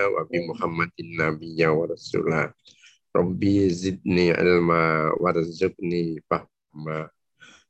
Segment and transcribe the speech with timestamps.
[0.00, 2.48] wa bi Muhammadin nabiyya wa rasulah.
[3.12, 7.12] Rabbi zidni ilma warzuqni fahma.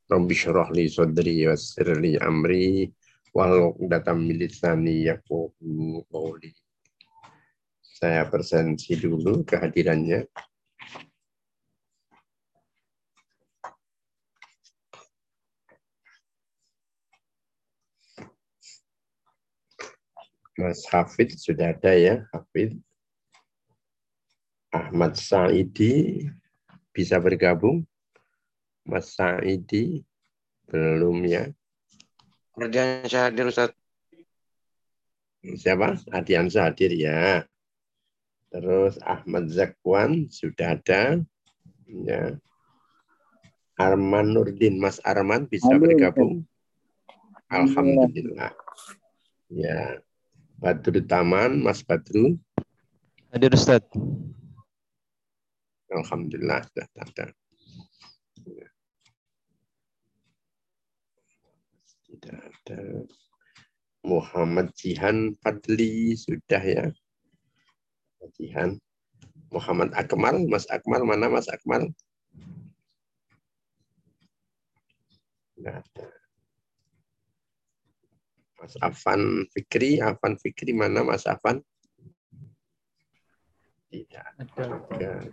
[0.07, 2.95] Rabbi syurah li sadri yassir li amri
[3.35, 6.55] wal datam milisani yafuhu qawli.
[7.83, 10.23] Saya presensi dulu kehadirannya.
[20.63, 22.79] Mas Hafid sudah ada ya, Hafid.
[24.71, 26.23] Ahmad Saidi
[26.95, 27.83] bisa bergabung.
[28.87, 30.07] Mas Saidi
[30.71, 31.51] belum ya.
[32.55, 33.75] Kerjaan hadir Ustaz.
[35.43, 35.99] Siapa?
[36.15, 37.43] Adiansa hadir ya.
[38.55, 41.19] Terus Ahmad Zakwan sudah ada.
[41.91, 42.39] Ya.
[43.83, 46.47] Arman Nurdin, Mas Arman bisa bergabung.
[47.51, 48.55] Alhamdulillah.
[49.51, 49.99] Ya.
[50.63, 52.39] Badru Taman, Mas Badru.
[53.35, 53.83] Hadir Ustaz.
[55.91, 57.27] Alhamdulillah sudah ada.
[62.07, 62.81] Tidak ada.
[64.07, 66.87] Muhammad Jihan Fadli sudah ya.
[68.39, 68.79] Jihan.
[69.51, 71.91] Muhammad Akmal, Mas Akmal mana Mas Akmal?
[75.59, 76.22] Tidak ada.
[78.63, 81.59] Mas Afan Fikri, Afan Fikri mana Mas Afan?
[83.91, 85.27] Tidak ada.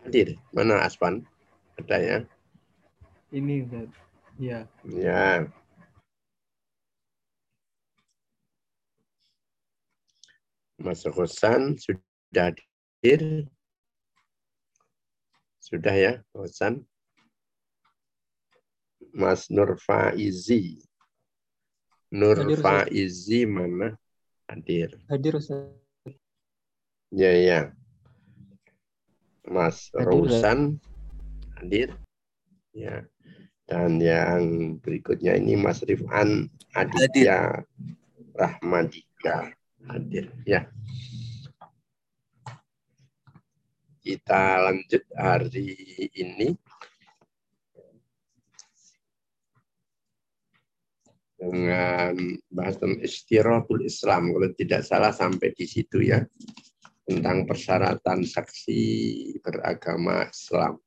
[0.00, 0.40] Hadir.
[0.56, 1.20] Mana Aspan?
[1.76, 2.18] Ada ya?
[3.28, 3.92] Ini Ustaz.
[4.40, 4.64] Ya.
[4.88, 5.44] Ya.
[10.80, 13.44] Mas Hosan sudah hadir.
[15.60, 16.88] Sudah ya, Hosan.
[19.12, 20.85] Mas Nur Faizi.
[22.16, 22.56] Nur Hadir.
[22.64, 23.92] Faizi mana?
[24.48, 24.96] Hadir.
[25.12, 25.68] Hadir Ustaz.
[27.12, 27.60] Ya, ya.
[29.44, 30.80] Mas Hadir, Rousan
[31.60, 31.92] hadir.
[32.72, 33.04] Ya.
[33.68, 34.42] Dan yang
[34.80, 37.60] berikutnya ini Mas Rifan Aditya
[38.32, 39.52] Rahmadika
[39.84, 40.32] hadir.
[40.48, 40.72] Ya.
[44.00, 45.76] Kita lanjut hari
[46.16, 46.56] ini
[51.36, 52.16] dengan
[52.48, 56.24] bahasan istirahatul Islam kalau tidak salah sampai di situ ya
[57.06, 58.82] tentang persyaratan saksi
[59.44, 60.80] beragama Islam.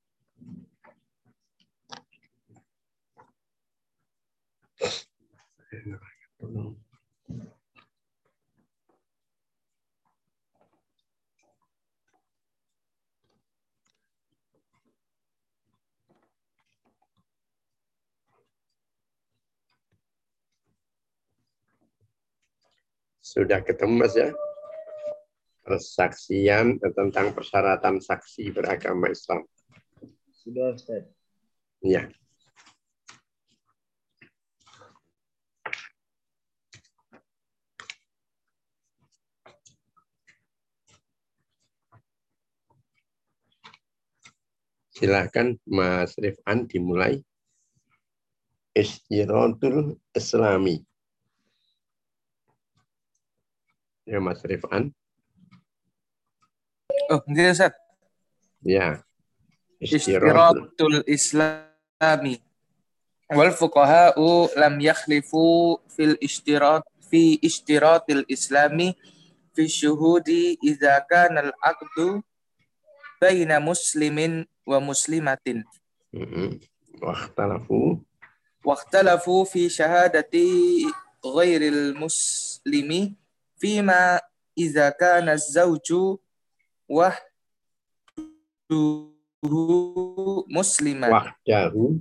[23.30, 24.34] Sudah ketemu Mas ya?
[25.62, 29.46] Persaksian tentang persyaratan saksi beragama Islam.
[30.34, 31.06] Sudah Ustaz.
[31.86, 32.10] Ya.
[44.98, 47.22] Silakan Mas Rifan dimulai.
[48.74, 50.89] Istirahatul Islami.
[54.10, 54.90] Ya, Mas Rifan.
[57.14, 57.74] Oh, enggak, ya, Ustaz.
[58.66, 58.88] Ya.
[59.78, 62.42] Istiratul Islami.
[63.30, 68.98] Wal fuqaha'u lam yakhlifu fil istirat fi istiratil Islami
[69.54, 72.26] fi syuhudi idza kana al-aqdu
[73.22, 75.62] baina muslimin wa muslimatin.
[76.10, 76.66] Mm-hmm.
[76.98, 78.02] Waktalafu.
[78.66, 80.90] Waktalafu fi syahadati
[81.22, 83.14] ghairil muslimi
[83.60, 84.24] fima
[84.56, 86.20] iza kana zauju
[86.88, 87.20] wahduhu
[90.48, 91.12] musliman.
[91.12, 92.00] Wahdahu.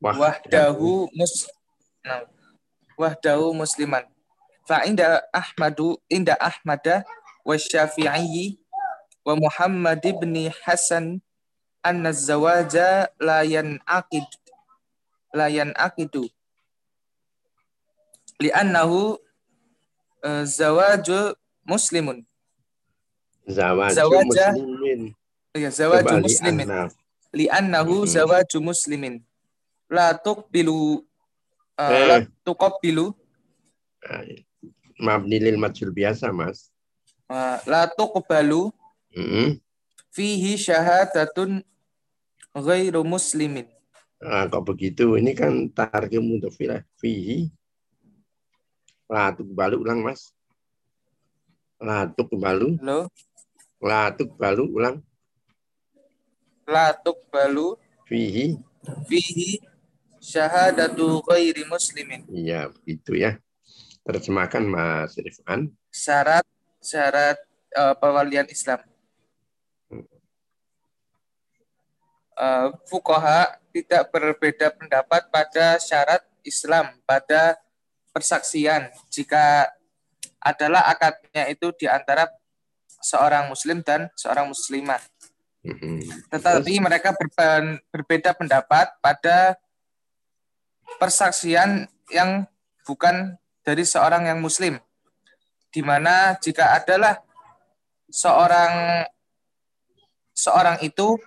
[0.00, 1.50] Wahdahu mus
[2.96, 4.06] wahdahu musliman.
[4.64, 7.04] Fa inda ahmadu inda ahmada
[7.44, 8.56] wa syafi'i
[9.24, 11.20] wa muhammad ibni hasan
[11.84, 14.24] anna zawaja la yanaqid
[15.34, 16.30] la yanaqidu.
[18.38, 19.18] Li'annahu
[20.24, 21.36] Eh, zawajul
[21.68, 22.24] muslimun.
[23.44, 25.00] Zawajul zawaja, muslimin.
[25.52, 26.68] Ya, zawajul muslimin.
[27.28, 28.64] Li'annahu li hmm.
[28.64, 29.14] muslimin.
[29.92, 31.04] La tuqbilu
[31.76, 32.04] uh, eh.
[32.08, 33.12] la tuqabbilu.
[34.96, 36.72] Maaf nilil majul biasa, Mas.
[37.28, 38.72] Uh, la tuqbalu.
[39.12, 39.60] Hmm.
[40.08, 41.60] Fihi syahadatun
[42.56, 43.68] ghairu muslimin.
[44.24, 45.20] Ah, kok begitu?
[45.20, 46.56] Ini kan targetmu untuk
[46.96, 47.52] fihi
[49.04, 50.32] lah, tuh balik ulang mas
[51.76, 53.10] Latuk balu, Halo.
[53.82, 54.96] latuk balu ulang
[56.64, 57.76] La tuqbalu
[58.08, 58.56] fihi.
[59.04, 59.60] fihi
[60.16, 62.24] syahadatu ghairi muslimin.
[62.32, 63.36] Iya, begitu ya.
[64.00, 65.68] Terjemahkan Mas Rifan.
[65.92, 66.40] Syarat
[66.80, 67.36] syarat
[67.76, 68.80] eh, perwalian Islam.
[72.34, 77.60] Eh, fuqaha tidak berbeda pendapat pada syarat Islam pada
[78.14, 79.66] persaksian jika
[80.38, 82.30] adalah akadnya itu di antara
[83.02, 85.02] seorang muslim dan seorang muslimah.
[85.66, 85.98] Mm-mm.
[86.30, 89.58] Tetapi mereka berpen- berbeda pendapat pada
[91.00, 92.46] persaksian yang
[92.86, 93.34] bukan
[93.64, 94.78] dari seorang yang muslim.
[95.72, 97.18] Di mana jika adalah
[98.12, 99.02] seorang
[100.36, 101.18] seorang itu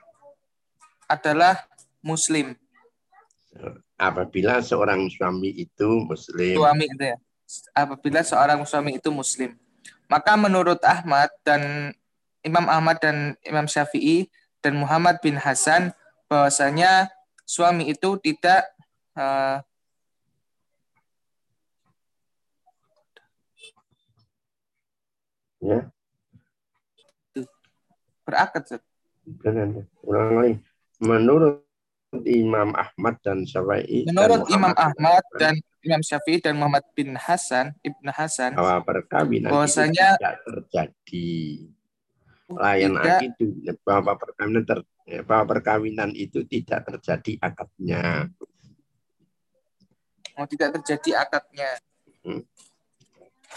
[1.10, 1.68] adalah
[2.06, 2.56] muslim,
[3.98, 7.18] Apabila seorang suami itu muslim, suami itu ya.
[7.74, 9.58] Apabila seorang suami itu muslim,
[10.06, 11.94] maka menurut Ahmad dan
[12.46, 14.30] Imam Ahmad dan Imam Syafi'i
[14.62, 15.92] dan Muhammad bin Hasan
[16.30, 17.10] bahwasanya
[17.44, 18.70] suami itu tidak
[19.18, 19.58] eh,
[25.64, 25.80] ya,
[28.28, 28.80] berakad.
[29.28, 29.84] Benar.
[30.08, 30.56] Ulang lagi.
[31.04, 31.67] Menurut
[32.26, 35.54] Imam Ahmad dan Syafi'i dan Menurut Imam Muhammad Ahmad dan
[35.88, 41.32] Imam Syafi'i dan Muhammad bin Hasan, Ibn Hasan, bahwa perkawinan bahwasanya- itu tidak terjadi.
[42.48, 42.96] Layan
[43.28, 43.46] itu
[43.84, 44.80] bahwa perkawinan ter,
[45.28, 48.32] bahwa perkawinan itu tidak terjadi akadnya.
[50.38, 51.72] oh, tidak terjadi akadnya.
[52.24, 52.44] Hmm.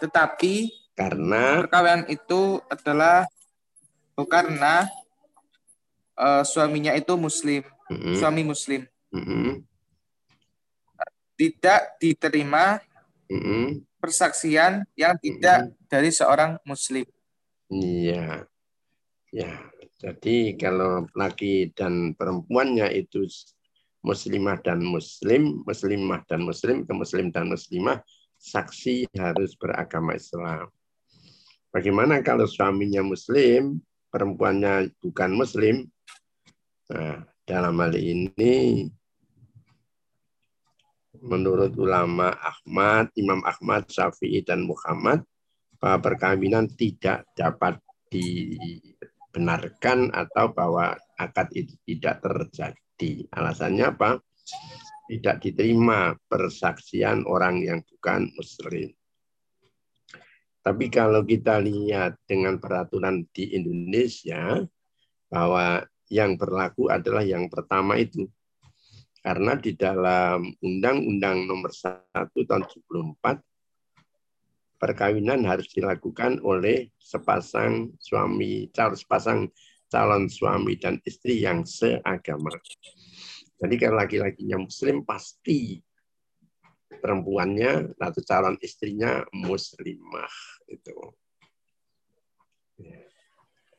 [0.01, 0.55] Tetapi
[0.97, 3.25] Karena perkawinan itu adalah
[4.17, 4.87] oh, karena
[6.19, 8.87] eh, suaminya itu muslim, mm, suami muslim.
[9.11, 9.67] mm,
[11.35, 12.79] Tidak diterima
[13.27, 17.05] mm, persaksian yang tidak dari seorang muslim.
[17.71, 18.47] Iya.
[19.31, 19.63] Ya,
[20.03, 23.31] jadi kalau laki dan perempuannya itu
[24.03, 28.03] muslimah dan muslim, muslimah dan muslim, ke muslim dan muslimah,
[28.41, 30.67] saksi harus beragama Islam.
[31.71, 33.79] Bagaimana kalau suaminya muslim,
[34.11, 35.87] perempuannya bukan muslim?
[36.91, 38.87] Nah, dalam hal ini
[41.19, 45.27] menurut ulama Ahmad, Imam Ahmad, Syafi'i dan Muhammad
[45.83, 53.27] bahwa perkawinan tidak dapat dibenarkan atau bahwa akad itu tidak terjadi.
[53.35, 54.23] Alasannya apa?
[55.11, 58.95] Tidak diterima persaksian orang yang bukan muslim.
[60.63, 64.63] Tapi kalau kita lihat dengan peraturan di Indonesia
[65.27, 68.27] bahwa yang berlaku adalah yang pertama itu.
[69.21, 73.41] Karena di dalam Undang-Undang Nomor 1 Tahun 74
[74.81, 79.41] perkawinan harus dilakukan oleh sepasang suami calon sepasang
[79.93, 82.49] calon suami dan istri yang seagama.
[83.61, 85.77] Jadi kalau laki-lakinya muslim pasti
[86.89, 90.33] perempuannya atau calon istrinya muslimah
[90.73, 90.97] itu.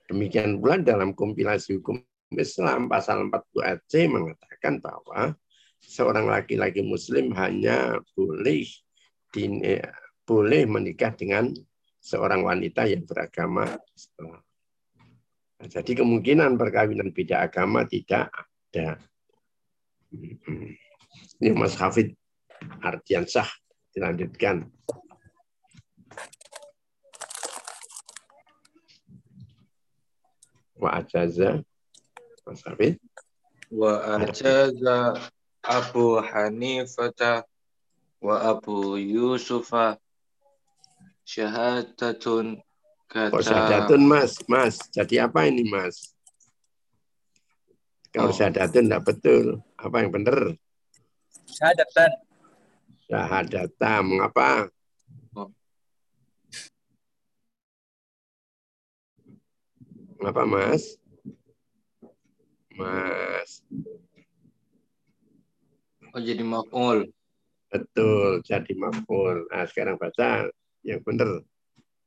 [0.06, 1.98] Demikian pula dalam kompilasi hukum
[2.40, 5.36] Islam pasal 40 ayat C mengatakan bahwa
[5.84, 8.64] seorang laki-laki muslim hanya boleh
[9.34, 9.44] di,
[10.24, 11.52] boleh menikah dengan
[12.00, 14.40] seorang wanita yang beragama Islam.
[15.60, 18.32] Nah, jadi kemungkinan perkawinan beda agama tidak
[18.72, 18.98] ada.
[21.38, 22.16] Ini Mas Hafid
[22.82, 23.50] Ardiansyah
[23.92, 24.72] dilanjutkan.
[30.82, 31.62] Wa ajaza
[32.46, 32.98] Mas Hafid.
[33.72, 35.16] Wa ajaza
[35.64, 37.46] Abu Hanifata
[38.22, 39.98] wa Abu Yusufa
[41.24, 42.60] syahadatun
[43.12, 44.40] Kok kata syahadatun Mas?
[44.48, 46.16] Mas, jadi apa ini Mas?
[48.12, 48.36] Kalau Oh.
[48.36, 49.46] syahadatun tidak betul.
[49.80, 50.56] Apa yang benar?
[51.48, 52.12] Syahadatan.
[53.08, 53.92] Syahadata.
[54.04, 54.72] Mengapa?
[55.36, 55.52] Oh.
[60.20, 61.01] Mengapa Mas?
[62.78, 63.64] Mas,
[66.16, 67.12] oh jadi maf'ul.
[67.72, 68.44] betul.
[68.44, 69.48] Jadi maful.
[69.48, 70.52] Nah, sekarang baca
[70.84, 71.40] yang benar.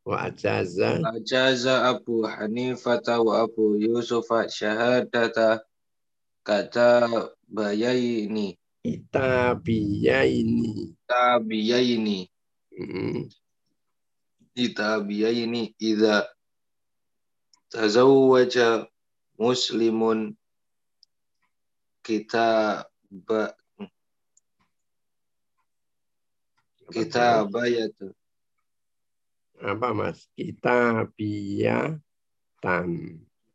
[0.04, 5.64] Wa ajaza Ajaza Abu Hanifata wa Abu Yusufa syahadata
[6.44, 10.92] kata bayaini itabiyaini.
[11.08, 12.28] tabiyaini
[12.76, 13.24] Hmm.
[14.52, 16.28] itabiyaini idza
[17.72, 18.84] tazawwaja
[19.38, 20.36] muslimun
[22.04, 23.56] kita ba,
[26.92, 27.96] kita bayat
[29.64, 30.28] apa Mas?
[30.36, 32.90] Kita biatan.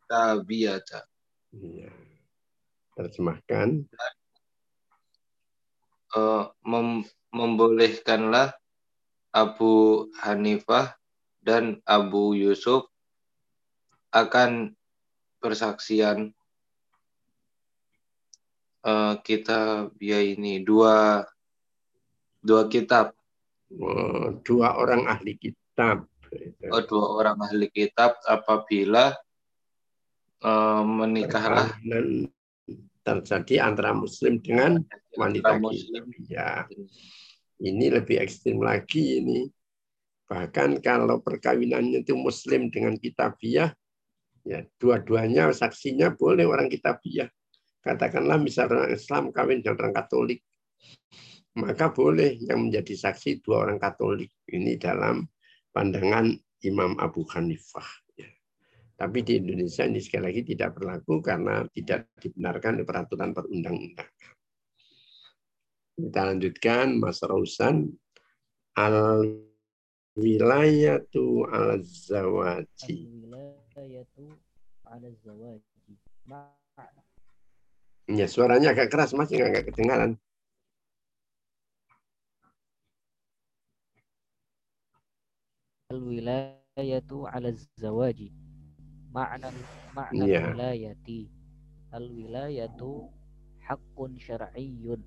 [0.10, 1.06] tabiyata.
[1.54, 1.94] Iya.
[2.98, 3.86] Terjemahkan.
[6.18, 8.58] Eh, mem- membolehkanlah
[9.30, 10.98] Abu Hanifah
[11.46, 12.90] dan Abu Yusuf
[14.10, 14.74] akan
[15.38, 16.34] persaksian
[18.86, 21.24] eh, kita ya ini dua
[22.40, 23.16] dua kitab.
[23.70, 26.10] Oh, dua orang ahli kitab.
[26.70, 29.14] oh, dua orang ahli kitab apabila
[30.44, 31.74] eh, menikahlah.
[31.78, 32.30] Perkawinan
[33.00, 34.84] terjadi antara muslim dengan
[35.18, 36.14] wanita muslim.
[36.30, 36.70] Ya.
[37.60, 39.50] Ini lebih ekstrim lagi ini.
[40.30, 43.74] Bahkan kalau perkawinannya itu muslim dengan kitabiah
[44.48, 47.28] ya dua-duanya saksinya boleh orang kitabiah
[47.80, 50.40] katakanlah misalnya orang Islam kawin dengan orang Katolik
[51.58, 55.26] maka boleh yang menjadi saksi dua orang Katolik ini dalam
[55.74, 56.32] pandangan
[56.64, 58.30] Imam Abu Hanifah ya.
[59.00, 64.36] Tapi di Indonesia ini sekali lagi tidak berlaku karena tidak dibenarkan oleh peraturan perundang-undangan.
[66.00, 67.92] Kita lanjutkan Mas Rausan
[68.76, 69.24] al
[70.20, 73.08] wilayatu al zawaji.
[75.24, 75.94] Zawaji.
[76.28, 76.59] Ma-
[78.10, 80.12] Ya, suaranya agak keras Mas, nggak agak kedengaran.
[85.90, 87.50] Al-wilayatu ala
[87.82, 88.30] zawaji.
[89.10, 89.50] Ma'na
[89.98, 90.54] ma'na Iya.
[90.54, 91.26] al-wilayati.
[91.90, 93.10] Al-wilayatu
[93.66, 95.02] haqqun syar'iyyun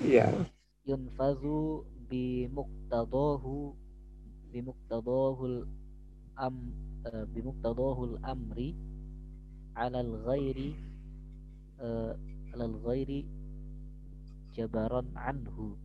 [0.00, 0.32] Iya.
[0.88, 3.76] yunfazu bimuqtadahu
[4.52, 5.68] bimuqtadahul
[6.40, 6.56] am
[7.04, 8.72] eh, bimuqtadahul amri
[9.76, 10.72] ala al-ghairi
[11.80, 12.12] eh,
[12.52, 13.24] ala al-ghairi
[14.52, 15.76] jabaran anhu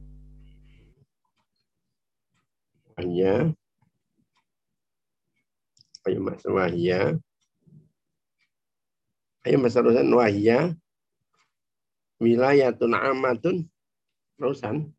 [2.96, 3.52] Wahya.
[6.08, 7.20] Ayo Mas Wahya.
[9.44, 10.72] Ayo Mas Rosan Wahya.
[12.24, 13.68] Wilayatun amatun.
[14.40, 14.96] Rosan.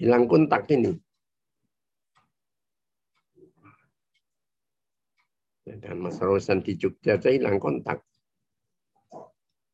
[0.00, 0.96] Hilang kontak ini.
[5.68, 8.00] Dan Mas Rosan di Jogja saya hilang kontak.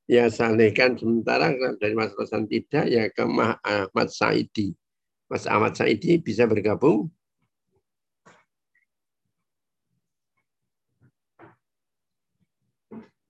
[0.09, 4.73] Ya saya alihkan sementara dari Mas Rosan tidak ya ke Mas Ahmad Saidi.
[5.29, 7.13] Mas Ahmad Saidi bisa bergabung?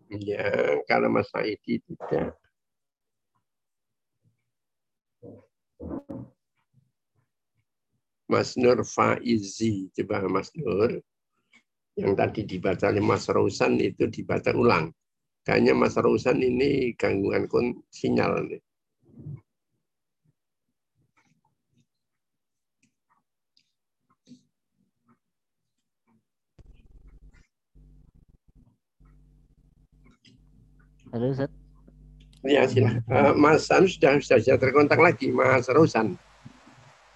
[0.06, 2.38] Ya, kalau Mas Saidi tidak.
[8.30, 11.02] Mas Nur Faizi, coba Mas Nur.
[11.98, 14.94] Yang tadi dibaca oleh Mas Rausan itu dibaca ulang.
[15.48, 18.44] Kayaknya Mas Rausan ini gangguan kon- sinyal.
[18.44, 18.60] nih.
[31.16, 31.48] Halo Ustaz
[32.44, 33.00] Ya, silah.
[33.08, 36.12] Eh, Mas Anu sudah, sudah, sudah terkontak lagi, Mas Rausan.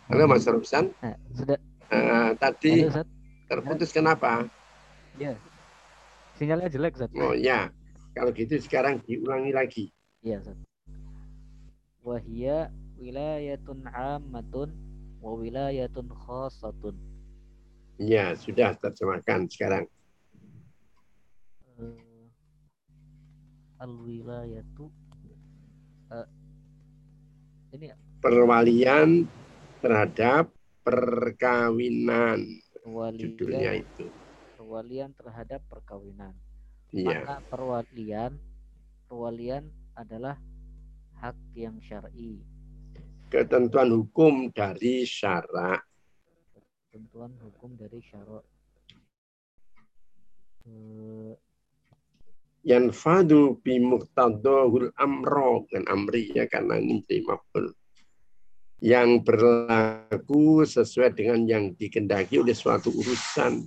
[0.09, 0.89] Halo Mas Rausan.
[1.05, 1.61] nah, sudah
[1.93, 3.05] Eh, tadi halo
[3.45, 4.49] terputus kenapa?
[5.21, 5.37] ya
[6.41, 7.69] sinyalnya jelek Ustaz Oh ya,
[8.13, 9.85] kalau gitu sekarang diulangi lagi.
[10.21, 10.59] Iya, Ustaz.
[12.03, 14.71] Wahia wilayatun ammatun
[15.23, 16.97] wa wilayatun khassatun.
[17.97, 19.87] Ya, sudah terjemahkan sekarang.
[21.79, 22.27] Eh,
[23.79, 24.91] Al-wilayatu
[26.11, 26.29] eh,
[27.75, 29.27] ini ya, Perwalian
[29.83, 30.51] terhadap
[30.83, 32.43] perkawinan
[33.15, 34.05] judulnya walian itu.
[34.59, 36.35] perwalian terhadap perkawinan.
[36.93, 38.33] Iya, Maka perwalian
[39.09, 39.65] perwalian
[39.97, 40.37] adalah
[41.17, 42.45] hak yang syar'i,
[43.33, 45.81] ketentuan hukum dari syarak.
[46.93, 48.45] ketentuan hukum dari syara.
[50.69, 51.33] Eh,
[52.63, 57.73] Yanfadu bi muqtadahul amro dan amri ya karena ini maf'ul.
[58.85, 63.65] Yang berlaku sesuai dengan yang dikendaki oleh suatu urusan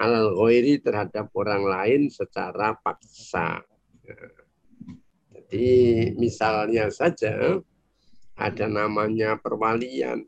[0.00, 3.60] alal ghairi terhadap orang lain secara paksa.
[5.32, 5.68] Jadi
[6.16, 7.60] misalnya saja
[8.36, 10.24] ada namanya perwalian.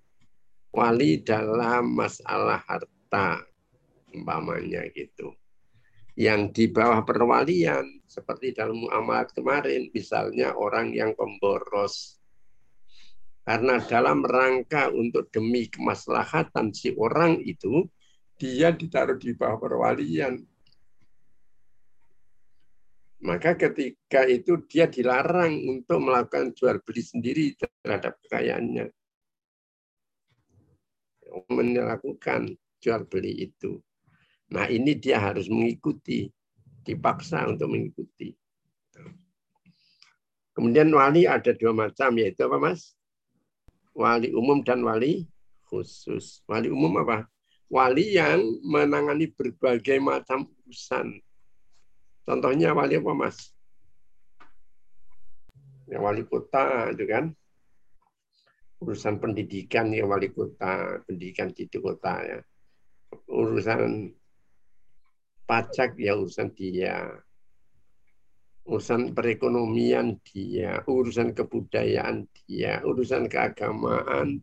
[0.75, 3.47] Wali dalam masalah harta
[4.11, 5.31] umpamanya gitu.
[6.19, 12.19] Yang di bawah perwalian seperti dalam muamalat kemarin misalnya orang yang pemboros
[13.45, 17.85] karena dalam rangka untuk demi kemaslahatan si orang itu
[18.45, 20.45] dia ditaruh di bawah perwalian
[23.25, 28.93] maka ketika itu dia dilarang untuk melakukan jual beli sendiri terhadap kekayaannya.
[31.51, 33.81] melakukan jual beli itu.
[34.55, 36.31] Nah ini dia harus mengikuti,
[36.85, 38.31] dipaksa untuk mengikuti.
[40.55, 42.95] Kemudian wali ada dua macam, yaitu apa mas?
[43.97, 45.27] Wali umum dan wali
[45.67, 46.45] khusus.
[46.47, 47.27] Wali umum apa?
[47.73, 51.19] Wali yang menangani berbagai macam urusan.
[52.25, 53.53] Contohnya wali apa mas?
[55.89, 57.33] Ya, wali kota itu kan.
[58.81, 62.39] Urusan pendidikan ya wali kota, pendidikan di kota ya.
[63.29, 64.13] Urusan
[65.45, 67.25] pajak ya urusan dia
[68.65, 74.41] urusan perekonomian dia, urusan kebudayaan dia, urusan keagamaan,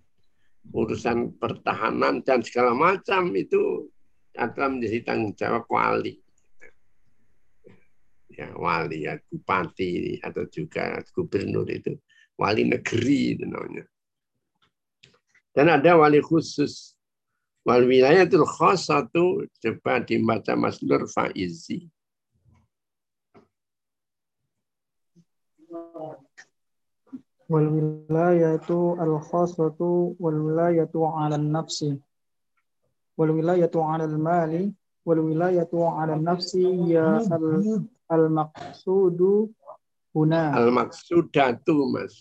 [0.70, 3.90] urusan pertahanan dan segala macam itu
[4.38, 6.22] adalah menjadi tanggung jawab wali.
[8.32, 12.00] Ya, wali ya, bupati atau juga gubernur itu
[12.40, 13.86] wali negeri itu namanya.
[15.52, 16.96] Dan ada wali khusus.
[17.62, 21.86] Wal wilayatul khasatu coba dibaca Mas Nur Faizi.
[27.52, 32.00] wal wilayatu al khasatu wal wilayatu ala nafsi.
[33.20, 34.72] Wal wilayatu ala al mali
[35.04, 37.46] wal wilayatu ala nafsi ya al
[38.08, 39.52] al maqsudu
[40.16, 40.56] huna.
[40.56, 42.16] Al maqsudatu mas.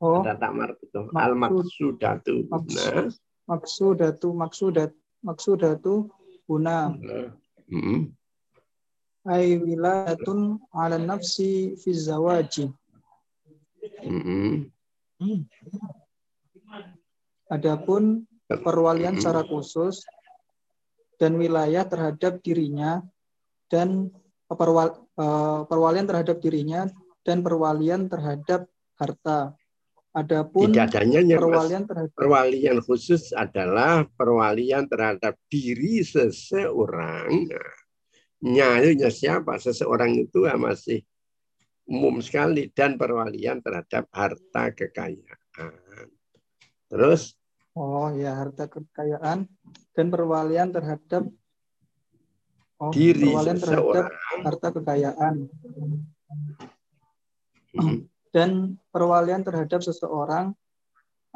[0.00, 0.24] Oh.
[0.24, 1.02] Ada tamar itu?
[1.12, 3.12] Al maqsudatu maksud,
[3.44, 4.90] maksudatu maksudat
[5.20, 6.08] maksudatu
[6.48, 6.96] huna.
[7.68, 8.16] Hmm.
[9.28, 12.72] ay wilayatun ala nafsi fi zawaji.
[14.04, 14.70] Hmm.
[17.50, 20.04] adapun perwalian secara khusus
[21.18, 23.02] dan wilayah terhadap dirinya
[23.66, 24.08] dan
[24.46, 26.86] perwal, eh, perwalian terhadap dirinya
[27.26, 28.64] dan perwalian terhadap
[28.96, 29.52] harta.
[30.16, 31.36] Adapun Tidak adanya Mas.
[31.36, 37.28] perwalian terhadap Perwalian khusus adalah perwalian terhadap diri seseorang.
[37.44, 37.76] Nah,
[38.40, 39.60] Nyayunya siapa?
[39.60, 41.04] Seseorang itu ya masih
[41.88, 46.06] umum sekali dan perwalian terhadap harta kekayaan.
[46.92, 47.32] Terus
[47.72, 49.48] oh ya harta kekayaan
[49.96, 51.24] dan perwalian terhadap
[52.78, 54.44] oh, diri perwalian terhadap seseorang.
[54.44, 55.34] harta kekayaan
[57.78, 58.08] Hmm.
[58.32, 60.56] dan perwalian terhadap seseorang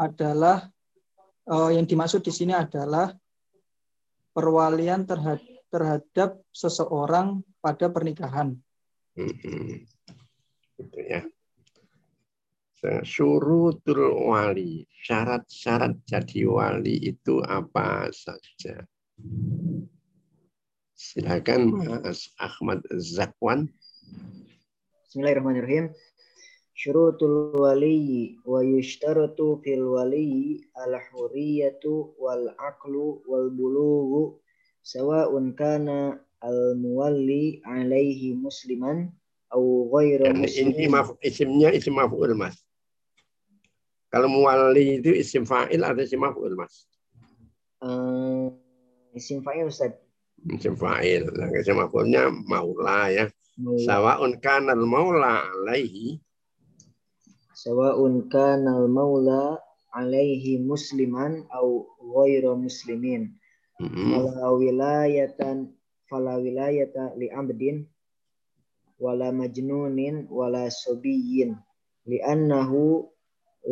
[0.01, 0.65] adalah
[1.47, 3.13] eh, yang dimaksud di sini adalah
[4.33, 8.53] perwalian terhadap terhadap seseorang pada pernikahan.
[9.17, 9.89] Hmm.
[10.79, 11.21] Gitu ya.
[13.07, 18.83] Syurutul wali, syarat-syarat jadi wali itu apa saja?
[20.99, 23.71] Silakan Mas Ahmad Zakwan.
[25.07, 25.95] Bismillahirrahmanirrahim.
[26.75, 34.43] Syurutul wali wa yushtaratu fil wali al huriyatu wal aqlu wal bulughu
[34.83, 39.15] sawa'un kana al muwalli alaihi musliman
[39.53, 42.57] au ghairu ini maf, isimnya isim maf'ul mas.
[44.13, 46.89] Kalau muwali itu isim fa'il atau isim maf'ul mas?
[47.85, 48.49] Eh,
[49.17, 49.93] isim fa'il Ustaz.
[50.49, 51.29] Isim fa'il.
[51.33, 53.25] Nah, isim maf'ulnya maula ya.
[53.61, 53.85] Maula.
[53.85, 56.17] Sawa'un kana al-maula alaihi
[57.53, 59.61] Sawa'un kana al maula
[59.93, 63.37] alaihi musliman au ghairu muslimin.
[63.77, 64.17] Hmm.
[64.17, 65.71] Fala wilayatan
[66.09, 67.85] fala wilayata li abdin
[69.03, 71.59] wala majnunin wala sobiyyin
[72.07, 73.03] li'annahu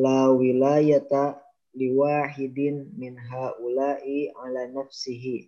[0.02, 1.38] la wilayata
[1.78, 5.46] li wahidin min haula'i ala nafsihi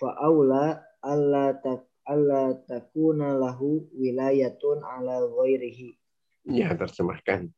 [0.00, 6.00] fa aula alla tak alla takuna lahu wilayatun ala ghairihi
[6.42, 7.54] Ya, terjemahkan.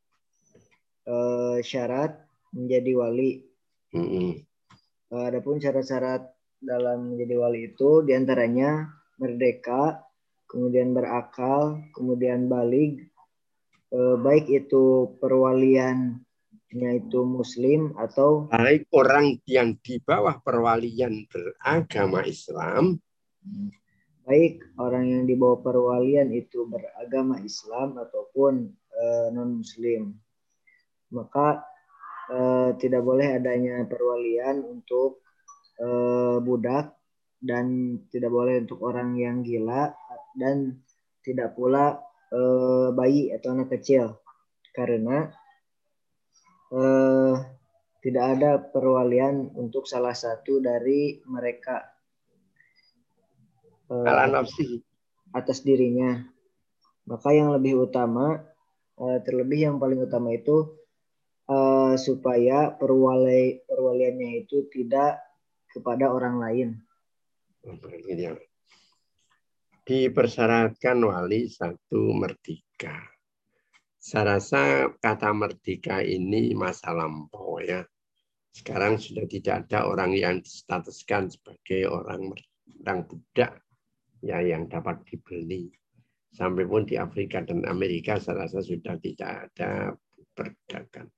[1.08, 2.20] Eh, syarat
[2.52, 3.30] menjadi wali
[3.94, 4.36] Hmm.
[4.36, 4.42] Eh,
[5.14, 6.26] Adapun syarat-syarat
[6.60, 10.03] dalam menjadi wali itu di antaranya merdeka,
[10.50, 13.04] kemudian berakal, kemudian balik,
[13.92, 23.00] eh, baik itu perwaliannya itu muslim atau Baik orang yang di bawah perwalian beragama Islam
[24.24, 28.72] baik orang yang di bawah perwalian itu beragama Islam ataupun
[29.36, 30.16] non muslim.
[31.12, 31.60] Maka
[32.32, 35.20] eh, tidak boleh adanya perwalian untuk
[35.78, 36.96] eh, budak
[37.44, 39.92] dan tidak boleh untuk orang yang gila
[40.34, 40.82] dan
[41.24, 41.98] tidak pula
[42.30, 44.20] eh, bayi atau anak kecil
[44.74, 45.30] karena
[46.74, 47.34] eh,
[48.04, 51.80] tidak ada perwalian untuk salah satu dari mereka
[53.88, 54.84] eh, nafsi.
[55.32, 56.20] atas dirinya.
[57.04, 58.44] Maka yang lebih utama,
[59.00, 60.76] eh, terlebih yang paling utama itu
[61.48, 65.24] eh, supaya perwali perwaliannya itu tidak
[65.72, 66.68] kepada orang lain.
[69.84, 73.04] Dipersyaratkan wali satu merdeka.
[74.00, 77.84] Saya rasa kata merdeka ini masa lampau ya.
[78.48, 82.32] Sekarang sudah tidak ada orang yang distatuskan sebagai orang
[82.80, 83.60] orang budak
[84.24, 85.68] ya yang dapat dibeli.
[86.32, 89.92] Sampai pun di Afrika dan Amerika saya rasa sudah tidak ada
[90.32, 91.12] perdagangan.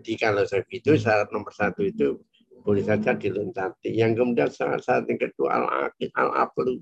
[0.00, 2.24] Jadi kalau saya itu syarat nomor satu itu
[2.66, 3.94] boleh saja diloncati.
[3.94, 6.74] Yang kemudian syarat, syarat yang kedua al-akil, al-aqlu.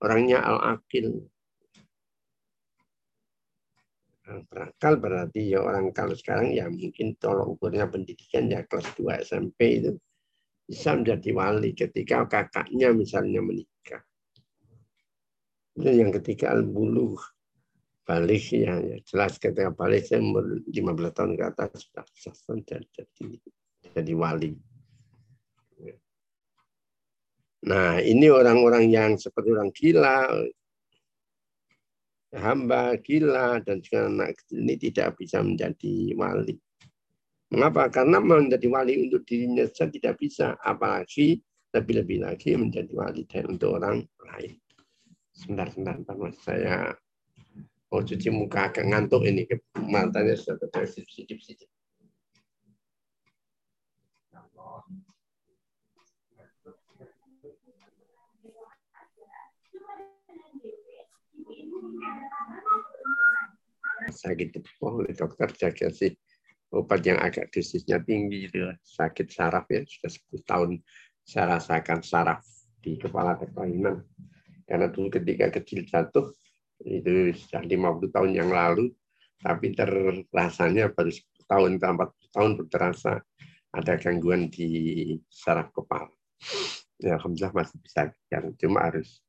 [0.00, 1.28] Orangnya al-akil.
[4.48, 9.82] Berakal berarti ya orang kalau sekarang ya mungkin tolong ukurnya pendidikan ya kelas 2 SMP
[9.82, 9.92] itu
[10.70, 14.00] bisa menjadi wali ketika kakaknya misalnya menikah.
[15.74, 17.18] Itu yang ketiga al-buluh
[18.06, 22.86] balik ya, ya jelas ketika balik saya umur 15 tahun ke atas sudah sah jadi,
[23.92, 24.69] jadi wali.
[27.60, 30.32] Nah, ini orang-orang yang seperti orang gila,
[32.32, 36.56] hamba gila, dan juga anak kecil ini tidak bisa menjadi wali.
[37.50, 37.90] Mengapa?
[37.90, 41.42] Karena menjadi wali untuk dirinya saja tidak bisa, apalagi
[41.74, 44.56] lebih-lebih lagi menjadi wali dan untuk orang lain.
[45.34, 46.38] Sebentar, sebentar, Mas.
[46.40, 46.94] Saya
[47.90, 49.44] mau cuci muka agak ngantuk ini.
[49.84, 51.68] Matanya sudah tersedip-sedip.
[64.10, 64.48] Sakit
[64.82, 66.12] oh dokter jaga sih
[66.72, 70.70] obat yang agak dosisnya tinggi itu sakit saraf ya sudah 10 tahun
[71.22, 72.42] saya rasakan saraf
[72.80, 74.02] di kepala kelainan
[74.64, 76.32] karena dulu ketika kecil jatuh
[76.86, 78.94] itu sudah 50 tahun yang lalu
[79.40, 83.12] tapi terasanya baru 10 tahun 40 tahun terasa
[83.70, 84.68] ada gangguan di
[85.30, 86.10] saraf kepala.
[87.00, 88.10] Ya alhamdulillah masih bisa
[88.60, 89.22] cuma harus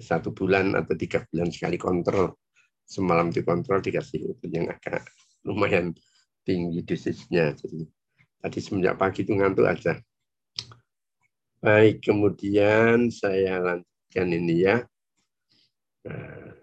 [0.00, 2.36] satu bulan atau tiga bulan sekali kontrol.
[2.84, 5.08] Semalam dikontrol dikasih obat yang agak
[5.48, 5.96] lumayan
[6.44, 7.56] tinggi dosisnya.
[7.56, 7.88] Jadi
[8.42, 9.96] tadi semenjak pagi itu ngantuk aja.
[11.62, 14.82] Baik, kemudian saya lanjutkan ini ya.
[16.02, 16.58] Nah,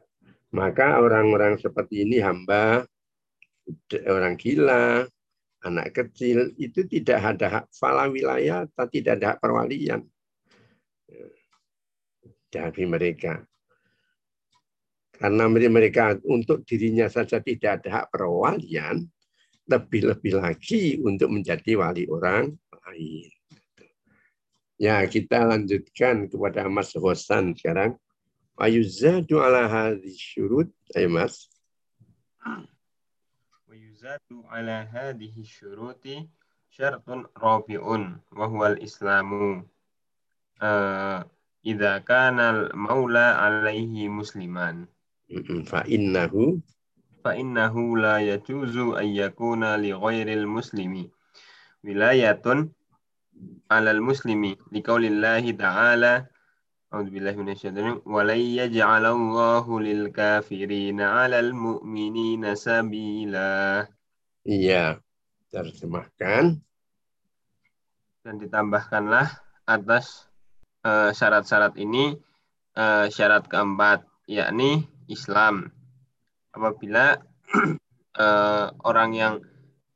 [0.51, 2.83] maka orang-orang seperti ini hamba,
[4.11, 5.07] orang gila,
[5.63, 10.03] anak kecil, itu tidak ada hak fala wilayah, tidak ada hak perwalian
[12.49, 13.39] dari mereka.
[15.15, 19.03] Karena mereka untuk dirinya saja tidak ada hak perwalian,
[19.67, 23.29] lebih-lebih lagi untuk menjadi wali orang lain.
[24.79, 27.99] Ya, kita lanjutkan kepada Mas Hosan sekarang.
[28.55, 30.71] Ayuzadu ala hadhi syurut.
[30.95, 31.51] Ayo Mas.
[33.67, 36.23] Ayuzadu ala hadhihi syuruti
[36.71, 39.67] syartun rabi'un wa huwa al-islamu.
[40.63, 41.27] Uh,
[41.63, 44.87] idza kana maula alaihi musliman.
[45.67, 46.57] Fa innahu?
[47.19, 51.11] Fa innahu la yajuzu an yakuna li ghairil muslimi.
[51.83, 52.71] Wilayatun
[53.67, 54.55] alal muslimi.
[54.71, 56.25] Liqaulillahi ta'ala.
[56.89, 63.85] A'udzu billahi minasyaitonir wa la yaj'alallahu lil kafirina 'alal mu'minina sabila.
[64.41, 64.97] Iya,
[65.53, 66.57] terjemahkan.
[68.25, 69.29] Dan ditambahkanlah
[69.69, 70.28] atas
[70.85, 72.15] syarat-syarat ini
[72.79, 75.73] uh, syarat keempat yakni Islam.
[76.55, 77.19] Apabila
[78.15, 79.33] uh, orang yang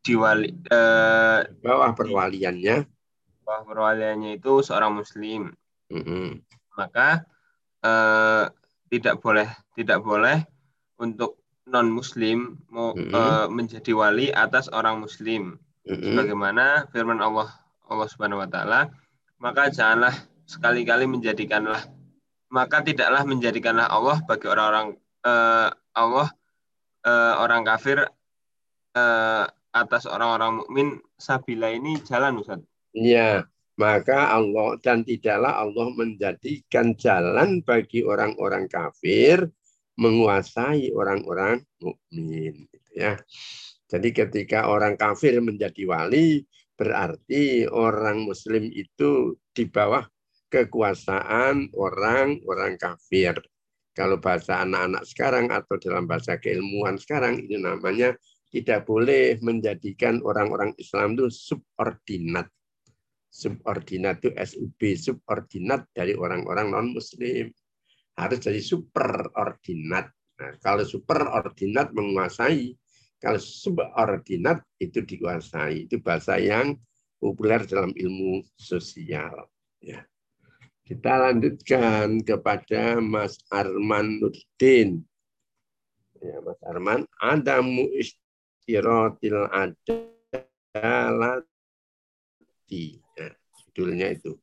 [0.03, 2.83] diwali uh, bawah perwaliannya
[3.47, 5.55] bawah perwaliannya itu seorang muslim.
[5.91, 6.27] Mm -hmm.
[6.75, 7.23] Maka
[7.83, 8.51] uh,
[8.91, 9.47] tidak boleh
[9.79, 10.43] tidak boleh
[10.99, 13.13] untuk non muslim mau mm -hmm.
[13.15, 15.59] uh, menjadi wali atas orang muslim.
[15.87, 16.03] Mm -hmm.
[16.11, 17.51] Sebagaimana firman Allah
[17.87, 18.91] Allah Subhanahu wa taala,
[19.39, 20.15] maka janganlah
[20.53, 21.81] sekali-kali menjadikanlah
[22.53, 24.93] maka tidaklah menjadikanlah Allah bagi orang-orang
[25.25, 26.29] uh, Allah
[27.01, 28.05] uh, orang kafir
[28.93, 30.87] uh, atas orang-orang mukmin
[31.17, 32.61] sabila ini jalan Ustaz.
[32.93, 33.49] Iya,
[33.81, 39.49] maka Allah dan tidaklah Allah menjadikan jalan bagi orang-orang kafir
[39.97, 43.17] menguasai orang-orang mukmin gitu ya.
[43.89, 46.45] Jadi ketika orang kafir menjadi wali
[46.77, 50.05] berarti orang muslim itu di bawah
[50.53, 53.33] kekuasaan orang-orang kafir.
[53.97, 58.13] Kalau bahasa anak-anak sekarang atau dalam bahasa keilmuan sekarang ini namanya
[58.53, 62.45] tidak boleh menjadikan orang-orang Islam itu subordinat.
[63.33, 67.49] Subordinat itu SUB, subordinat dari orang-orang non-muslim.
[68.13, 70.13] Harus jadi superordinat.
[70.37, 72.77] Nah, kalau superordinat menguasai,
[73.17, 75.89] kalau subordinat itu dikuasai.
[75.89, 76.77] Itu bahasa yang
[77.17, 79.49] populer dalam ilmu sosial.
[79.81, 80.05] Ya.
[80.83, 84.99] Kita lanjutkan kepada Mas Arman Nurdin.
[86.19, 90.19] Ya, Mas Arman, adamu istiratil adalati.
[93.15, 93.31] Ya,
[93.63, 94.35] judulnya itu.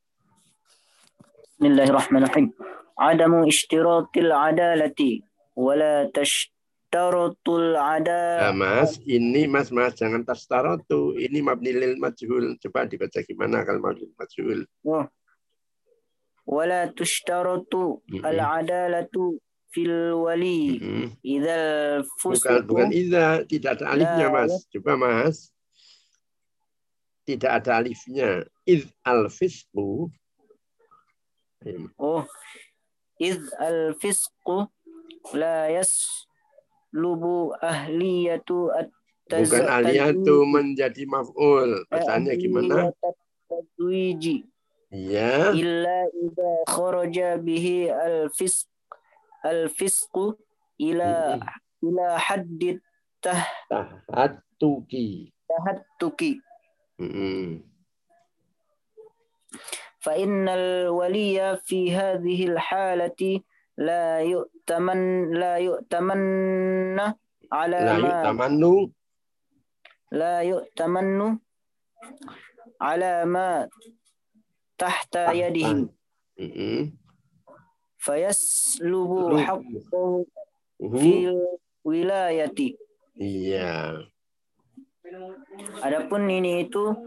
[1.61, 2.57] Bismillahirrahmanirrahim.
[2.97, 5.21] Adamu istiratil adalati
[5.53, 8.49] wala tashtarotul ada.
[8.49, 11.13] Nah, mas, ini mas mas jangan tastarotu.
[11.21, 12.57] Ini mabni lil majhul.
[12.57, 14.65] Coba dibaca gimana kalau mabni lil majhul.
[14.89, 15.05] Oh.
[16.51, 19.39] Wala tushtarotu al adalatu
[19.71, 20.83] fil wali.
[21.23, 24.67] Idzal Bukan bukan idza, tidak ada alifnya mas.
[24.67, 25.55] Coba mas.
[27.23, 28.43] Tidak ada alifnya.
[28.67, 30.11] Id al fisqu
[31.95, 32.25] Oh,
[33.21, 34.67] id al fisqu
[35.31, 38.91] la yaslubu ahliyatu at
[39.31, 41.87] Bukan aliyatu menjadi maf'ul.
[41.87, 42.91] Bacanya gimana?
[43.47, 44.50] Tadwiji.
[44.91, 45.55] yeah.
[45.55, 47.67] إلا إذا خرج به
[48.05, 48.67] الفسق
[49.45, 50.15] الفسق
[50.81, 51.61] إلى mm.
[51.83, 54.41] إلى حد التهتك
[55.49, 56.41] تهتكي
[59.99, 63.41] فإن الولي في هذه الحالة
[63.77, 66.99] لا يؤتمن لا يؤتمن
[67.51, 68.63] على لا ما يؤتمن
[70.11, 71.37] لا يؤتمن
[72.81, 73.69] على ما
[74.81, 75.93] tahta yadihim.
[78.01, 78.41] fayas
[78.81, 79.37] lubu
[80.97, 81.37] fil
[81.85, 82.73] wilayati.
[83.13, 84.01] Iya.
[85.85, 86.97] Adapun ini itu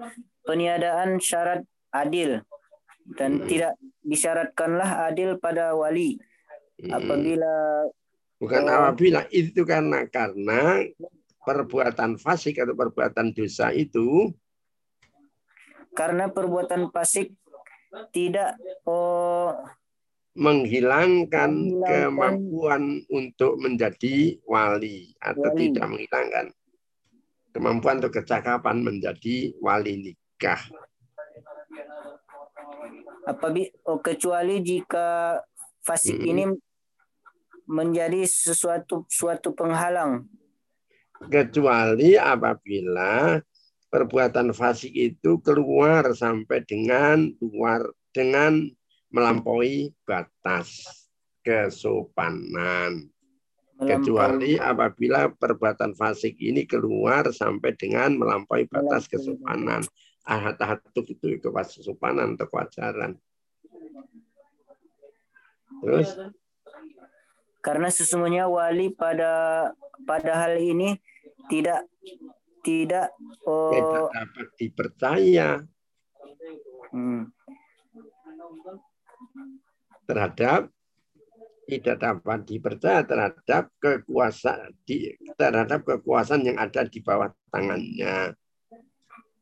[0.47, 2.45] peniadaan syarat adil
[3.19, 3.47] dan hmm.
[3.49, 6.17] tidak disyaratkanlah adil pada wali
[6.81, 6.93] hmm.
[6.93, 7.55] apabila
[8.41, 8.73] bukan oh.
[8.73, 10.85] apabila itu karena karena
[11.45, 14.33] perbuatan fasik atau perbuatan dosa itu
[15.93, 17.37] karena perbuatan fasik
[18.11, 19.55] tidak oh,
[20.35, 25.61] menghilangkan Menghilangkan- kemampuan untuk menjadi wali atau Wali.
[25.71, 26.47] tidak menghilangkan
[27.55, 30.59] kemampuan atau kecakapan menjadi wali nikah.
[33.25, 35.39] apabila oh, kecuali jika
[35.81, 36.29] fasik Mm-mm.
[36.29, 36.45] ini
[37.65, 40.29] menjadi sesuatu suatu penghalang
[41.25, 43.41] Kecuali apabila
[43.95, 48.67] perbuatan fasik itu keluar sampai dengan luar dengan
[49.15, 50.83] melampaui batas
[51.47, 53.07] kesopanan.
[53.79, 59.87] Kecuali apabila perbuatan fasik ini keluar sampai dengan melampaui batas kesopanan.
[60.27, 63.15] Ahat-ahat itu kesopanan atau kewajaran.
[65.87, 66.19] Terus
[67.63, 69.71] karena sesungguhnya wali pada
[70.03, 70.99] pada hal ini
[71.47, 71.87] tidak
[72.65, 73.13] tidak
[73.45, 75.49] oh, tidak dapat dipercaya
[76.91, 77.23] hmm,
[80.09, 80.73] terhadap
[81.65, 88.37] tidak dapat dipercaya terhadap kekuasaan di, terhadap kekuasaan yang ada di bawah tangannya.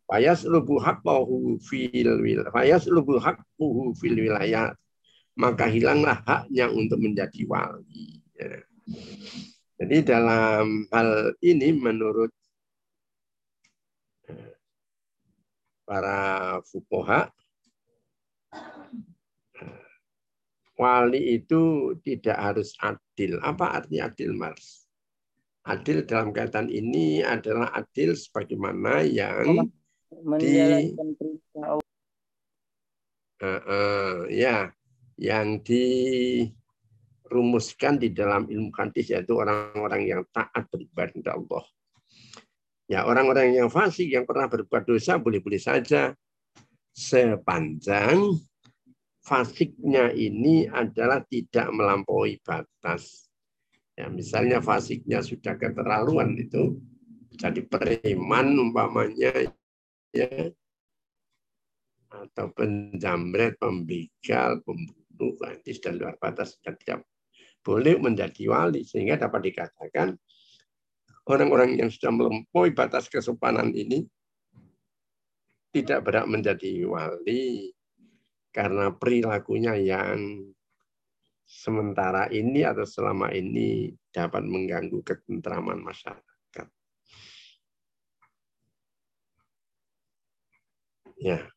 [0.07, 4.71] Fayas lubu haqqahu fil wil fayas lubu haqquhu fil wilayah
[5.35, 8.21] maka hilanglah haknya untuk menjadi wali.
[8.37, 8.61] Ya.
[9.83, 12.31] Jadi dalam hal ini menurut
[15.93, 17.29] para fukoha
[20.81, 23.37] wali itu tidak harus adil.
[23.45, 24.89] Apa arti adil, Mars?
[25.69, 29.69] Adil dalam kaitan ini adalah adil sebagaimana yang
[30.25, 31.85] menjalankan perintah Allah.
[33.43, 34.71] eh, eh, ya
[35.19, 36.73] yang dirumuskan
[38.01, 41.63] di dalam ilmu hadis yaitu orang-orang yang taat beribadah kepada Allah.
[42.93, 46.13] Ya, orang-orang yang fasik yang pernah berbuat dosa boleh-boleh saja
[46.93, 48.37] sepanjang
[49.25, 53.33] fasiknya ini adalah tidak melampaui batas.
[53.97, 56.77] Ya, misalnya fasiknya sudah keterlaluan itu
[57.33, 59.49] jadi preman umpamanya
[60.13, 60.53] ya
[62.13, 67.09] atau penjamret, pembegal, pembunuh, etis dan luar batas dan tidak
[67.65, 70.13] boleh menjadi wali sehingga dapat dikatakan
[71.27, 74.07] orang-orang yang sudah melampaui batas kesopanan ini
[75.73, 77.73] tidak berhak menjadi wali
[78.53, 80.45] karena perilakunya yang
[81.49, 86.67] sementara ini atau selama ini dapat mengganggu ketentraman masyarakat.
[91.21, 91.49] Ya.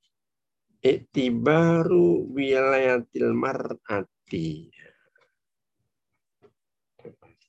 [0.86, 4.70] Iktibaru wilayatil mar'ati.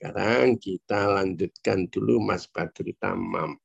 [0.06, 3.58] Sekarang kita lanjutkan dulu Mas Badru Tamam.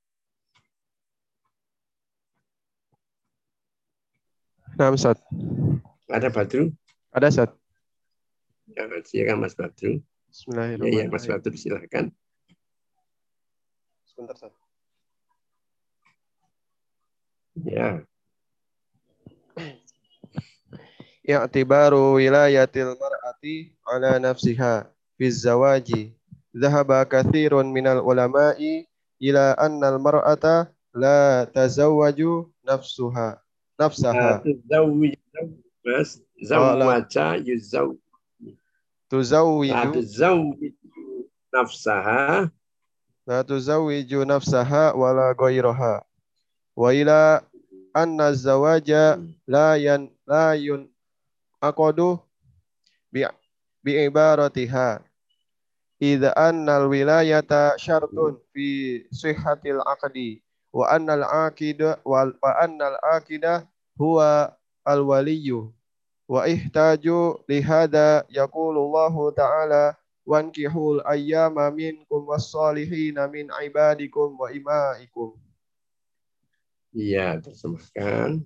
[4.73, 5.21] Nah, Ustaz.
[6.09, 6.73] Ada Badru?
[7.13, 7.53] Ada, Ustaz.
[8.73, 10.01] Ya, silakan Mas Badru.
[10.33, 10.97] Bismillahirrahmanirrahim.
[10.97, 12.09] Ya, ya Mas Badru silakan.
[14.09, 14.53] Sebentar, Ustaz.
[17.69, 18.01] Ya.
[21.21, 24.89] I'tibaru wilayatil mar'ati ala nafsiha
[25.21, 26.17] fi zawaji.
[26.51, 28.87] Dhahaba kathirun minal ulama'i
[29.23, 33.39] ila anna al-mar'ata la tazawwaju nafsuha
[33.79, 34.43] nafsaha.
[36.41, 37.89] Zawwaja yuzaw.
[37.91, 38.01] La
[39.11, 42.49] Tuzawwiju tuzawwiju nafsaha
[43.27, 46.03] la tuzawwiju nafsaha wala ghairaha.
[46.75, 47.43] Wa ila
[47.93, 50.87] anna zawaja la yan la yun
[51.61, 52.19] aqadu
[53.11, 53.27] bi
[53.83, 55.03] bi ibaratiha
[56.01, 60.41] idza anna al wilayata syartun fi sihhatil aqdi
[60.73, 63.69] wa anna al aqida wal wa anna al aqida
[64.01, 64.49] huwa
[64.81, 65.69] al waliyyu
[66.25, 69.83] wa ihtaju li hada yaqulu Allah ta'ala
[70.25, 75.37] wankihul ayyama minkum was-salihina min ibadikum wa imaikum
[76.91, 78.43] Iya, terjemahkan.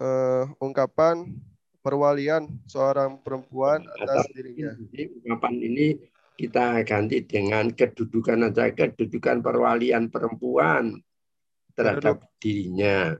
[0.00, 1.36] eh, ungkapan
[1.80, 4.70] perwalian seorang perempuan atas Atau dirinya.
[4.76, 5.86] Jadi ungkapan ini
[6.36, 11.00] kita ganti dengan kedudukan aja kedudukan perwalian perempuan
[11.76, 13.16] terhadap dirinya.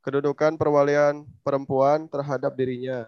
[0.00, 3.06] Kedudukan perwalian perempuan terhadap dirinya.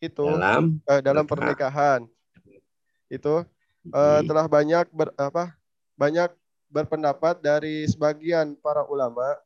[0.00, 2.04] Itu Dalam eh, dalam pernikahan.
[2.04, 3.12] pernikahan.
[3.12, 4.24] Itu eh, Hmm.
[4.24, 5.52] telah banyak ber, apa?
[5.94, 6.32] Banyak
[6.72, 9.36] berpendapat dari sebagian para ulama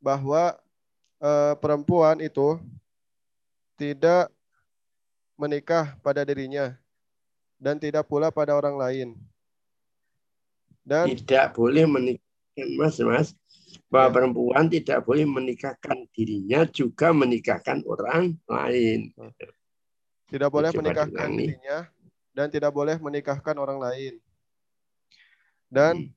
[0.00, 0.56] bahwa
[1.20, 2.56] eh, perempuan itu
[3.74, 4.30] tidak
[5.34, 6.78] menikah pada dirinya
[7.58, 9.08] dan tidak pula pada orang lain.
[10.84, 13.28] Dan tidak boleh menikahkan mas mas
[13.90, 14.14] bahwa Ya.
[14.14, 19.10] perempuan tidak boleh menikahkan dirinya juga menikahkan orang lain.
[20.28, 21.38] tidak boleh Coba menikahkan diulangi.
[21.40, 21.78] dirinya
[22.34, 24.14] dan tidak boleh menikahkan orang lain.
[25.70, 26.12] Dan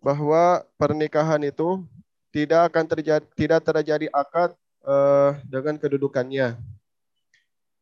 [0.00, 1.84] bahwa pernikahan itu
[2.32, 4.52] tidak akan terjadi tidak terjadi akad
[4.84, 6.56] eh, dengan kedudukannya.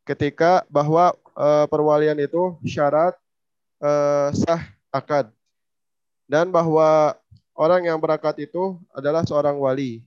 [0.03, 3.15] Ketika bahwa eh, perwalian itu syarat
[3.79, 5.31] eh, sah akad.
[6.27, 7.15] Dan bahwa
[7.53, 10.03] orang yang berakad itu adalah seorang wali.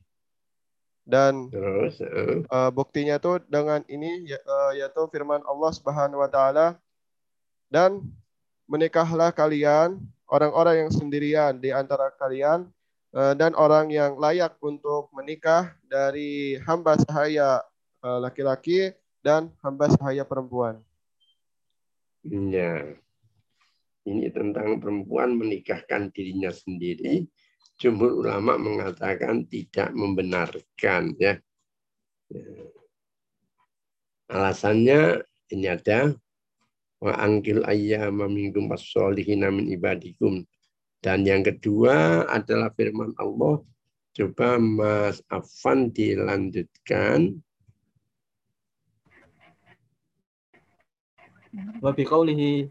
[1.06, 2.02] Dan Terus
[2.46, 6.68] Eh, buktinya tuh dengan ini eh, yaitu firman Allah Subhanahu wa taala.
[7.72, 8.04] Dan
[8.68, 12.66] menikahlah kalian orang-orang yang sendirian di antara kalian
[13.16, 17.62] dan orang yang layak untuk menikah dari hamba sahaya
[18.02, 18.92] laki-laki
[19.26, 20.78] dan hamba sahaya perempuan.
[22.22, 22.94] ya.
[24.06, 27.26] Ini tentang perempuan menikahkan dirinya sendiri.
[27.82, 31.42] Jumhur ulama mengatakan tidak membenarkan ya.
[32.30, 32.70] Ya.
[34.30, 36.14] Alasannya ini ada
[37.02, 40.46] wa angkil ayyama minkum as-solihina min ibadikum.
[41.02, 43.66] Dan yang kedua adalah firman Allah.
[44.14, 47.42] Coba Mas Afan dilanjutkan.
[51.82, 52.70] Wa biqaulihi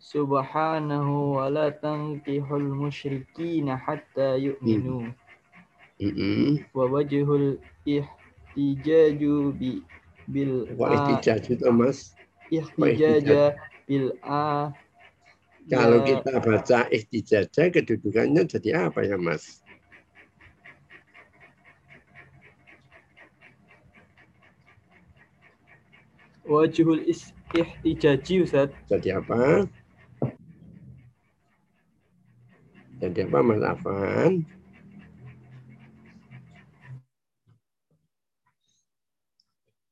[0.00, 5.12] subhanahu wa la tankihul musyrikina hatta yu'minu
[5.96, 6.60] Mm-mm.
[6.76, 7.56] wa wajhul
[7.88, 9.80] ihtijaju bi
[10.28, 12.12] bil Kok a ihtijaj itu Mas?
[12.52, 13.56] ihtijaja
[13.88, 14.70] bil a
[15.66, 19.64] Kalau ya kita baca ihtijaja kedudukannya jadi apa ya Mas?
[26.46, 29.64] wajhul is ihtijaji Ustaz Jadi apa?
[33.00, 34.44] Jadi apa Mas Afan?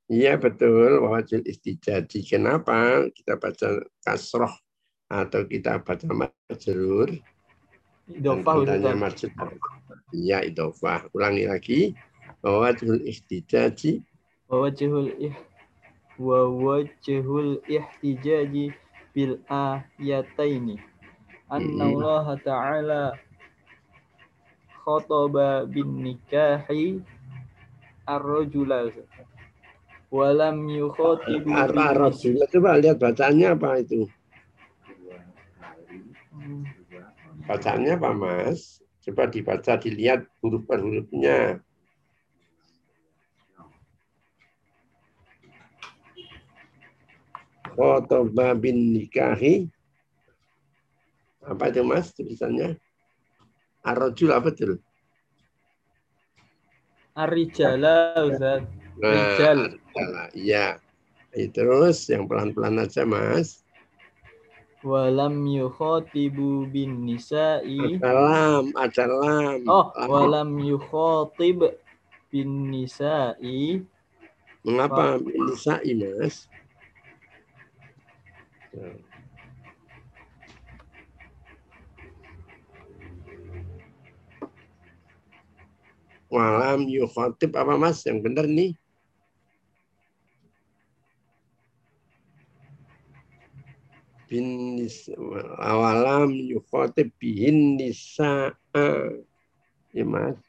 [0.05, 2.21] Iya betul, wajib istijaji.
[2.29, 4.53] Kenapa kita baca kasroh
[5.09, 7.09] atau kita baca majrur?
[8.09, 8.61] idofah.
[10.13, 11.09] Iya idofah.
[11.17, 11.81] Ulangi lagi.
[12.45, 14.05] Wajib istijaji.
[14.45, 15.33] wa wajhul ih
[16.19, 18.71] wa wajhul ihtijaji
[19.15, 20.79] bil ayataini
[21.51, 21.85] anna.
[21.87, 23.03] Allah ta'ala
[24.85, 27.03] khataba bin nikahi
[28.05, 28.93] ar-rajula
[30.13, 32.39] wa lam yukhatibu bin Ar-Rasul.
[32.47, 34.07] Coba lihat bacaannya apa itu?
[37.45, 38.79] Bacaannya apa Mas?
[39.05, 41.61] Coba dibaca, dilihat huruf per hurufnya.
[47.75, 49.67] Khotoba bin nikahi.
[51.45, 52.81] Apa itu mas tulisannya?
[53.85, 54.81] Arrojul apa tuh?
[57.15, 58.65] Arijala Ustaz.
[58.99, 59.59] Nah, Rijal.
[59.77, 60.67] adalah, iya.
[61.35, 63.67] Terus yang pelan-pelan aja mas.
[64.85, 67.99] Walam yukhatibu bin nisa'i.
[67.99, 69.65] Ajalam, ajalam.
[69.67, 71.75] Oh, walam yukhatib
[72.29, 73.83] bin nisa'i.
[74.65, 76.47] Mengapa nisa'i mas?
[86.31, 88.03] Walam yukhotib apa mas?
[88.03, 88.75] Yang benar nih.
[94.27, 95.15] Bin nisa,
[95.63, 98.51] awalam yukhotib bihin nisa.
[99.95, 100.43] Ya mas.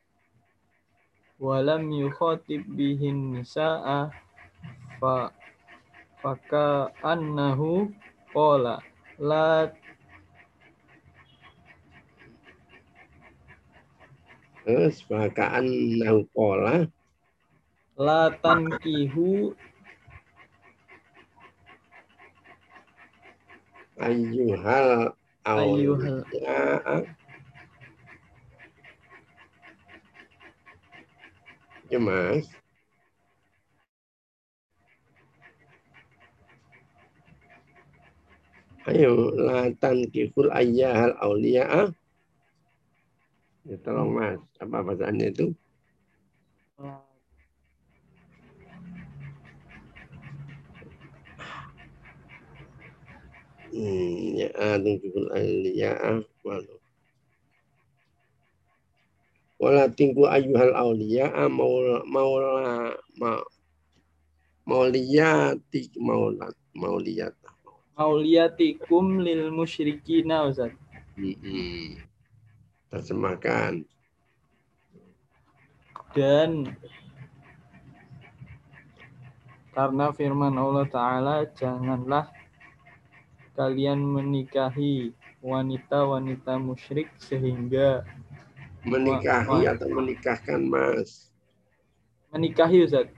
[1.36, 4.07] Walam yukhatib bihin nisa'a.
[4.97, 5.36] Fa
[6.23, 7.91] faka annahu
[8.36, 8.75] qala
[9.19, 9.71] la
[14.65, 15.65] Terus bakaan
[16.01, 16.89] naukola.
[17.95, 19.53] la tankihu
[23.95, 25.15] Ayyuhal
[25.45, 27.05] Ayyuhal- awliya.
[31.88, 32.49] Ya mas.
[38.86, 41.89] Ayo, latan kiful ayyahal awliya.
[43.65, 45.49] Ya, tolong mas, apa bacaannya itu?
[53.73, 56.21] Hmm, ya, latan kiful awliya.
[56.45, 56.77] Walau.
[59.55, 63.41] Wala tingku ayyuhal awliya maula maula ma
[64.67, 67.33] mauliyati maulat mauliyat.
[67.95, 70.71] Mauliyatikum lil musyrikina Ustaz.
[71.15, 71.99] Hmm.
[72.91, 73.87] Terjemahkan.
[76.15, 76.75] Dan
[79.75, 82.31] karena firman Allah Ta'ala, janganlah
[83.55, 85.11] kalian menikahi
[85.43, 88.03] wanita-wanita musyrik sehingga
[88.85, 91.33] Menikahi atau menikahkan mas.
[92.29, 93.09] menikahi Ustaz.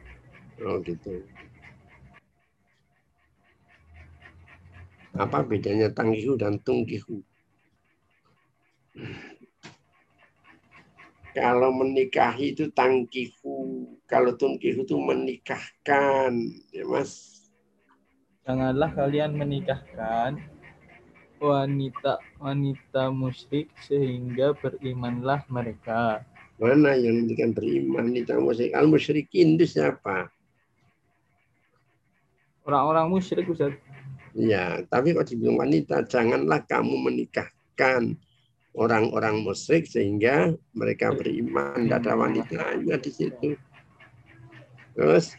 [0.64, 1.22] Oh gitu.
[5.18, 7.26] Apa bedanya tangkihu dan tungkihu?
[11.34, 16.34] Kalau menikahi itu tangkihu, kalau tungkihu itu menikahkan,
[16.74, 17.46] ya mas.
[18.46, 20.42] Janganlah kalian menikahkan
[21.38, 26.26] wanita wanita musyrik sehingga berimanlah mereka.
[26.58, 28.74] Mana yang menjadikan beriman ini musyrik?
[28.74, 30.34] Al musyrikin itu siapa?
[32.66, 33.78] Orang-orang musyrik Ustaz.
[34.38, 38.14] Ya, tapi kalau dibilang wanita, janganlah kamu menikahkan
[38.78, 41.90] orang-orang musyrik sehingga mereka beriman.
[41.90, 43.58] Tidak ada wanitanya di situ.
[44.94, 45.34] Terus,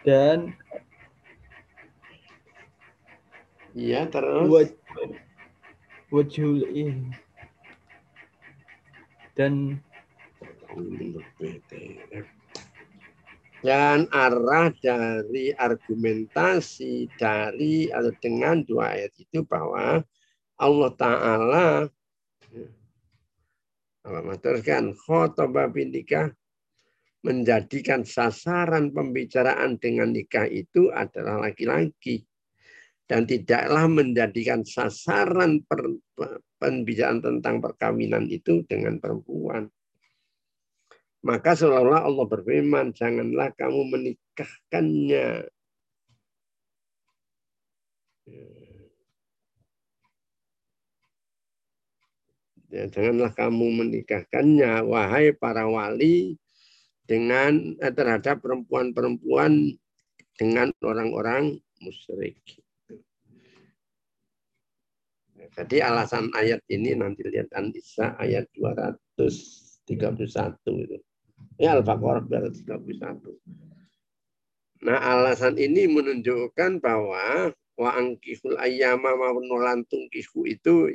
[0.00, 0.54] Dan
[3.76, 4.48] iya terus.
[4.48, 4.70] waj
[6.08, 6.96] wajhul ih
[9.36, 9.76] dan
[13.60, 20.00] Dan arah dari argumentasi dari atau dengan dua ayat itu bahwa
[20.56, 21.68] Allah Ta'ala
[24.00, 24.96] Allah maturkan
[25.76, 26.32] bin nikah
[27.20, 32.24] menjadikan sasaran pembicaraan dengan nikah itu adalah laki-laki
[33.04, 36.00] dan tidaklah menjadikan sasaran per-
[36.56, 39.68] pembicaraan tentang perkawinan itu dengan perempuan.
[41.20, 45.28] Maka seolah-olah Allah berfirman, janganlah kamu menikahkannya.
[52.70, 56.40] Ya, janganlah kamu menikahkannya, wahai para wali,
[57.04, 59.74] dengan eh, terhadap perempuan-perempuan
[60.38, 62.38] dengan orang-orang musyrik.
[65.50, 69.90] Jadi alasan ayat ini nanti lihat An-Nisa ayat 231
[70.86, 71.09] itu.
[71.60, 73.36] Ya Al-Baqarah 231.
[74.80, 80.88] Nah, alasan ini menunjukkan bahwa wa angkihul ayyama maupun lantung kihu itu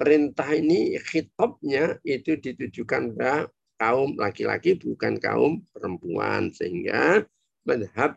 [0.00, 3.32] perintah ini khitabnya itu ditujukan ke
[3.76, 7.20] kaum laki-laki bukan kaum perempuan sehingga
[7.68, 8.16] madhab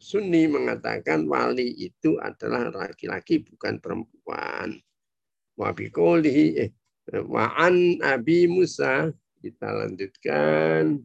[0.00, 4.76] Sunni mengatakan wali itu adalah laki-laki bukan perempuan.
[5.56, 6.72] Wa biqoulihi eh,
[7.28, 9.08] wa an Abi Musa
[9.40, 11.00] kita lanjutkan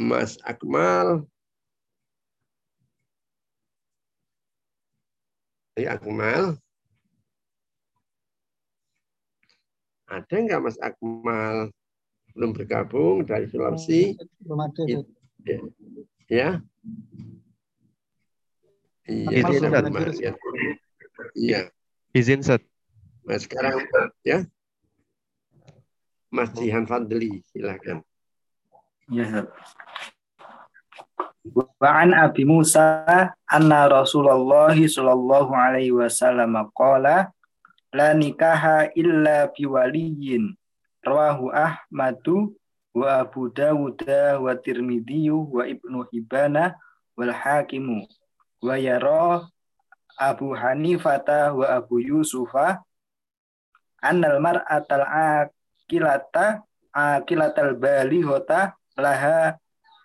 [0.00, 1.28] Mas Akmal
[5.80, 6.44] Ayo Akmal.
[10.10, 11.72] Ada nggak Mas Akmal?
[12.36, 14.18] Belum bergabung dari Sulawesi?
[14.44, 14.82] Belum ada.
[14.84, 15.06] Ustaz.
[16.28, 16.60] Ya?
[19.08, 19.72] Iya, Izin,
[20.20, 20.32] ya.
[21.32, 21.60] Iya.
[22.12, 22.60] Izin Ustaz.
[23.24, 23.86] Nah, sekarang
[24.26, 24.44] ya.
[26.28, 28.04] Mas Jihan Fadli, silakan.
[29.10, 29.48] Ya.
[31.54, 31.66] Wa
[31.98, 33.02] an Abi Musa
[33.50, 37.34] anna Rasulullah sallallahu alaihi wasallam qala
[37.90, 40.54] la nikaha illa biwaliyin
[41.02, 42.54] rawahu Ahmadu
[42.94, 46.78] wa Abu Dawud wa Tirmidzi wa Ibnu Hibana
[47.18, 48.06] wal Hakimu
[48.62, 49.42] wa yara
[50.20, 52.78] Abu Hanifata wa Abu Yusufa
[53.98, 56.62] annal mar'atal akilata
[56.94, 59.58] akilatal balighata laha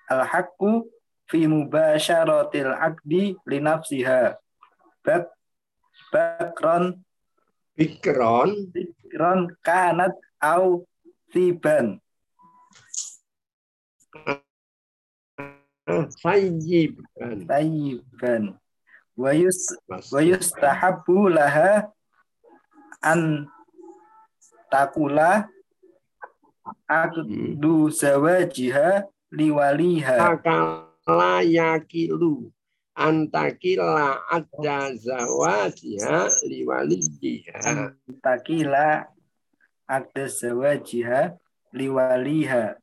[0.10, 0.95] al haqqu
[1.30, 4.38] fi mubasyaratil aqdi li nafsiha.
[5.06, 5.30] Bak
[6.14, 7.02] bakron
[7.76, 8.72] Bikron.
[8.72, 10.86] bakron kanat au
[11.34, 12.00] tiban
[16.24, 17.46] Sayyiban.
[17.46, 18.44] tayyiban.
[19.16, 21.88] Wa yus wa yustahabbu laha
[23.00, 23.48] an
[24.74, 25.48] takula
[26.90, 30.42] aqdu zawajiha liwaliha
[31.06, 32.50] Akala yakilu
[32.98, 37.94] antakila ada zawajiha liwalijiha.
[38.26, 39.06] takila
[39.86, 41.38] aqdu zawajiha
[41.78, 42.74] liwaliha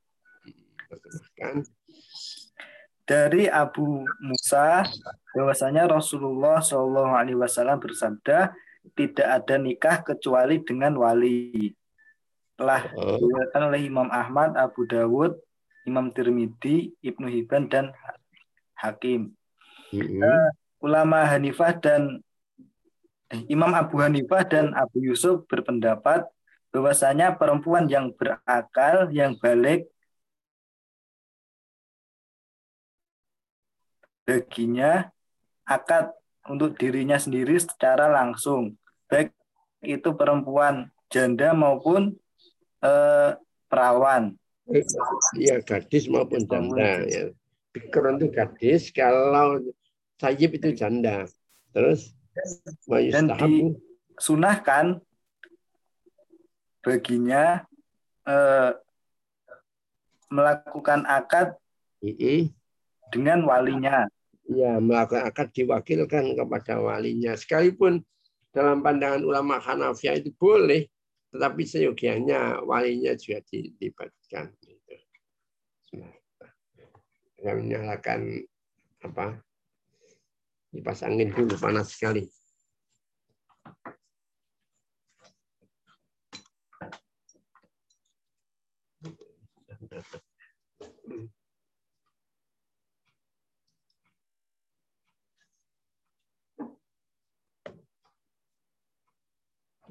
[1.34, 1.66] Kan?
[3.02, 4.86] dari Abu Musa
[5.34, 8.54] bahwasanya Rasulullah Shallallahu Alaihi Wasallam bersabda
[8.94, 11.74] tidak ada nikah kecuali dengan wali
[12.54, 13.18] telah Oh.
[13.18, 15.34] diriwayatkan oleh Imam Ahmad, Abu Dawud,
[15.83, 17.91] Imam Tirmidzi, Ibnu Hibban dan
[18.78, 19.35] Hakim.
[19.93, 20.49] Eh,
[20.80, 22.24] ulama Hanifah dan
[23.28, 26.24] eh, Imam Abu Hanifah dan Abu Yusuf berpendapat
[26.72, 29.93] bahwasanya perempuan yang berakal, yang balik
[34.24, 35.12] baginya
[35.68, 36.09] akad
[36.49, 38.74] untuk dirinya sendiri secara langsung,
[39.07, 39.30] baik
[39.85, 42.16] itu perempuan janda maupun
[42.83, 43.30] eh,
[43.68, 44.35] perawan.
[45.36, 47.30] Iya gadis maupun janda ya.
[47.72, 49.60] Bikron itu gadis, kalau
[50.20, 51.24] sayyib itu janda.
[51.72, 52.12] Terus
[53.12, 55.00] Dan disunahkan
[56.80, 57.64] baginya
[58.24, 58.72] eh,
[60.32, 61.56] melakukan akad
[62.00, 62.48] Mm-mm.
[63.12, 64.08] dengan walinya.
[64.52, 67.36] ya melakukan akad diwakilkan kepada walinya.
[67.36, 68.00] Sekalipun
[68.52, 70.88] dalam pandangan ulama Hanafiah itu boleh,
[71.32, 74.52] tetapi seyogianya walinya juga dilibatkan.
[75.93, 78.40] Saya menyalakan
[79.05, 79.36] apa?
[80.72, 82.24] Kipas angin dulu panas sekali.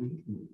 [0.01, 0.50] Kipas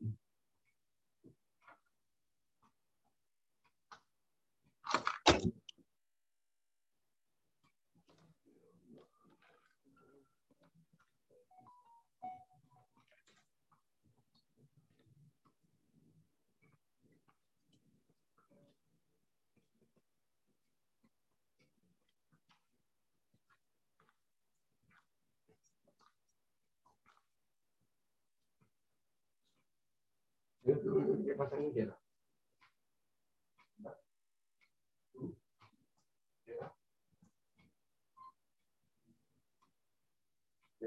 [31.57, 31.91] angin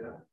[0.00, 0.08] dia.
[0.08, 0.24] Ya.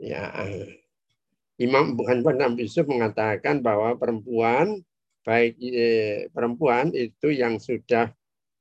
[0.00, 0.32] Ya,
[1.60, 4.80] Imam bukan Imam Yusuf mengatakan bahwa perempuan
[5.20, 8.08] baik eh, perempuan itu yang sudah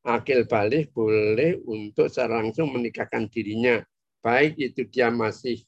[0.03, 3.79] akil balik boleh untuk secara langsung menikahkan dirinya
[4.19, 5.63] baik itu dia masih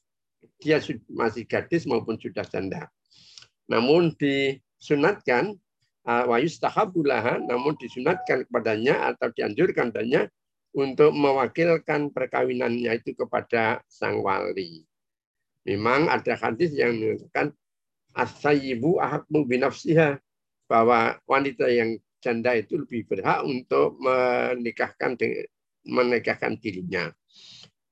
[0.60, 2.86] dia masih gadis maupun sudah janda.
[3.66, 5.56] Namun disunatkan
[6.04, 10.28] uh, wa yustahabulaha namun disunatkan kepadanya atau dianjurkan padanya
[10.72, 14.84] untuk mewakilkan perkawinannya itu kepada sang wali.
[15.62, 17.54] Memang ada hadis yang mengatakan
[18.12, 20.18] asyibu ahakmu binafsiha
[20.66, 25.18] bahwa wanita yang janda itu lebih berhak untuk menikahkan
[25.82, 27.10] menikahkan dirinya.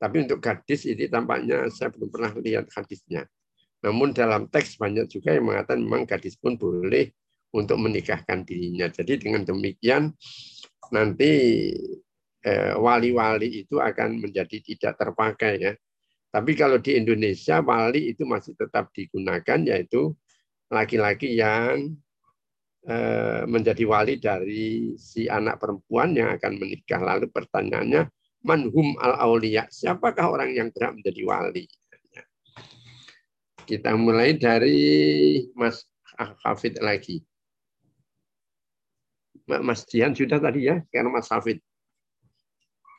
[0.01, 3.29] Tapi untuk gadis ini tampaknya saya belum pernah lihat hadisnya.
[3.85, 7.13] Namun dalam teks banyak juga yang mengatakan memang gadis pun boleh
[7.53, 8.89] untuk menikahkan dirinya.
[8.89, 10.15] Jadi dengan demikian
[10.89, 11.33] nanti
[12.41, 15.73] eh, wali-wali itu akan menjadi tidak terpakai ya.
[16.31, 20.15] Tapi kalau di Indonesia wali itu masih tetap digunakan yaitu
[20.71, 21.91] laki-laki yang
[22.87, 27.03] eh, menjadi wali dari si anak perempuan yang akan menikah.
[27.03, 28.07] Lalu pertanyaannya
[28.47, 31.65] manhum al aulia siapakah orang yang berhak menjadi wali?
[33.67, 34.79] Kita mulai dari
[35.55, 35.87] Mas
[36.43, 37.23] Hafid lagi.
[39.47, 41.59] Mas Jihan sudah tadi ya, sekarang Mas Hafid.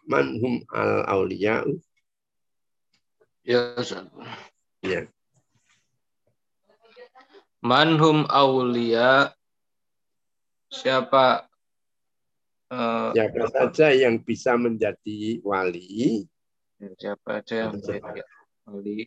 [0.07, 1.63] Manhum al aulia.
[3.41, 4.05] Ya, Ustaz.
[4.85, 5.09] Ya.
[7.61, 9.33] Manhum aulia
[10.71, 11.45] siapa
[12.71, 16.25] uh, siapa saja yang bisa menjadi wali
[16.95, 18.21] siapa saja yang menjadi
[18.65, 18.97] wali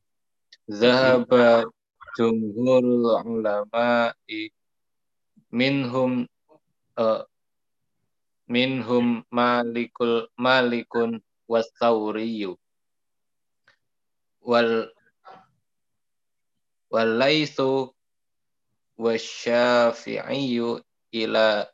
[0.70, 1.66] zahaba
[2.14, 4.12] jumhurul ulama
[5.50, 6.28] minhum
[7.00, 7.22] uh,
[8.46, 11.18] minhum malikul malikun
[11.48, 12.60] wasauriyu
[14.44, 14.92] wal
[16.92, 17.90] walaisu
[18.94, 20.78] wasyafi'iyu
[21.10, 21.66] ila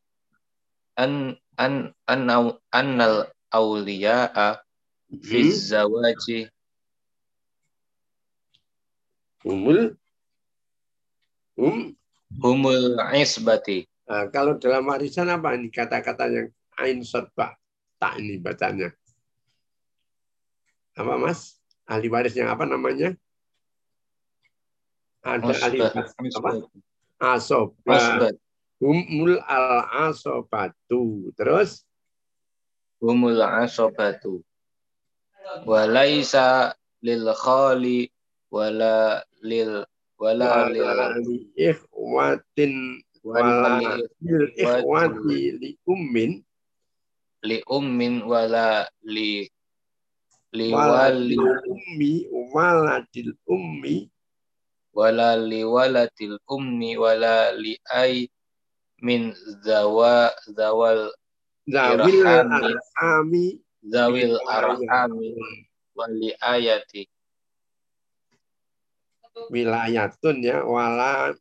[0.96, 2.20] an an an
[2.72, 4.64] annal awliya'a
[5.20, 6.48] fi zawaji.
[9.44, 9.96] Humul?
[11.56, 11.96] Hum?
[12.40, 13.88] Humul isbati.
[14.08, 16.48] Nah, kalau dalam warisan apa ini kata-kata yang
[16.80, 17.56] ain sotbah
[18.00, 18.92] tak ini bacanya.
[20.96, 21.59] Apa mas
[21.90, 23.18] ahli waris yang apa namanya?
[25.26, 26.50] Ada ahli waris apa?
[27.20, 28.38] Asobat
[28.80, 31.84] humul al asobatu terus?
[32.98, 34.40] Humul asobatu.
[35.68, 36.72] Walaisa
[37.04, 38.08] lil khali
[38.48, 39.84] wala lil
[40.16, 43.80] wala lil ikhwatin wala
[44.20, 46.40] lil ikhwati li ummin.
[47.40, 49.48] Li ummin wala li
[50.56, 51.36] li wali wali
[51.70, 52.12] ummi
[52.50, 54.10] waladil ummi.
[54.90, 58.26] wala li walatil ummi wala li ay
[59.00, 59.30] min
[59.62, 61.14] zawa zawal
[61.70, 63.62] zawil arhami.
[63.80, 65.32] Zawil arhami
[65.96, 67.08] wali ayati
[69.48, 71.32] wilayatun ya wala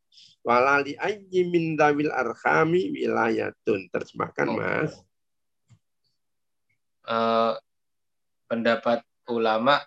[0.47, 3.91] wala li ayyi min zawil arhami wilayatun.
[3.91, 4.55] Terjemahkan Oh.
[4.55, 4.93] Mas.
[7.09, 7.53] Eh,
[8.49, 9.85] pendapat ulama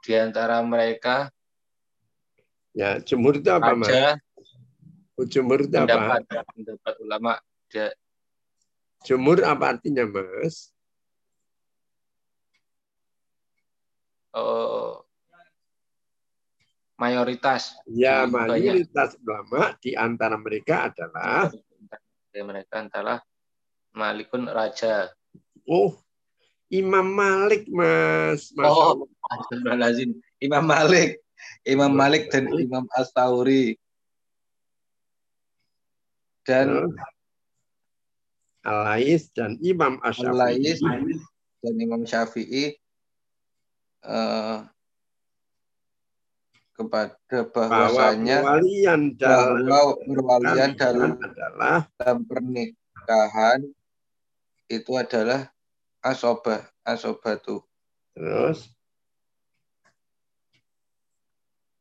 [0.00, 1.28] di antara mereka.
[2.72, 3.92] Ya jumhur itu apa Mas?
[5.28, 6.16] Jumhur itu apa?
[6.16, 7.32] pendapat pendapat ulama.
[7.68, 7.96] Da-
[9.04, 10.72] jumhur apa artinya Mas?
[14.36, 15.00] Oh,
[17.00, 17.76] mayoritas.
[17.88, 18.60] Ya Di banyak.
[18.60, 21.48] mayoritas ulama di antara mereka adalah
[22.36, 23.16] dari mereka adalah
[23.96, 25.08] Malikun Raja.
[25.64, 25.96] oh
[26.70, 29.06] Imam Malik Mas Masya Oh.
[29.26, 30.10] Astagfirullahaladzim.
[30.38, 31.18] Imam Malik,
[31.66, 33.74] Imam Malik dan Imam As-Tauri.
[36.46, 36.94] Dan
[38.62, 41.18] Al-Lais dan Imam Al-Lais Asyafi'i
[41.62, 42.74] dan Imam Syafi'i
[44.06, 44.58] eh,
[46.76, 53.60] kepada bahwa bahwasanya perwalian dalam bahwa perwalian dalam adalah dalam pernikahan
[54.68, 55.48] itu adalah
[56.06, 57.66] asobah asobatu
[58.14, 58.70] terus?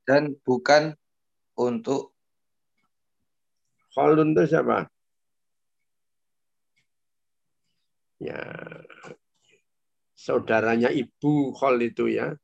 [0.06, 0.94] Dan bukan
[1.58, 2.14] untuk
[3.94, 4.86] Khalun itu siapa?
[8.20, 8.42] Ya,
[10.14, 12.36] saudaranya ibu Khol itu ya,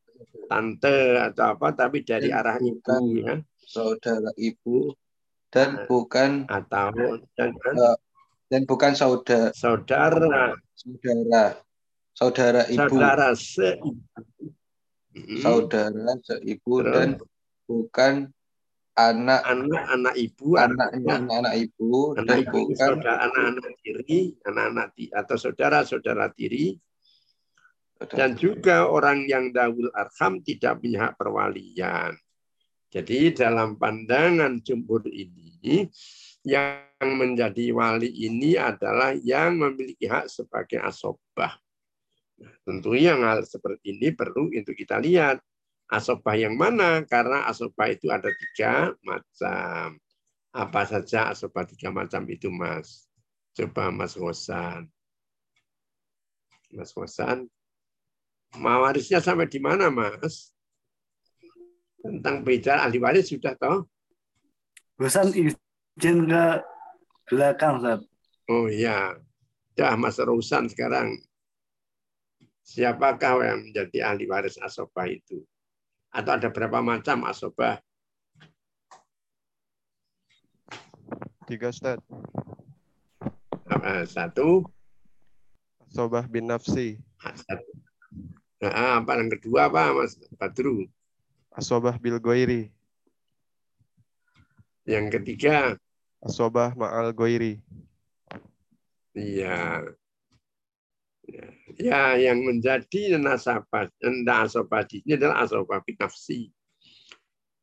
[0.47, 3.35] tante atau apa, tapi dari Dan arah ibu ya,
[3.67, 4.95] saudara ibu
[5.51, 7.95] dan bukan atau dan eh,
[8.51, 10.55] dan bukan saudara saudara.
[10.75, 11.59] saudara
[12.11, 13.69] saudara ibu saudara se
[15.43, 16.93] saudara seibu Terus?
[16.95, 17.09] dan
[17.67, 18.13] bukan
[18.91, 24.87] anak anak-anak ibu, anaknya artinya anak ibu anak dan ibu, bukan saudara anak-anak tiri, anak-anak
[24.95, 26.75] ti- atau saudara-saudara tiri,
[28.11, 32.19] dan juga orang yang dawul arham tidak punya hak perwalian.
[32.91, 35.87] Jadi dalam pandangan jumhur ini,
[36.43, 41.55] yang menjadi wali ini adalah yang memiliki hak sebagai asobah.
[42.65, 45.41] Tentunya hal seperti ini perlu untuk kita lihat
[45.91, 49.99] asobah yang mana karena asobah itu ada tiga macam.
[50.51, 53.07] Apa saja asobah tiga macam itu Mas?
[53.55, 54.87] Coba Mas Rosan.
[56.71, 57.47] Mas Rosan.
[58.55, 60.51] Mawarisnya sampai di mana Mas?
[62.03, 63.87] Tentang beda ahli waris sudah tahu?
[64.99, 66.45] Rosan izin ke
[67.31, 68.01] belakang, Ustaz.
[68.51, 69.15] Oh iya.
[69.75, 71.15] Dah Mas Rosan sekarang
[72.61, 75.43] siapakah yang menjadi ahli waris asobah itu?
[76.11, 77.79] Atau ada berapa macam asobah?
[81.47, 81.99] Tiga Ustaz.
[84.07, 84.63] Satu.
[85.91, 86.99] Asobah bin nafsi.
[87.19, 87.71] Satu.
[88.61, 90.85] Nah, apa yang kedua apa Mas Badru?
[91.51, 92.69] Asobah bil goiri.
[94.85, 95.75] Yang ketiga.
[96.21, 97.57] Asobah ma'al goiri.
[99.17, 99.83] Iya.
[101.27, 101.47] Ya,
[101.81, 106.53] ya yang menjadi nasabah, nasabah ini adalah asobah bin nafsi.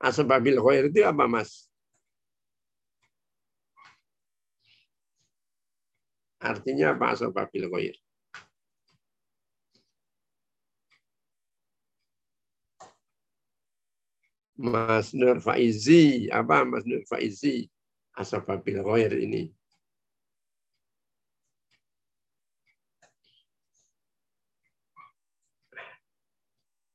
[0.03, 1.67] Asobah bil ghair itu apa, Mas?
[6.39, 7.95] Artinya apa asobah bil ghair?
[14.59, 17.71] Mas Nur Faizi, apa Mas Nur Faizi?
[18.19, 19.55] Asobah bil ghair ini.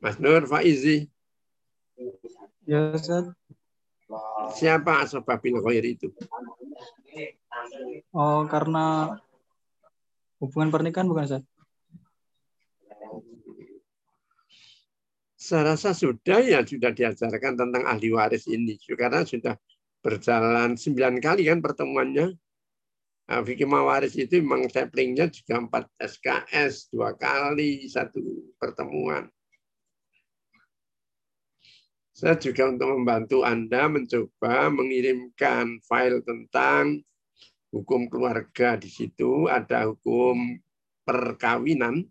[0.04, 1.08] Mas Nur Faizi.
[2.68, 3.32] Ya, Ustaz.
[4.60, 6.12] Siapa asbabil ghair itu?
[8.12, 9.16] Oh, karena
[10.44, 11.44] hubungan pernikahan bukan, Ustaz?
[15.40, 19.56] Saya rasa sudah ya sudah diajarkan tentang ahli waris ini karena sudah
[20.04, 22.32] berjalan sembilan kali kan pertemuannya.
[23.24, 28.20] Nah, Fikih Mawaris itu memang saplingnya juga empat SKS dua kali satu
[28.60, 29.32] pertemuan.
[32.14, 37.02] Saya juga untuk membantu Anda mencoba mengirimkan file tentang
[37.74, 38.78] hukum keluarga.
[38.78, 40.62] Di situ ada hukum
[41.10, 42.06] perkawinan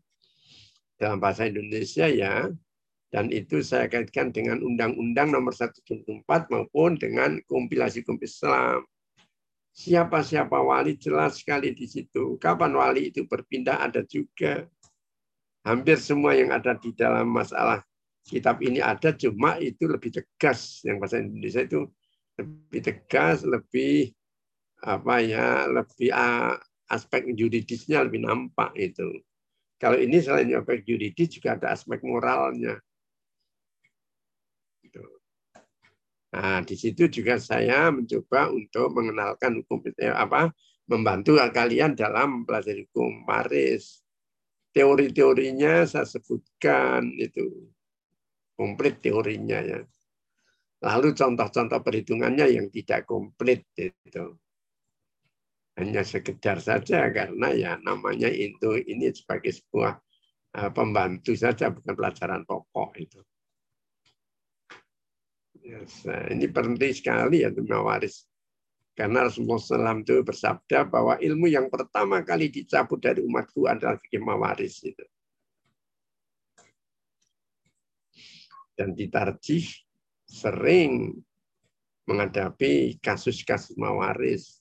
[0.98, 2.50] dalam bahasa Indonesia ya.
[3.14, 8.82] Dan itu saya kaitkan dengan Undang-Undang nomor 174 maupun dengan kompilasi hukum Islam.
[9.72, 12.40] Siapa-siapa wali jelas sekali di situ.
[12.42, 14.66] Kapan wali itu berpindah ada juga.
[15.62, 17.86] Hampir semua yang ada di dalam masalah
[18.26, 20.82] kitab ini ada cuma itu lebih tegas.
[20.86, 21.80] Yang bahasa Indonesia itu
[22.38, 24.14] lebih tegas lebih
[24.82, 26.10] apa ya lebih
[26.90, 29.22] aspek yuridisnya lebih nampak itu
[29.82, 32.78] kalau ini selain aspek yuridis juga ada aspek moralnya.
[36.32, 40.54] Nah di situ juga saya mencoba untuk mengenalkan hukum eh, apa
[40.86, 43.26] membantu kalian dalam belajar hukum.
[43.26, 44.06] Paris
[44.70, 47.66] teori-teorinya saya sebutkan itu
[48.62, 49.82] komplit teorinya ya.
[50.86, 54.38] Lalu contoh-contoh perhitungannya yang tidak komplit itu.
[55.74, 59.98] Hanya sekedar saja karena ya namanya itu ini sebagai sebuah
[60.62, 63.18] uh, pembantu saja bukan pelajaran pokok itu.
[65.62, 68.26] Yes, ini penting sekali ya mawaris.
[68.92, 74.20] Karena Rasulullah SAW itu bersabda bahwa ilmu yang pertama kali dicabut dari umatku adalah fikih
[74.20, 75.00] mawaris itu.
[78.82, 79.62] Dan ditarjih
[80.26, 81.14] sering
[82.10, 84.58] menghadapi kasus-kasus mawaris.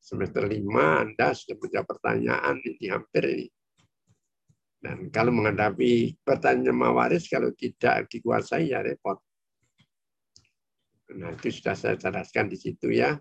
[0.00, 3.48] Semester lima Anda sudah punya pertanyaan ini hampir ini.
[4.80, 9.20] Dan kalau menghadapi pertanyaan mawaris, kalau tidak dikuasai ya repot.
[11.20, 13.12] Nah itu sudah saya jelaskan di situ ya.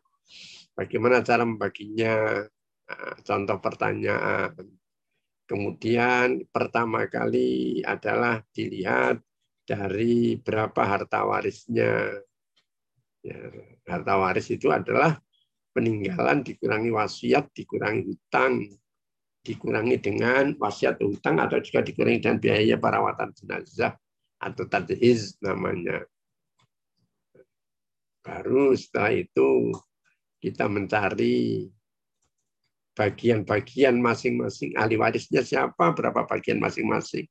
[0.72, 2.48] Bagaimana cara membaginya,
[2.88, 4.56] nah, contoh pertanyaan.
[5.46, 9.20] Kemudian pertama kali adalah dilihat
[9.66, 12.22] dari berapa harta warisnya.
[13.26, 13.42] Ya,
[13.90, 15.18] harta waris itu adalah
[15.74, 18.70] peninggalan dikurangi wasiat, dikurangi hutang,
[19.42, 23.98] dikurangi dengan wasiat hutang atau juga dikurangi dengan biaya perawatan jenazah
[24.38, 26.06] atau tadhiz namanya.
[28.22, 29.74] Baru setelah itu
[30.38, 31.66] kita mencari
[32.94, 37.26] bagian-bagian masing-masing ahli warisnya siapa, berapa bagian masing-masing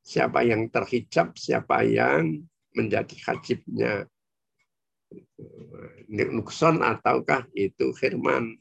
[0.00, 2.44] siapa yang terhijab, siapa yang
[2.74, 4.06] menjadi hajibnya.
[6.10, 8.54] Nukson ataukah itu firman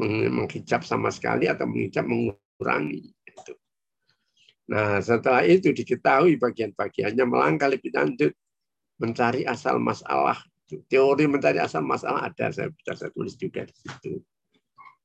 [0.00, 3.12] menghijab sama sekali atau menghijab mengurangi.
[4.64, 8.32] Nah setelah itu diketahui bagian-bagiannya melangkah lebih lanjut
[8.96, 10.40] mencari asal masalah.
[10.88, 14.24] Teori mencari asal masalah ada, saya bisa saya tulis juga di situ.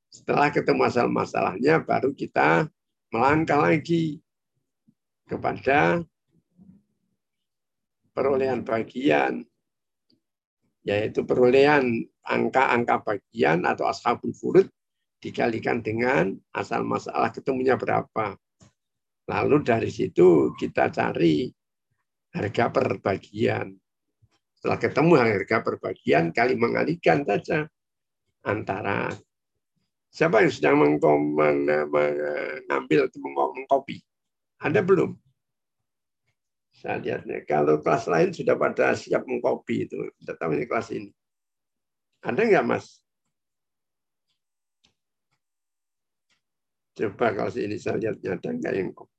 [0.07, 2.71] Setelah ketemu asal masalahnya, baru kita
[3.11, 4.23] melangkah lagi
[5.29, 6.01] kepada
[8.17, 9.45] perolehan bagian
[10.81, 14.65] yaitu perolehan angka-angka bagian atau ashabul furud
[15.21, 18.33] dikalikan dengan asal masalah ketemunya berapa.
[19.29, 21.45] Lalu dari situ kita cari
[22.33, 23.77] harga per bagian.
[24.57, 27.69] Setelah ketemu harga per bagian, kali mengalikan saja
[28.43, 29.13] antara
[30.09, 34.01] siapa yang sedang mengambil mengkopi.
[34.59, 35.15] Ada belum?
[36.79, 37.43] Saya lihatnya.
[37.43, 39.99] Kalau kelas lain sudah pada siap mengkopi itu.
[40.19, 41.11] Tidak tahu ini kelas ini.
[42.23, 42.99] Ada nggak Mas?
[46.95, 49.18] Coba kalau ini saya lihatnya ada nggak yang kopi.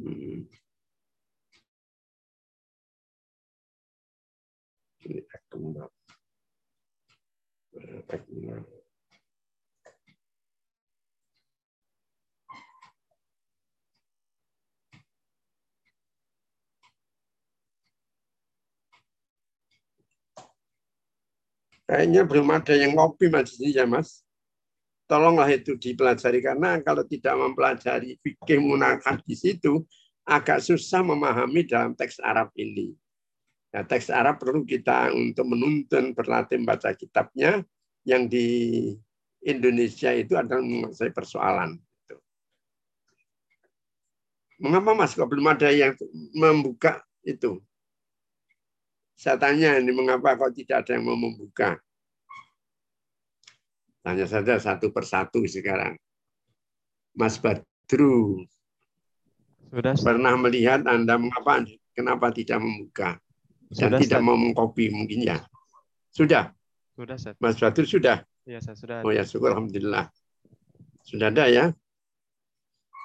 [0.00, 0.48] Hmm.
[21.90, 24.22] Kayaknya belum ada yang ngopi mas ini ya mas.
[25.10, 29.82] Tolonglah itu dipelajari karena kalau tidak mempelajari fikih munakat di situ
[30.22, 32.94] agak susah memahami dalam teks Arab ini.
[33.74, 37.66] Ya, teks Arab perlu kita untuk menuntun berlatih baca kitabnya
[38.06, 38.46] yang di
[39.42, 41.74] Indonesia itu adalah menguasai persoalan.
[44.62, 45.98] Mengapa Mas kok belum ada yang
[46.38, 47.58] membuka itu?
[49.18, 51.82] Saya tanya ini mengapa kok tidak ada yang mau membuka?
[54.00, 55.96] Tanya saja satu persatu sekarang.
[57.12, 58.46] Mas Badru,
[59.68, 63.20] sudah, pernah melihat Anda mengapa kenapa tidak membuka
[63.70, 65.38] dan Sudah, tidak mau mengkopi mungkin ya?
[66.10, 66.54] Sudah,
[66.96, 67.34] Sudah, Ustaz.
[67.38, 68.24] Mas Badru sudah.
[68.48, 69.04] Iya, Ustaz, sudah.
[69.04, 70.08] Oh ya, syukur alhamdulillah.
[71.04, 71.64] Sudah ada ya?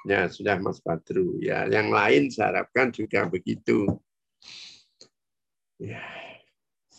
[0.06, 1.36] Ya, sudah Mas Badru.
[1.42, 3.88] Ya, yang lain saya harapkan juga begitu.
[5.76, 6.25] Ya.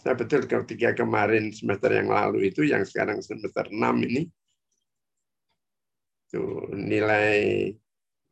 [0.07, 3.75] Saya betul ketika kemarin semester yang lalu itu, yang sekarang semester 6
[4.07, 4.23] ini,
[6.31, 7.67] tuh nilai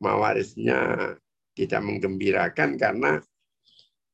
[0.00, 1.12] mawarisnya
[1.52, 3.20] tidak menggembirakan karena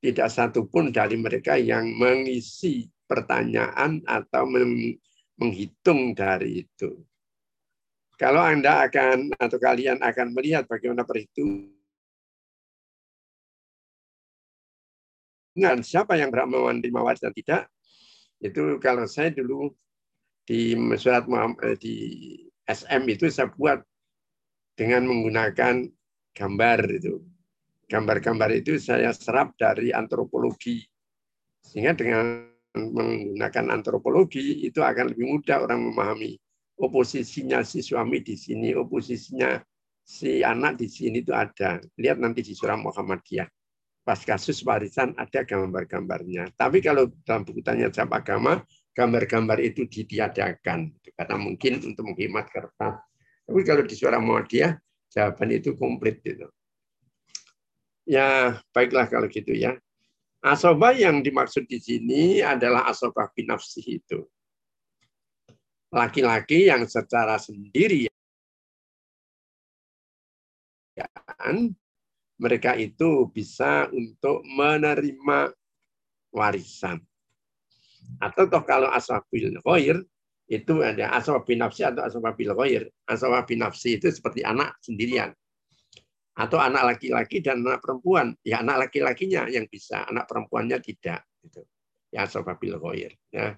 [0.03, 4.99] tidak satu pun dari mereka yang mengisi pertanyaan atau meng-
[5.39, 6.99] menghitung dari itu.
[8.19, 11.79] Kalau Anda akan atau kalian akan melihat bagaimana perhitungan
[15.85, 17.69] siapa yang berhak menerima waris dan tidak,
[18.41, 19.71] itu kalau saya dulu
[20.43, 21.25] di surat
[21.63, 21.95] eh, di
[22.67, 23.79] SM itu saya buat
[24.75, 25.87] dengan menggunakan
[26.35, 27.23] gambar itu.
[27.87, 30.81] Gambar-gambar itu saya serap dari antropologi.
[31.61, 36.41] Sehingga dengan menggunakan antropologi itu akan lebih mudah orang memahami
[36.81, 39.61] oposisinya si suami di sini, oposisinya
[40.01, 41.79] si anak di sini itu ada.
[42.01, 43.47] Lihat nanti di surah Muhammadiyah.
[44.03, 46.51] Pas kasus warisan ada gambar-gambarnya.
[46.59, 48.67] Tapi kalau dalam buku tanya jawab agama,
[48.99, 50.91] gambar-gambar itu ditiadakan.
[51.15, 52.99] Karena mungkin untuk menghemat kertas.
[53.47, 54.75] Tapi kalau di surah Muhammadiyah,
[55.07, 56.19] jawaban itu komplit.
[56.19, 56.51] Gitu.
[58.03, 59.79] Ya, baiklah kalau gitu ya.
[60.43, 64.27] Asobah yang dimaksud di sini adalah asobah binafsi itu.
[65.95, 68.11] Laki-laki yang secara sendiri
[72.43, 75.55] mereka itu bisa untuk menerima
[76.35, 76.99] warisan.
[78.19, 80.03] Atau toh kalau aswabil ghair
[80.51, 82.83] itu ada aswabil nafsi atau aswabil ghair.
[83.07, 85.31] Aswabil nafsi itu seperti anak sendirian.
[86.35, 88.35] Atau anak laki-laki dan anak perempuan.
[88.43, 91.23] Ya anak laki-lakinya yang bisa, anak perempuannya tidak.
[91.47, 91.63] Gitu.
[92.11, 93.15] Ya aswabil ghair.
[93.31, 93.55] Ya.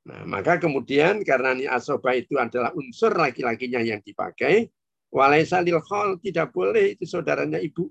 [0.00, 4.72] Nah, maka kemudian karena ini asobah itu adalah unsur laki-lakinya yang dipakai,
[5.10, 7.90] walaisa lil khol tidak boleh itu saudaranya ibu,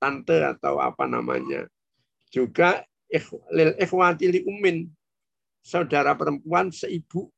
[0.00, 1.68] tante atau apa namanya.
[2.28, 2.82] Juga
[3.54, 4.88] lil ikhwati li ummin,
[5.62, 7.30] saudara perempuan seibu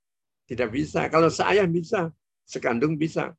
[0.48, 1.10] tidak bisa.
[1.12, 2.08] Kalau seayah bisa,
[2.46, 3.34] sekandung bisa.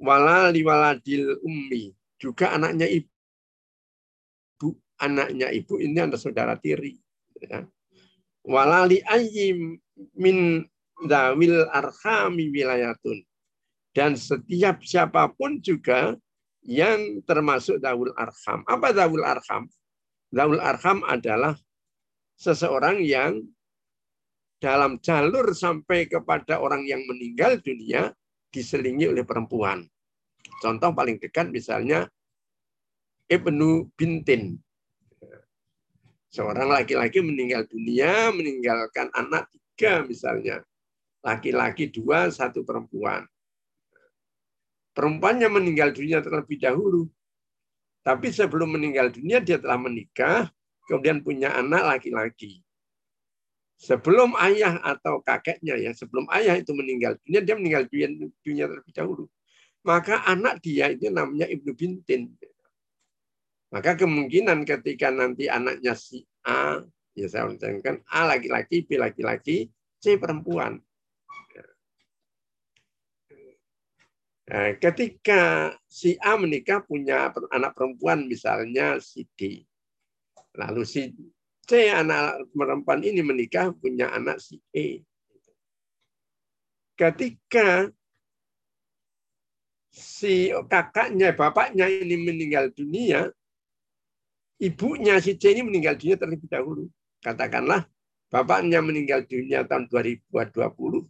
[0.00, 6.96] Wala liwaladil ummi, juga anaknya ibu, anaknya ibu ini adalah saudara tiri.
[7.36, 7.68] Ya
[8.44, 9.76] walali ayyim
[10.16, 10.64] min
[11.04, 13.24] dawil arhami wilayatun.
[13.90, 16.14] Dan setiap siapa pun juga
[16.62, 18.62] yang termasuk dawul arham.
[18.68, 19.66] Apa dawul arham?
[20.30, 21.58] Dawul arham adalah
[22.38, 23.42] seseorang yang
[24.60, 28.12] dalam jalur sampai kepada orang yang meninggal dunia
[28.52, 29.82] diselingi oleh perempuan.
[30.60, 32.06] Contoh paling dekat misalnya
[33.26, 34.60] Ibnu Bintin.
[36.30, 40.62] Seorang laki-laki meninggal dunia, meninggalkan anak tiga misalnya.
[41.26, 43.26] Laki-laki dua, satu perempuan.
[45.00, 47.08] Perempuannya meninggal dunia terlebih dahulu.
[48.04, 50.52] Tapi sebelum meninggal dunia dia telah menikah,
[50.84, 52.60] kemudian punya anak laki-laki.
[53.80, 58.08] Sebelum ayah atau kakeknya ya, sebelum ayah itu meninggal dunia, dia meninggal dunia,
[58.44, 59.24] dunia terlebih dahulu.
[59.80, 62.36] Maka anak dia itu namanya Ibnu Bintin.
[63.72, 66.84] Maka kemungkinan ketika nanti anaknya si A,
[67.16, 70.76] ya saya ucapkan A laki-laki, B laki-laki, C perempuan.
[74.50, 79.62] Nah, ketika si A menikah punya anak perempuan misalnya si D.
[80.58, 81.14] Lalu si
[81.62, 85.06] C anak perempuan ini menikah punya anak si E.
[86.98, 87.94] Ketika
[89.94, 93.30] si kakaknya, bapaknya ini meninggal dunia,
[94.58, 96.90] ibunya si C ini meninggal dunia terlebih dahulu.
[97.22, 97.86] Katakanlah
[98.26, 101.06] bapaknya meninggal dunia tahun 2020,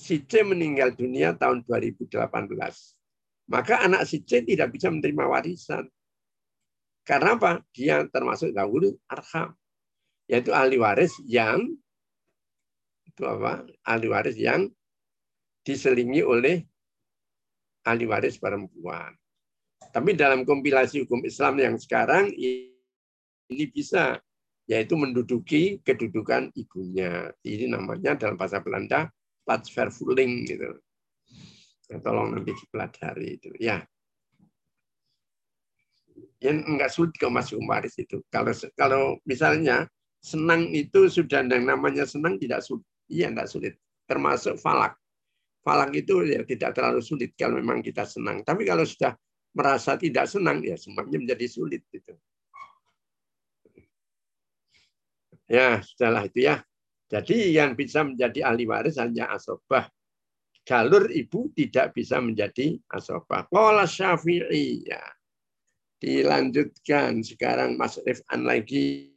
[0.00, 2.08] si C meninggal dunia tahun 2018.
[3.52, 5.84] Maka anak si C tidak bisa menerima warisan.
[7.04, 7.60] Karena apa?
[7.76, 9.52] Dia termasuk dahulu arham.
[10.24, 11.68] Yaitu ahli waris yang
[13.04, 13.68] itu apa?
[13.84, 14.72] Ahli waris yang
[15.66, 16.64] diselingi oleh
[17.84, 19.12] ahli waris perempuan.
[19.90, 24.22] Tapi dalam kompilasi hukum Islam yang sekarang ini bisa
[24.70, 27.34] yaitu menduduki kedudukan ibunya.
[27.42, 29.10] Ini namanya dalam bahasa Belanda
[29.50, 30.78] Platsvervoeling gitu.
[31.90, 33.50] Ya, tolong nanti dipelajari itu.
[33.58, 33.82] Ya.
[36.38, 38.22] Yang enggak sulit ke Mas Umaris itu.
[38.30, 39.90] Kalau kalau misalnya
[40.22, 42.86] senang itu sudah yang namanya senang tidak sulit.
[43.10, 43.74] Iya enggak sulit.
[44.06, 44.94] Termasuk falak.
[45.66, 48.46] Falak itu ya tidak terlalu sulit kalau memang kita senang.
[48.46, 49.18] Tapi kalau sudah
[49.50, 52.14] merasa tidak senang ya semuanya menjadi sulit itu.
[55.50, 56.62] Ya, sudahlah itu ya.
[57.10, 59.90] Jadi yang bisa menjadi ahli waris hanya asobah.
[60.62, 63.50] Jalur ibu tidak bisa menjadi asobah.
[63.50, 64.86] Qala syafi'i.
[64.86, 65.02] Ya.
[65.98, 69.10] Dilanjutkan sekarang Mas Rifan lagi.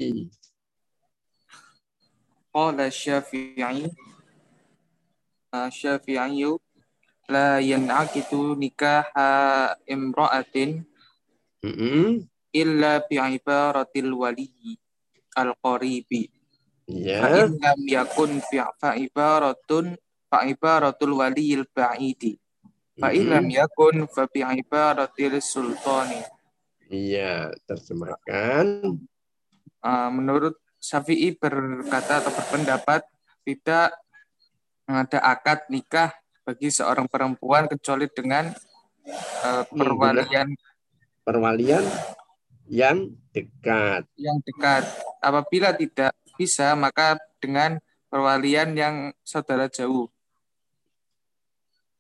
[2.50, 3.86] Qala syafi'i.
[5.54, 6.50] Syafi'i
[7.30, 10.84] la yan'akitu nikaha imra'atin
[11.64, 12.08] mm -hmm.
[12.52, 14.76] illa bi'ibaratil wali
[15.32, 16.28] al-qaribi
[16.90, 17.48] Ya.
[17.48, 18.44] Lam yakun
[18.80, 19.96] fa'ibaratun
[20.28, 22.36] fa'ibaratul waliyil ba'idi.
[23.00, 26.22] Fa'in lam yakun fa'iibaratil sultani.
[26.92, 28.98] Iya, terjemahkan.
[29.84, 33.08] Uh, menurut Syafi'i berkata atau berpendapat
[33.48, 33.96] tidak
[34.84, 36.12] ada akad nikah
[36.44, 38.52] bagi seorang perempuan kecuali dengan
[39.48, 40.52] uh, perwalian
[41.24, 41.84] perwalian
[42.68, 44.04] yang dekat.
[44.20, 44.84] Yang dekat.
[45.24, 47.78] Apabila tidak bisa, maka dengan
[48.10, 50.10] perwalian yang saudara jauh.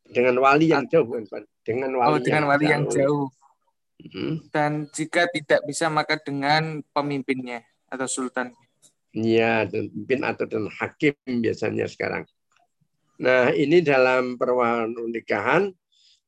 [0.10, 1.10] Dengan wali yang jauh,
[1.66, 2.74] dengan wali, oh, dengan yang, wali jauh.
[2.74, 3.28] yang jauh.
[4.04, 4.36] Hmm.
[4.52, 8.52] Dan jika tidak bisa, maka dengan pemimpinnya atau sultan.
[9.14, 12.26] Iya, pemimpin atau dan hakim biasanya sekarang.
[13.22, 15.70] Nah, ini dalam pernikahan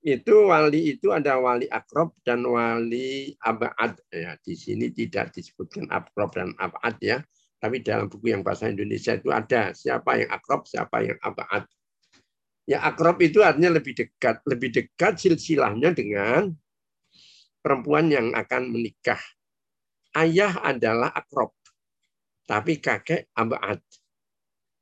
[0.06, 6.30] itu wali itu ada wali akrob dan wali abad ya di sini tidak disebutkan akrob
[6.30, 7.18] dan abad ya
[7.60, 11.64] tapi dalam buku yang bahasa Indonesia itu ada siapa yang akrob, siapa yang abad.
[12.66, 16.52] Ya akrob itu artinya lebih dekat, lebih dekat silsilahnya dengan
[17.62, 19.22] perempuan yang akan menikah.
[20.16, 21.52] Ayah adalah akrob,
[22.48, 23.80] tapi kakek abad.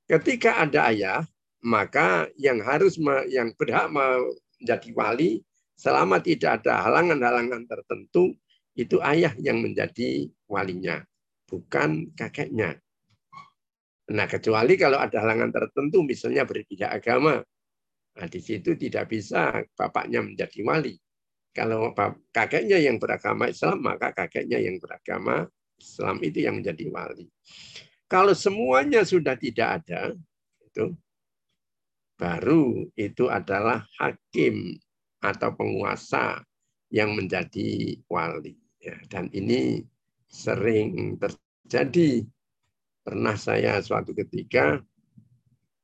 [0.05, 1.24] Ketika ada ayah,
[1.63, 2.99] maka yang harus
[3.32, 5.41] yang berhak menjadi wali
[5.80, 8.36] selama tidak ada halangan-halangan tertentu
[8.76, 11.01] itu ayah yang menjadi walinya
[11.48, 12.80] bukan kakeknya.
[14.12, 17.39] Nah, kecuali kalau ada halangan tertentu, misalnya berbeda agama.
[18.14, 21.00] Nah, di situ tidak bisa bapaknya menjadi wali.
[21.54, 21.94] Kalau
[22.34, 25.48] kakeknya yang beragama Islam, maka kakeknya yang beragama
[25.80, 27.30] Islam itu yang menjadi wali.
[28.10, 30.14] Kalau semuanya sudah tidak ada,
[30.62, 30.94] itu
[32.18, 34.78] baru itu adalah hakim
[35.24, 36.44] atau penguasa
[36.94, 38.60] yang menjadi wali.
[38.84, 39.82] Ya, dan ini
[40.34, 42.25] sering terjadi.
[43.05, 44.81] Pernah saya suatu ketika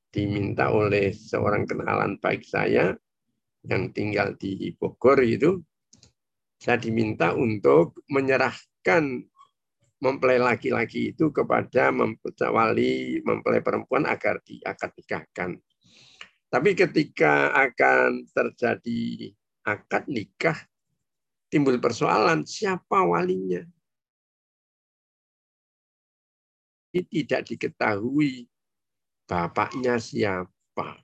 [0.10, 2.98] diminta oleh seorang kenalan baik saya
[3.62, 5.62] yang tinggal di Bogor itu,
[6.58, 9.22] saya diminta untuk menyerahkan
[10.00, 11.92] mempelai laki-laki itu kepada
[12.50, 15.52] wali mempelai perempuan agar diakad nikahkan.
[16.50, 19.30] Tapi ketika akan terjadi
[19.68, 20.58] akad nikah,
[21.52, 23.62] timbul persoalan siapa walinya.
[26.94, 28.50] Tidak diketahui
[29.30, 30.98] bapaknya siapa,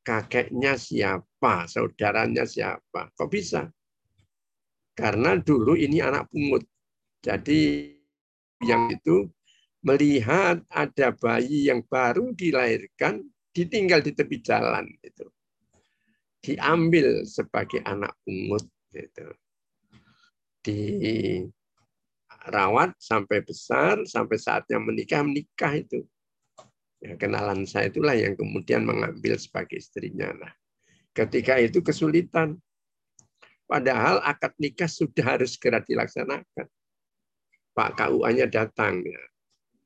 [0.00, 3.12] kakeknya siapa, saudaranya siapa.
[3.12, 3.68] Kok bisa?
[4.94, 6.64] Karena dulu ini anak pungut.
[7.20, 7.92] Jadi
[8.64, 9.28] yang itu
[9.84, 13.20] melihat ada bayi yang baru dilahirkan
[13.52, 15.28] ditinggal di tepi jalan itu
[16.40, 19.28] diambil sebagai anak pungut itu
[22.44, 26.04] dirawat sampai besar sampai saatnya menikah menikah itu
[27.00, 30.52] ya, kenalan saya itulah yang kemudian mengambil sebagai istrinya lah
[31.16, 32.60] ketika itu kesulitan
[33.64, 36.68] padahal akad nikah sudah harus segera dilaksanakan
[37.74, 39.02] Pak KUA-nya datang.
[39.02, 39.22] Ya.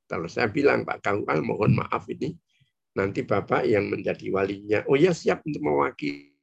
[0.05, 2.37] Kalau saya bilang, Pak KUA mohon maaf ini,
[2.93, 4.85] nanti Bapak yang menjadi walinya.
[4.85, 6.37] Oh ya siap untuk mewakili.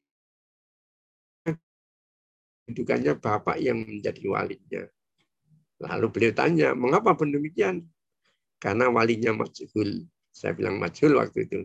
[2.66, 4.84] Dudukannya Bapak yang menjadi walinya.
[5.86, 7.86] Lalu beliau tanya, mengapa demikian?
[8.58, 10.10] Karena walinya majhul.
[10.34, 11.60] Saya bilang majhul waktu itu.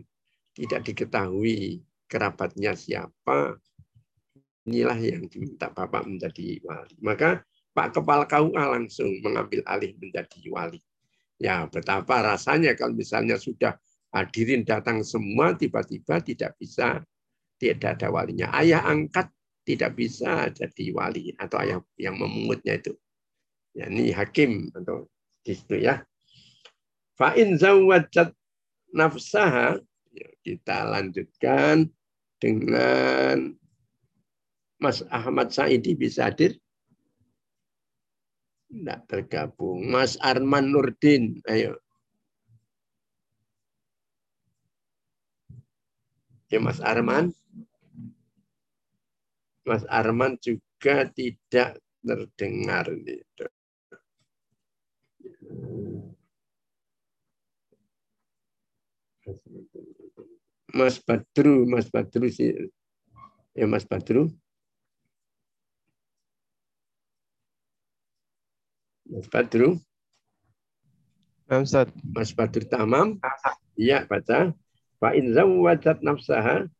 [0.53, 3.57] Tidak diketahui kerabatnya siapa.
[4.69, 6.95] Inilah yang diminta Bapak menjadi wali.
[7.01, 7.41] Maka
[7.73, 10.79] Pak Kepala KUA langsung mengambil alih menjadi wali.
[11.41, 13.73] Ya, betapa rasanya kalau misalnya sudah
[14.13, 17.01] hadirin datang semua, tiba-tiba tidak bisa,
[17.57, 18.53] tidak ada walinya.
[18.53, 19.31] Ayah angkat
[19.65, 22.93] tidak bisa jadi wali atau ayah yang memungutnya itu.
[23.71, 25.07] Ya, ini hakim atau
[25.47, 26.03] di situ ya.
[27.15, 28.35] Fa'in zawajat
[28.91, 29.79] nafsaha,
[30.11, 31.87] ya, kita lanjutkan
[32.41, 33.55] dengan
[34.81, 36.57] Mas Ahmad Saidi bisa hadir.
[38.71, 39.87] Tidak tergabung.
[39.87, 41.77] Mas Arman Nurdin, ayo.
[46.51, 47.31] Ya Mas Arman.
[49.63, 52.89] Mas Arman juga tidak terdengar.
[52.89, 53.45] Gitu.
[60.73, 62.71] Mas Badru, Mas Badru sih.
[63.53, 64.31] Ya Mas Badru.
[69.05, 69.77] Mas Badru.
[71.51, 71.91] Ustaz.
[72.07, 73.19] Mas Badru Tamam.
[73.75, 74.55] Iya, baca.
[75.01, 76.71] Fa in zawwajat nafsaha.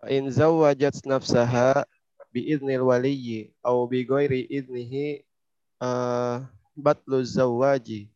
[0.00, 1.84] Fa in zawwajat nafsaha
[2.32, 5.24] bi idnil waliyyi aw bi ghairi idnihi
[5.80, 6.44] uh,
[6.76, 8.12] batlu zawaji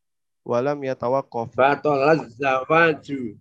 [0.46, 1.52] walam yatawaqqaf.
[1.56, 3.38] Batalaz zawaju.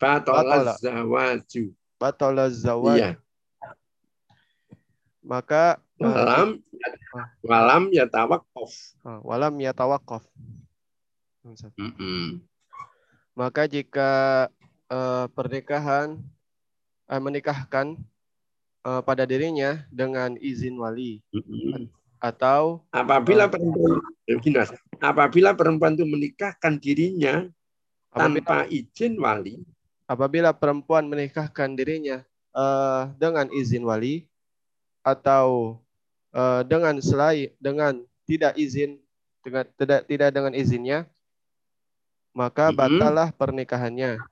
[0.00, 1.64] Batalaz zawaju.
[2.00, 2.98] Batalaz zawaju.
[2.98, 3.10] Iya.
[5.22, 6.58] Maka walam
[7.44, 8.72] walam ya tawakof
[9.22, 10.24] walam ya tawakof
[11.46, 12.28] mm -mm.
[13.38, 14.10] maka jika
[14.90, 16.18] uh, pernikahan
[17.06, 17.98] uh, menikahkan
[18.82, 21.82] uh, pada dirinya dengan izin wali mm -mm.
[22.22, 23.98] Atau apabila uh, perempuan
[25.02, 27.50] apabila perempuan itu menikahkan dirinya
[28.14, 29.58] tanpa apabila, izin wali.
[30.06, 32.22] Apabila perempuan menikahkan dirinya
[32.54, 34.30] uh, dengan izin wali
[35.02, 35.80] atau
[36.30, 39.02] uh, dengan selain dengan tidak izin
[39.42, 41.10] dengan tidak tidak dengan izinnya
[42.30, 44.22] maka batalah pernikahannya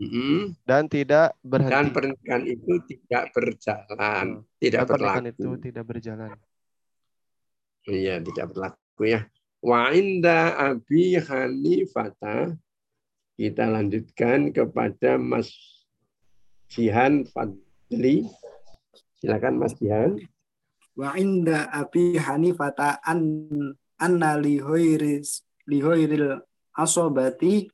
[0.00, 0.56] mm-hmm.
[0.64, 4.58] dan tidak berhenti dan pernikahan itu tidak berjalan oh.
[4.62, 6.30] tidak dan berlaku itu tidak berjalan
[7.88, 9.20] iya tidak berlaku ya
[9.60, 12.56] wa inda abi hanifata
[13.36, 15.50] kita lanjutkan kepada Mas
[16.68, 18.28] Jihan Fadli
[19.22, 20.18] Silakan Mas Dian.
[20.98, 23.22] Wa inda Abi Hanifata an
[24.02, 26.42] anna li hoiris li hoiril
[26.74, 27.70] asobati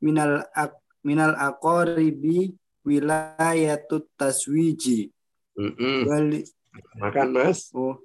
[0.00, 0.72] minal ak,
[1.08, 2.52] minal aqaribi
[2.84, 5.08] wilayatut taswiji.
[5.56, 5.98] Mm -mm.
[6.04, 6.40] Wali,
[7.00, 7.72] Makan Mas.
[7.72, 7.96] Oh.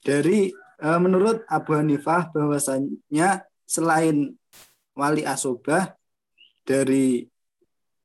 [0.00, 4.38] Dari uh, menurut Abu Hanifah bahwasanya selain
[4.94, 5.98] wali asobah
[6.62, 7.26] dari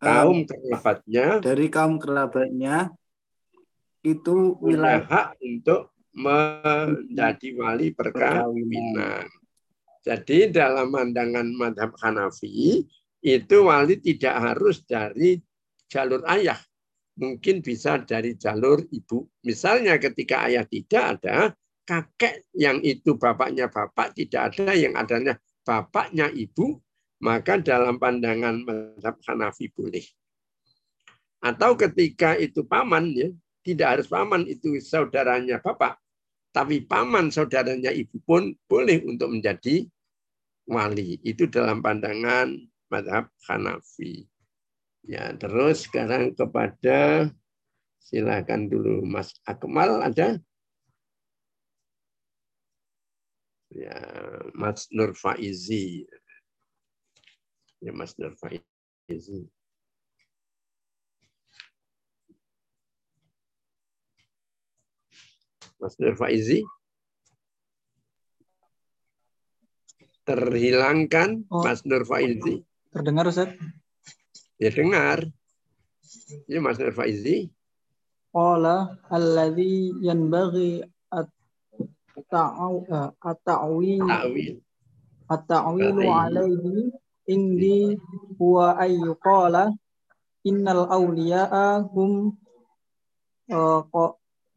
[0.01, 2.89] kaum kerabatnya dari kaum kerabatnya
[4.01, 9.27] itu wilayah hak untuk menjadi wali perkawinan.
[9.99, 12.87] Jadi dalam pandangan madhab Hanafi
[13.19, 15.39] itu wali tidak harus dari
[15.91, 16.59] jalur ayah,
[17.19, 19.27] mungkin bisa dari jalur ibu.
[19.43, 21.51] Misalnya ketika ayah tidak ada,
[21.83, 25.35] kakek yang itu bapaknya bapak tidak ada, yang adanya
[25.65, 26.79] bapaknya ibu,
[27.19, 30.05] maka dalam pandangan madhab Hanafi boleh.
[31.43, 33.31] Atau ketika itu paman ya,
[33.63, 35.99] tidak harus paman itu saudaranya bapak.
[36.49, 39.85] tapi paman saudaranya ibu pun boleh untuk menjadi
[40.65, 41.21] wali.
[41.21, 42.57] Itu dalam pandangan
[42.89, 44.25] madhab Hanafi.
[45.05, 47.31] Ya, terus sekarang kepada
[48.03, 50.37] silakan dulu Mas Akmal ada?
[53.69, 53.97] Ya,
[54.57, 56.09] Mas Nur Faizi.
[57.79, 59.45] Ya, Mas Nur Faizi.
[65.79, 66.65] Mas Nur Faizi.
[70.25, 71.61] Terhilangkan Oh.
[71.65, 72.65] Mas Nur Faizi.
[72.89, 73.53] Terdengar Ustaz?
[74.57, 75.29] Ya dengar.
[76.49, 77.53] Ya Mas Faizi.
[78.33, 81.27] Qala alladhi yanbaghi eh,
[83.25, 84.55] at-ta'wil Ta'wil.
[85.29, 86.13] at-ta'wilu Ta'wil.
[86.13, 86.93] alaihi
[87.29, 87.97] indi
[88.37, 89.73] huwa ayyu qala
[90.45, 92.37] innal awliya'a hum
[93.49, 93.81] eh,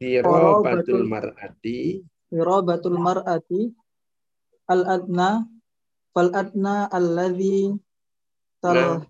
[0.03, 2.03] Qirabatul mar'ati.
[2.29, 3.61] qirabatul mar'ati
[4.69, 5.45] al-adna
[6.13, 7.73] fal adna alladhi
[8.63, 9.03] tal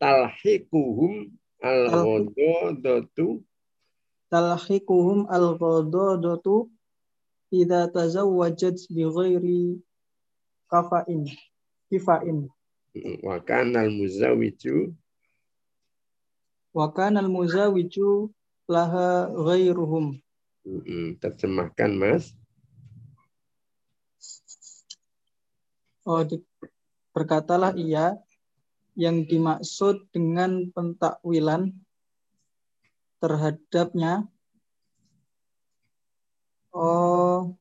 [0.00, 1.28] talhiquhum
[1.60, 3.44] al-ghadadatu.
[4.32, 6.72] Talhiquhum al-ghadadatu
[7.52, 9.76] idza tazawwajat bi ghairi
[10.72, 11.28] kafa'in
[11.92, 12.48] kifa'in.
[13.20, 14.96] Wa kana al-muzawwiju
[16.70, 18.30] wa kana al-muzawwiju
[18.70, 20.22] laha ghairuhum
[21.18, 22.34] terjemahkan Mas.
[26.06, 26.22] oh
[27.14, 28.18] berkatalah ia
[29.00, 31.72] yang dimaksud dengan pentakwilan
[33.16, 34.28] terhadapnya
[36.76, 37.56] oh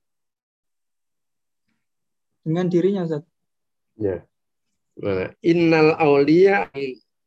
[2.43, 3.23] dengan dirinya Ustaz.
[3.95, 4.27] Ya.
[5.39, 6.67] Innal auliya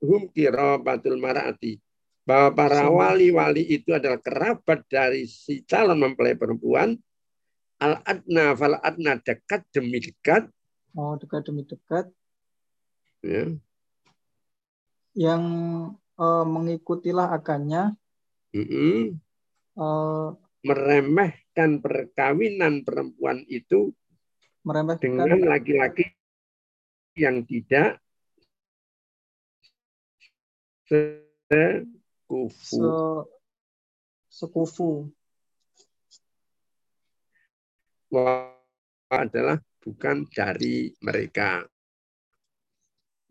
[0.05, 1.81] hum qirabatul mar'ati.
[2.23, 6.95] Bahwa para wali-wali itu adalah kerabat dari si calon mempelai perempuan.
[7.83, 10.47] Al-adna fal adna dekat demi dekat.
[10.95, 12.13] oh dekat demi dekat
[13.23, 13.55] Ya.
[15.17, 15.43] Yang
[16.19, 17.97] eh, mengikutilah akannya
[18.53, 19.17] Mm-mm.
[19.79, 20.29] eh,
[20.63, 23.91] Meremehkan perkawinan perempuan itu
[24.63, 26.07] meremehkan dengan laki-laki
[27.19, 27.99] yang tidak
[30.87, 32.79] sekufu.
[32.79, 33.27] se-
[34.31, 35.11] sekufu
[38.13, 38.55] Wah,
[39.09, 41.65] adalah bukan dari mereka.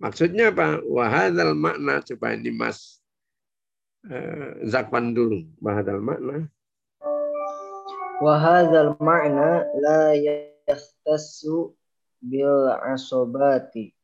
[0.01, 0.81] Maksudnya apa?
[0.81, 2.97] Wahadal makna coba ini Mas
[4.09, 5.45] eh, Zakwan dulu.
[5.61, 6.49] Wahadal makna.
[8.21, 11.73] Wahadzal ma'na la yahtassu
[12.21, 13.97] bil asobati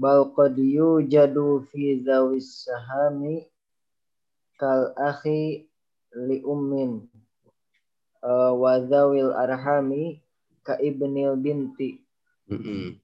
[0.00, 3.44] bal qad yujadu fi zawis sahami
[4.56, 5.68] kal akhi
[6.16, 7.04] li ummin
[8.24, 10.24] uh, wa zawil arhami
[10.64, 12.00] ka ibnil binti
[12.48, 12.96] Mm-mm.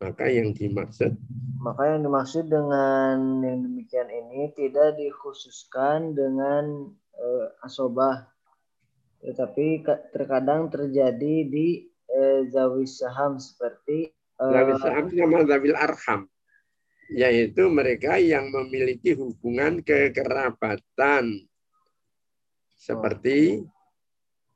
[0.00, 1.12] Maka yang dimaksud
[1.60, 6.88] maka yang dimaksud dengan yang demikian ini tidak dikhususkan dengan
[7.20, 8.24] eh, asobah
[9.20, 14.08] tetapi ka- terkadang terjadi di eh, zawis saham seperti
[14.40, 16.20] eh, Zawil saham sama zawil arham.
[17.12, 21.44] Yaitu mereka yang memiliki hubungan kekerabatan.
[22.80, 23.66] Seperti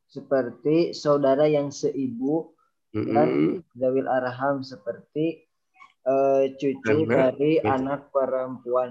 [0.08, 2.53] seperti saudara yang seibu
[2.94, 5.42] dan zawil arham seperti
[6.06, 7.10] eh, cucu Anak.
[7.10, 7.74] dari Betul.
[7.74, 8.90] anak perempuan.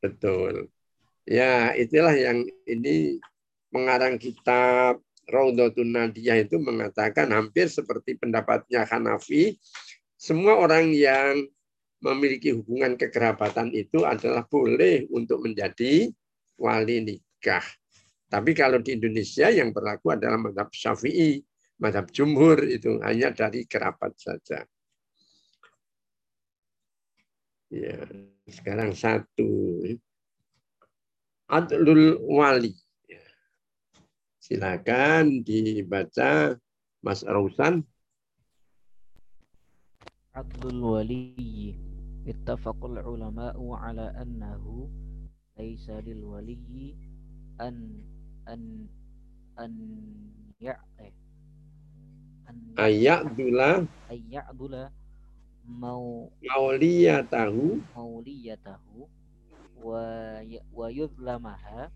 [0.00, 0.72] Betul.
[1.28, 3.20] Ya, itulah yang ini
[3.70, 4.98] pengarang kitab
[5.30, 9.54] Raudhatun Nadiyah itu mengatakan hampir seperti pendapatnya Hanafi,
[10.18, 11.46] semua orang yang
[12.02, 16.10] memiliki hubungan kekerabatan itu adalah boleh untuk menjadi
[16.58, 17.62] wali nikah.
[18.26, 21.38] Tapi kalau di Indonesia yang berlaku adalah madhab syafi'i,
[21.82, 24.62] madhab jumhur itu hanya dari kerapat saja.
[27.72, 28.06] Ya,
[28.46, 29.82] sekarang satu.
[31.50, 32.70] Adlul Wali.
[33.10, 33.26] Ya.
[34.38, 36.54] Silakan dibaca
[37.02, 37.82] Mas Rausan.
[40.38, 41.74] Adlul Wali.
[42.22, 44.86] Ittafaqul ulama'u ala annahu
[45.58, 46.94] laisa lil wali
[47.58, 47.98] an
[48.46, 48.86] an
[49.58, 49.74] an
[50.62, 51.21] ya'eh
[52.76, 54.92] ayadula ayadula
[55.66, 57.80] mau mauliyatahu.
[57.94, 59.06] Mauliyatahu.
[59.82, 60.04] Wa
[60.46, 61.90] ya- wa yudlamaha.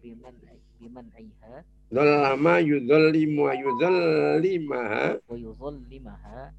[0.00, 0.34] Biman
[0.80, 1.64] biman aiha.
[1.92, 6.54] Zalama yudhallimu wa yudhallimaha wa yudhallimaha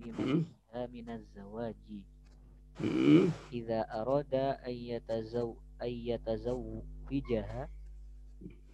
[0.00, 0.88] bimaniha hmm.
[0.92, 2.00] minaz zawaji.
[2.80, 3.28] Hmm.
[3.52, 7.68] Ayat zau ayat zau ayyatazawwijaha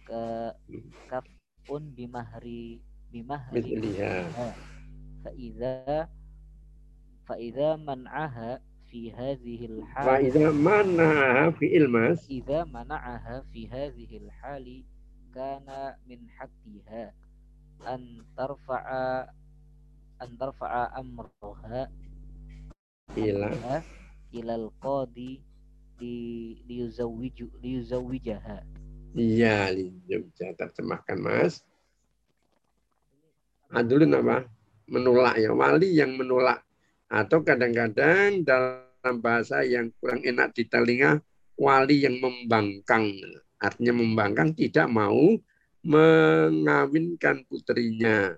[0.07, 0.87] ka hmm.
[1.11, 1.27] kaf
[1.67, 2.79] mudafun bimahri
[3.11, 3.75] bimahri.
[3.75, 4.23] Eh,
[5.23, 6.07] faida
[7.27, 12.23] faida man'aha fi hadhil hal faida man'aha fi ilmas.
[12.23, 14.87] Faida man'aha fi hadhil hali
[15.35, 17.11] kana min haqqiha.
[17.83, 19.27] An tarfa'a
[20.23, 21.91] an tarfa'a amruha
[23.19, 23.51] ila.
[24.31, 25.43] Ila al-qadi
[25.99, 28.76] li yuzawwiju li yuzawwijaha.
[29.17, 29.73] Iya,
[30.05, 31.65] Jogja terjemahkan mas.
[33.73, 34.45] Adulun apa?
[34.85, 35.57] Menolak ya.
[35.57, 36.61] Wali yang menolak.
[37.09, 41.17] Atau kadang-kadang dalam bahasa yang kurang enak di telinga,
[41.57, 43.09] wali yang membangkang.
[43.57, 45.33] Artinya membangkang tidak mau
[45.81, 48.37] mengawinkan putrinya.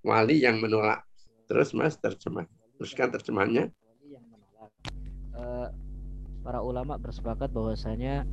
[0.00, 1.04] Wali yang menolak.
[1.44, 2.48] Terus mas terjemah.
[2.80, 3.68] Teruskan terjemahnya.
[5.36, 5.68] Eh,
[6.40, 8.24] para ulama bersepakat bahwasanya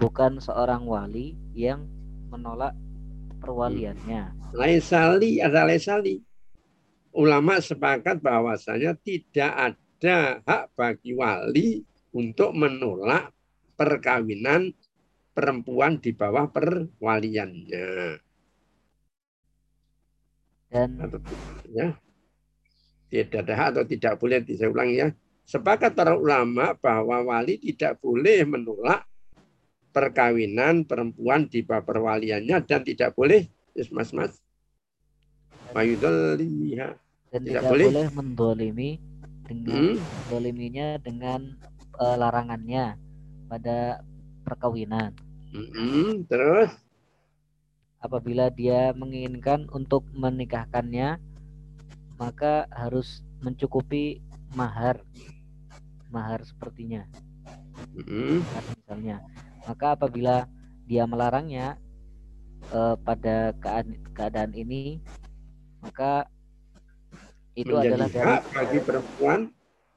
[0.00, 1.84] bukan seorang wali yang
[2.32, 2.72] menolak
[3.44, 4.32] perwaliannya.
[4.56, 6.24] Laisali ada laisali.
[7.12, 11.84] Ulama sepakat bahwasanya tidak ada hak bagi wali
[12.16, 13.28] untuk menolak
[13.76, 14.72] perkawinan
[15.36, 18.16] perempuan di bawah perwaliannya.
[20.70, 21.20] Dan Atau,
[21.68, 21.92] ya.
[23.10, 25.10] Tidak ada hak atau tidak boleh, saya ulangi ya.
[25.42, 29.09] Sepakat para ulama bahwa wali tidak boleh menolak
[29.94, 33.42] perkawinan perempuan di bawah perwaliannya dan tidak boleh,
[33.76, 34.32] yes, mas mas,
[37.30, 37.90] dan Tidak tidak, boleh.
[37.90, 38.90] boleh mendolimi
[39.48, 40.10] dengan Hmm.
[40.14, 41.40] mendoliminya dengan
[42.04, 42.86] eh, larangannya
[43.50, 44.02] pada
[44.46, 45.10] perkawinan.
[45.54, 46.70] Mm-mm, terus
[48.06, 51.08] Apabila dia menginginkan untuk menikahkannya,
[52.20, 54.20] maka harus mencukupi
[54.52, 55.00] mahar,
[56.10, 57.06] mahar sepertinya.
[57.94, 59.16] mm, Mahar misalnya.
[59.68, 60.48] Maka apabila
[60.86, 61.76] dia melarangnya
[62.72, 65.00] eh, pada keadaan, keadaan ini,
[65.80, 66.28] maka
[67.56, 69.40] itu menjadi adalah dari hak bagi perempuan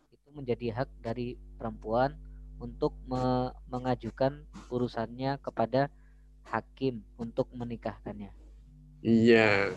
[0.09, 1.27] itu menjadi hak dari
[1.59, 2.17] perempuan
[2.57, 5.91] untuk me- mengajukan urusannya kepada
[6.47, 8.31] hakim untuk menikahkannya.
[9.03, 9.71] Iya.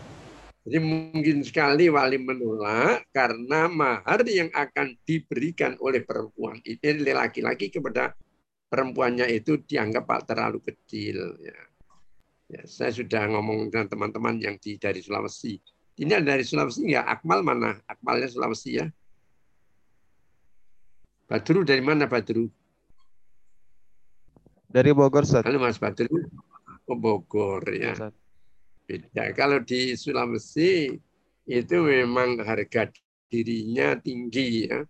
[0.67, 8.11] Jadi mungkin sekali wali menolak karena mahar yang akan diberikan oleh perempuan itu laki-laki kepada
[8.67, 11.39] perempuannya itu dianggap pak terlalu kecil.
[11.39, 11.57] Ya.
[12.47, 15.59] Ya, saya sudah ngomong dengan teman-teman yang di dari Sulawesi.
[15.99, 17.05] Ini ada dari Sulawesi nggak?
[17.19, 17.75] Akmal mana?
[17.83, 18.87] Akmalnya Sulawesi ya.
[21.27, 22.47] Badru dari mana Badru?
[24.71, 25.43] Dari Bogor, Ustaz.
[25.43, 26.23] Halo Mas Badru.
[26.87, 27.91] Oh, Bogor ya.
[27.91, 28.15] Ustaz.
[28.87, 29.35] Beda.
[29.35, 30.95] Kalau di Sulawesi
[31.43, 32.87] itu memang harga
[33.27, 34.87] dirinya tinggi ya.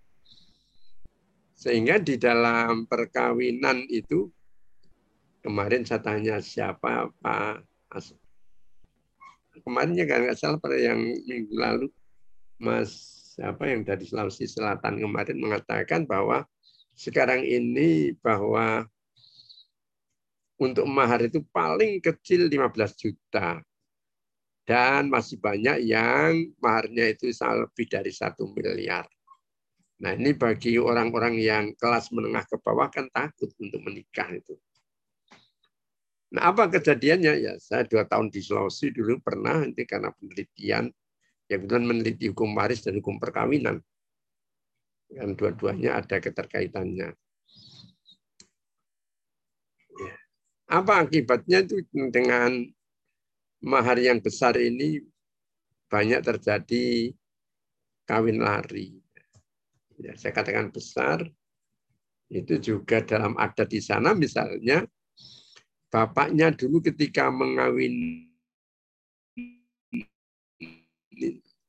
[1.57, 4.29] Sehingga di dalam perkawinan itu
[5.41, 8.13] kemarin saya tanya siapa Pak As
[9.65, 11.87] kemarinnya kan nggak salah pada yang minggu lalu
[12.61, 12.93] Mas
[13.33, 16.45] siapa yang dari Sulawesi Selatan kemarin mengatakan bahwa
[16.97, 18.85] sekarang ini bahwa
[20.57, 23.61] untuk mahar itu paling kecil 15 juta.
[24.67, 29.07] Dan masih banyak yang maharnya itu lebih dari satu miliar.
[29.97, 34.53] Nah ini bagi orang-orang yang kelas menengah ke bawah kan takut untuk menikah itu.
[36.37, 37.33] Nah apa kejadiannya?
[37.41, 40.91] Ya saya dua tahun di Sulawesi dulu pernah nanti karena penelitian
[41.47, 43.81] yang kebetulan meneliti hukum waris dan hukum perkawinan.
[45.07, 47.09] Kan dua-duanya ada keterkaitannya.
[49.97, 50.15] Ya.
[50.67, 51.79] Apa akibatnya itu
[52.11, 52.67] dengan
[53.63, 55.01] mahar yang besar ini
[55.87, 57.15] banyak terjadi
[58.03, 59.06] kawin lari.
[59.97, 61.25] Ya, saya katakan besar,
[62.29, 64.83] itu juga dalam adat di sana misalnya
[65.87, 68.27] bapaknya dulu ketika mengawin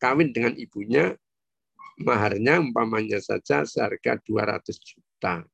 [0.03, 1.15] kawin dengan ibunya
[2.03, 5.47] maharnya umpamanya saja seharga 200 juta.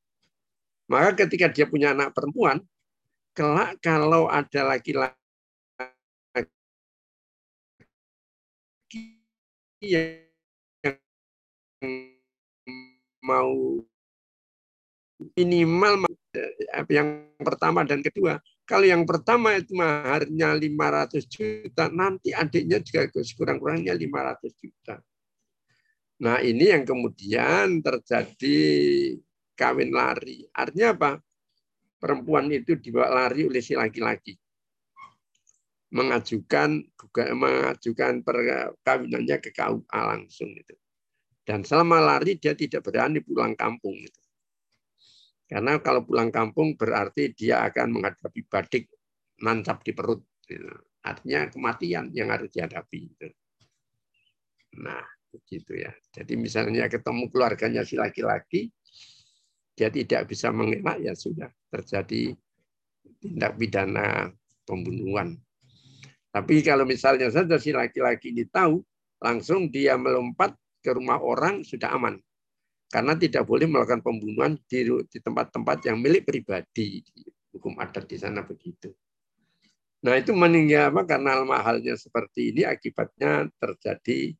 [0.85, 2.61] Maka ketika dia punya anak perempuan,
[3.33, 5.17] kelak kalau ada laki-laki
[9.81, 10.21] yang
[13.25, 13.81] mau
[15.33, 16.05] minimal
[16.91, 18.37] yang pertama dan kedua.
[18.65, 24.95] Kalau yang pertama itu maharnya 500 juta, nanti adiknya juga kurang-kurangnya 500 juta.
[26.25, 28.57] Nah ini yang kemudian terjadi
[29.53, 30.47] kawin lari.
[30.49, 31.11] Artinya apa?
[32.01, 34.35] Perempuan itu dibawa lari oleh si laki-laki.
[35.93, 36.83] Mengajukan
[37.37, 40.75] mengajukan perkawinannya ke KUA langsung itu.
[41.45, 44.01] Dan selama lari dia tidak berani pulang kampung.
[45.45, 48.89] Karena kalau pulang kampung berarti dia akan menghadapi badik
[49.45, 50.25] nancap di perut.
[51.05, 53.13] Artinya kematian yang harus dihadapi.
[54.81, 55.93] Nah, begitu ya.
[56.09, 58.73] Jadi misalnya ketemu keluarganya si laki-laki,
[59.77, 62.33] dia tidak bisa mengelak, ya sudah terjadi
[63.21, 64.33] tindak pidana
[64.65, 65.37] pembunuhan.
[66.33, 68.81] Tapi kalau misalnya saja si laki-laki ini tahu,
[69.21, 72.21] langsung dia melompat ke rumah orang sudah aman.
[72.85, 74.85] Karena tidak boleh melakukan pembunuhan di,
[75.17, 77.01] tempat-tempat yang milik pribadi.
[77.49, 78.93] Hukum adat di sana begitu.
[80.05, 81.01] Nah itu meninggal apa?
[81.09, 84.37] Karena mahalnya seperti ini akibatnya terjadi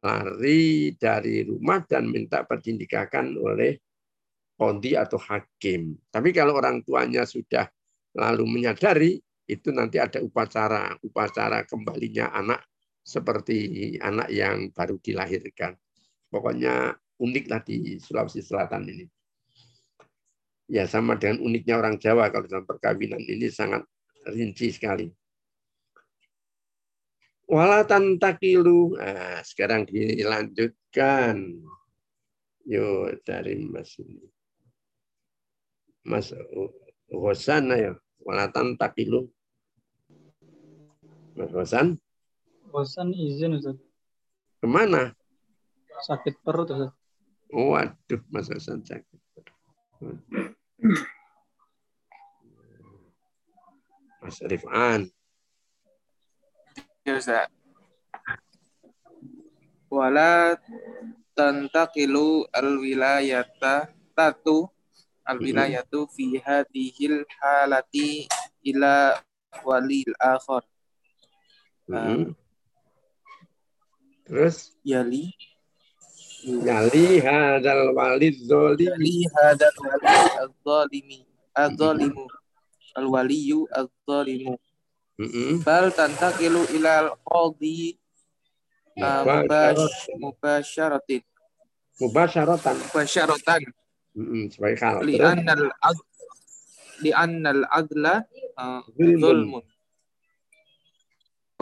[0.00, 3.76] lari dari rumah dan minta perdindikakan oleh
[4.56, 5.92] kondi atau hakim.
[6.08, 7.68] Tapi kalau orang tuanya sudah
[8.16, 12.64] lalu menyadari, itu nanti ada upacara, upacara kembalinya anak
[13.04, 15.76] seperti anak yang baru dilahirkan.
[16.32, 19.06] Pokoknya unik lah di Sulawesi Selatan ini.
[20.64, 23.84] Ya sama dengan uniknya orang Jawa kalau dalam perkawinan ini sangat
[24.24, 25.12] rinci sekali.
[27.44, 28.96] Walatan takilu.
[28.96, 31.60] Nah, sekarang dilanjutkan.
[32.64, 34.24] Yo dari Mas ini.
[36.08, 36.32] Mas
[37.12, 37.92] Hosan ya.
[38.24, 39.28] Walatan takilu.
[41.36, 42.00] Mas Hosan.
[42.74, 43.78] Hosan izin Ustaz.
[44.58, 45.14] Ke mana?
[46.02, 46.90] Sakit perut Ustaz.
[47.54, 49.14] Waduh, Mas Hasan sakit.
[54.18, 55.06] Mas Rifan.
[57.06, 57.46] Ya Ustaz.
[59.86, 60.58] Wala
[61.38, 64.66] tantakilu al-wilayata tatu
[65.22, 68.26] al-wilayatu fi hadhil halati
[68.66, 69.14] ila
[69.62, 70.66] walil akhar.
[71.86, 72.34] Hmm.
[74.24, 74.72] Terus?
[74.80, 75.28] Yali
[76.44, 78.88] Yali hadal walid zolimi.
[78.88, 81.20] Yali hadal walid az-zalimi.
[81.56, 82.24] Az-zalimu.
[82.96, 84.56] Al-waliyu az-zalimu.
[85.64, 87.96] Bal tantakilu ilal qadhi
[88.96, 91.22] mubash, mubasyaratin.
[92.00, 92.76] Mubasyaratan.
[92.76, 93.60] Mubasyaratan.
[94.50, 95.02] Sebagai hal.
[95.06, 95.62] Li'annal
[97.02, 98.26] li'annal adla
[98.58, 99.64] uh, zulmun.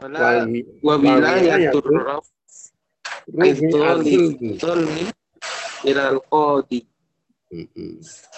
[0.01, 0.49] Wala
[0.83, 2.27] wa wilayatur raf
[3.31, 5.07] Zulmi
[5.87, 6.81] ilal qadi.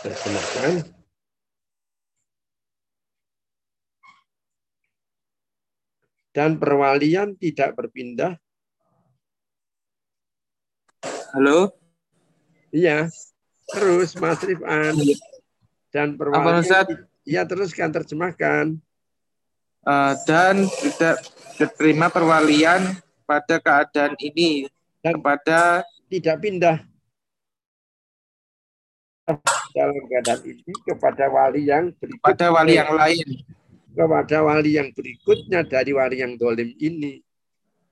[0.03, 0.75] Terjemahkan.
[6.35, 8.35] Dan perwalian tidak berpindah.
[11.33, 11.71] Halo?
[12.75, 13.07] Iya.
[13.71, 14.99] Terus Mas Rifan.
[15.95, 17.09] Dan perwalian.
[17.25, 18.77] Iya teruskan terjemahkan.
[19.85, 21.21] Uh, dan tidak
[21.61, 22.99] diterima perwalian
[23.29, 24.69] pada keadaan ini
[25.05, 26.79] dan kepada tidak pindah
[29.77, 32.25] dalam keadaan ini kepada wali yang berikutnya.
[32.25, 33.29] Pada wali yang lain.
[33.93, 37.21] Kepada wali yang berikutnya dari wali yang dolim ini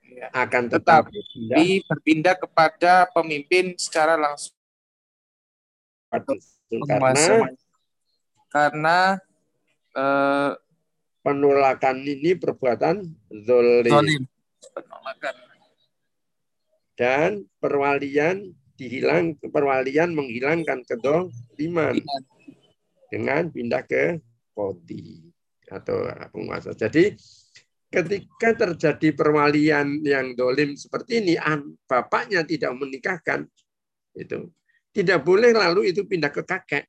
[0.09, 0.33] ya.
[0.33, 4.57] akan tetap tetapi berpindah kepada pemimpin secara langsung.
[6.89, 7.49] Karena
[8.49, 8.99] karena
[9.97, 10.51] eh,
[11.21, 13.05] penolakan ini perbuatan
[13.45, 13.93] zolim.
[13.93, 14.23] zolim.
[14.73, 15.52] Penolakan.
[17.03, 21.99] Dan perwalian dihilang perwalian menghilangkan kedoliman
[23.11, 24.23] dengan pindah ke
[24.55, 25.27] kodi
[25.67, 26.79] atau penguasa.
[26.79, 27.11] Jadi
[27.91, 31.35] ketika terjadi perwalian yang dolim seperti ini,
[31.91, 33.51] bapaknya tidak menikahkan,
[34.15, 34.55] itu
[34.95, 36.87] tidak boleh lalu itu pindah ke kakek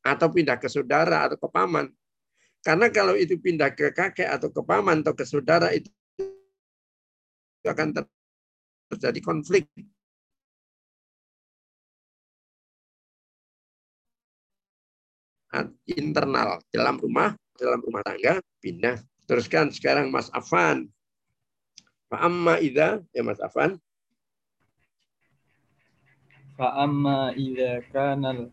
[0.00, 1.92] atau pindah ke saudara atau ke paman.
[2.64, 5.92] Karena kalau itu pindah ke kakek atau ke paman atau ke saudara itu
[7.68, 7.92] akan
[8.94, 9.66] terjadi konflik.
[15.86, 18.98] internal dalam rumah dalam rumah tangga pindah.
[19.24, 20.90] Teruskan sekarang Mas Afan.
[22.10, 23.78] Fa amma idza ya Mas Afan.
[26.58, 28.50] Fa amma idza kana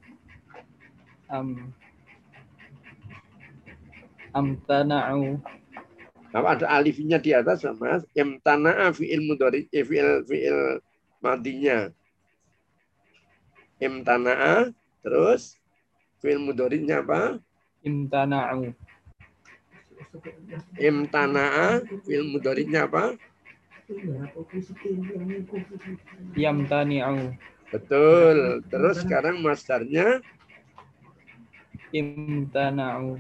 [1.28, 1.74] am
[4.32, 5.42] amtana'u
[6.32, 10.80] Nah, ada alifnya di atas sama imtana'a fi'il mudhari eh, fi'il fi'il
[11.20, 11.92] madinya.
[13.84, 14.72] Imtana'a
[15.04, 15.60] terus
[16.24, 17.36] fi'il mudhari'nya apa?
[17.84, 18.72] Imtana'u.
[20.80, 23.20] Imtana'a fi'il mudhari'nya apa?
[26.40, 27.36] Yamtani'u.
[27.76, 28.64] Betul.
[28.72, 30.24] Terus sekarang masdarnya
[31.92, 33.20] Imtana'u.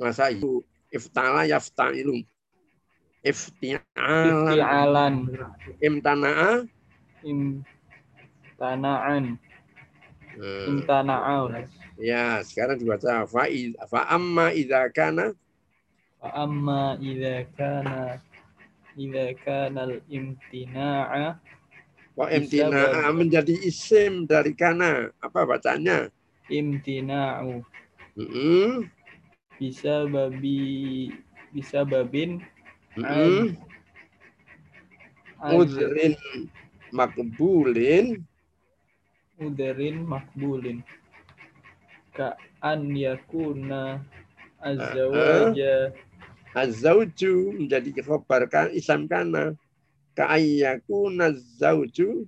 [0.00, 2.24] Masa itu iftala yafta'ilu
[3.20, 5.14] ifti'alan Ifti'alan.
[5.84, 6.64] imtana'a
[7.20, 7.60] Im
[8.60, 9.36] imtana'an.
[10.40, 10.66] Hmm.
[10.68, 11.52] Imtana'au.
[12.00, 13.44] Ya, sekarang dibaca fa
[13.88, 15.36] fa amma idza kana
[16.20, 18.20] Fa amma idza kana
[18.96, 21.36] idza kana al-imtina'a
[22.16, 25.12] wa Bisa imtina menjadi isim dari kana.
[25.20, 26.08] Apa bacanya?
[26.50, 27.62] imtina'u
[28.18, 28.90] Mm-mm.
[29.60, 31.12] Bisa babi
[31.52, 32.40] bisa babin.
[32.96, 33.54] An
[35.40, 36.16] Udrin
[36.92, 38.24] makbulin.
[39.40, 40.80] Udarin makbulin.
[42.16, 44.00] Ka an yakuna
[44.60, 45.92] azzawaja.
[46.50, 49.54] Azauju menjadi khobar kan isam kana.
[50.16, 52.26] Ka ayyakuna zauju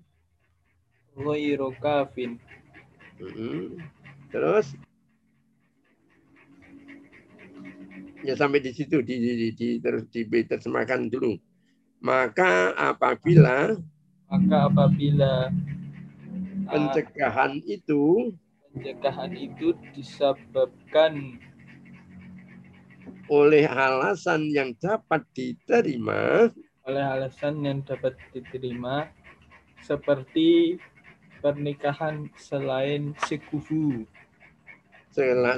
[1.13, 2.41] ghairu kafin.
[3.21, 3.79] Mm-mm.
[4.33, 4.75] terus
[8.23, 11.37] ya sampai di situ di, di, di, di terus diterjemahkan dulu.
[12.03, 13.79] Maka apabila
[14.33, 15.53] maka apabila
[16.67, 18.33] ah, pencegahan itu
[18.73, 21.37] pencegahan itu disebabkan
[23.29, 26.51] oleh alasan yang dapat diterima
[26.83, 29.07] oleh alasan yang dapat diterima
[29.83, 30.79] seperti
[31.43, 34.07] pernikahan selain sekufu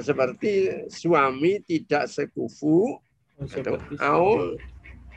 [0.03, 2.99] seperti suami tidak sekufu
[3.39, 4.59] atau seperti au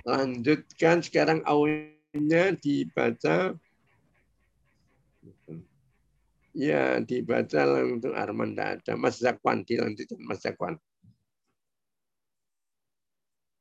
[0.07, 1.03] lanjutkan.
[1.03, 3.59] Sekarang aunya dibaca.
[6.57, 8.93] Ya dibaca langsung Arman tidak ada.
[8.99, 10.75] Mas Zakwan dilanjutkan Mas Zakwan.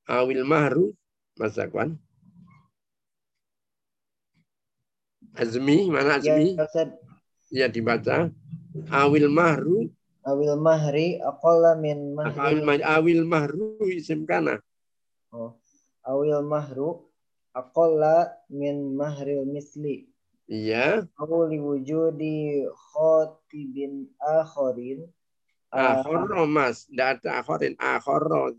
[0.07, 0.95] Awil mahru
[1.37, 1.99] Mas Zakwan.
[5.37, 6.57] Azmi mana Azmi?
[6.57, 6.65] Ya,
[7.51, 8.33] ya dibaca.
[8.89, 9.93] Awil mahru
[10.27, 12.59] Awil mahri aqalla min mahri.
[12.67, 14.59] Ma- awil mahru isim kana.
[15.31, 15.55] Oh.
[16.03, 17.07] Awil mahru
[17.55, 20.11] aqalla min mahril misli.
[20.51, 21.07] Iya.
[21.19, 25.07] Aw li wujudi khatibin akharin.
[25.71, 26.87] Ah, akhoro mas.
[26.87, 28.55] Tidak ada akhorin akhoro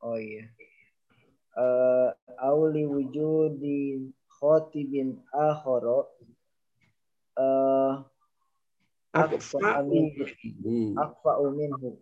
[0.00, 0.48] oh iya.
[1.60, 2.10] Eh,
[2.40, 4.00] aw li wujudi
[4.38, 6.08] khatibin akhara
[7.36, 7.92] eh
[9.10, 10.24] akfa'u minhu
[10.94, 11.98] akfa'u minhu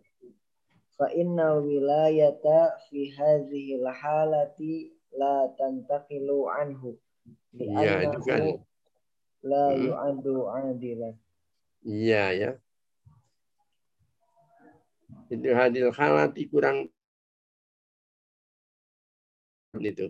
[0.93, 6.97] fa inna wilayata fi hadhihi halati la tantaqilu anhu
[7.53, 8.41] Iya, itu kan.
[9.45, 9.81] la Hmm.
[9.89, 11.15] yu'addu adilan
[11.85, 12.51] Iya ya.
[15.29, 16.89] Itu hadil halati kurang
[19.79, 20.09] itu.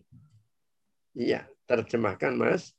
[1.13, 2.71] Iya, terjemahkan Mas.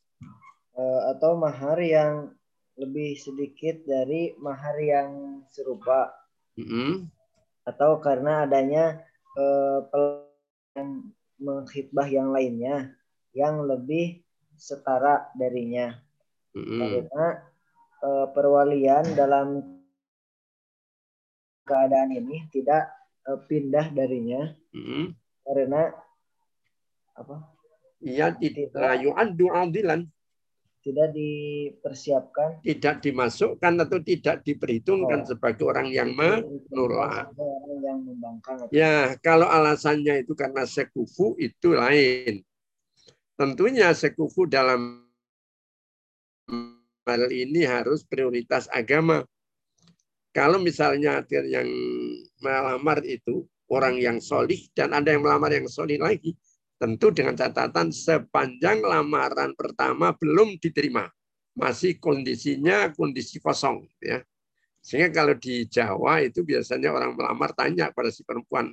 [0.74, 2.32] Eh, atau mahar yang
[2.80, 5.10] lebih sedikit dari mahar yang
[5.52, 6.10] serupa
[6.58, 7.10] Mm-mm.
[7.68, 9.04] atau karena adanya
[9.36, 10.28] eh, pel-
[10.76, 10.90] yang
[11.40, 12.94] mengkhidbah yang lainnya
[13.36, 14.22] yang lebih
[14.56, 15.92] setara darinya
[16.56, 16.78] Mm-mm.
[16.80, 17.26] karena
[18.02, 19.48] eh, perwalian dalam
[21.68, 22.90] keadaan ini tidak
[23.28, 24.42] eh, pindah darinya
[24.74, 25.14] Mm-mm.
[25.44, 25.92] karena
[27.16, 27.36] apa
[28.00, 30.08] Iya, tidak la yu'addu adilan,
[30.80, 35.28] tidak dipersiapkan tidak dimasukkan atau tidak diperhitungkan Oh.
[35.28, 37.28] sebagai orang yang menolak.
[37.30, 42.40] Ada orang yang membangkang Ya, kalau alasannya itu karena sekufu itu lain.
[43.36, 45.04] Tentunya sekufu dalam
[47.08, 49.24] hal ini harus prioritas agama.
[50.30, 51.66] Kalau misalnya yang
[52.38, 56.38] melamar itu orang yang solih dan ada yang melamar yang solih lagi,
[56.80, 61.04] tentu dengan catatan sepanjang lamaran pertama belum diterima,
[61.52, 64.24] masih kondisinya kondisi kosong, ya.
[64.80, 68.72] Sehingga kalau di Jawa itu biasanya orang melamar tanya pada si perempuan,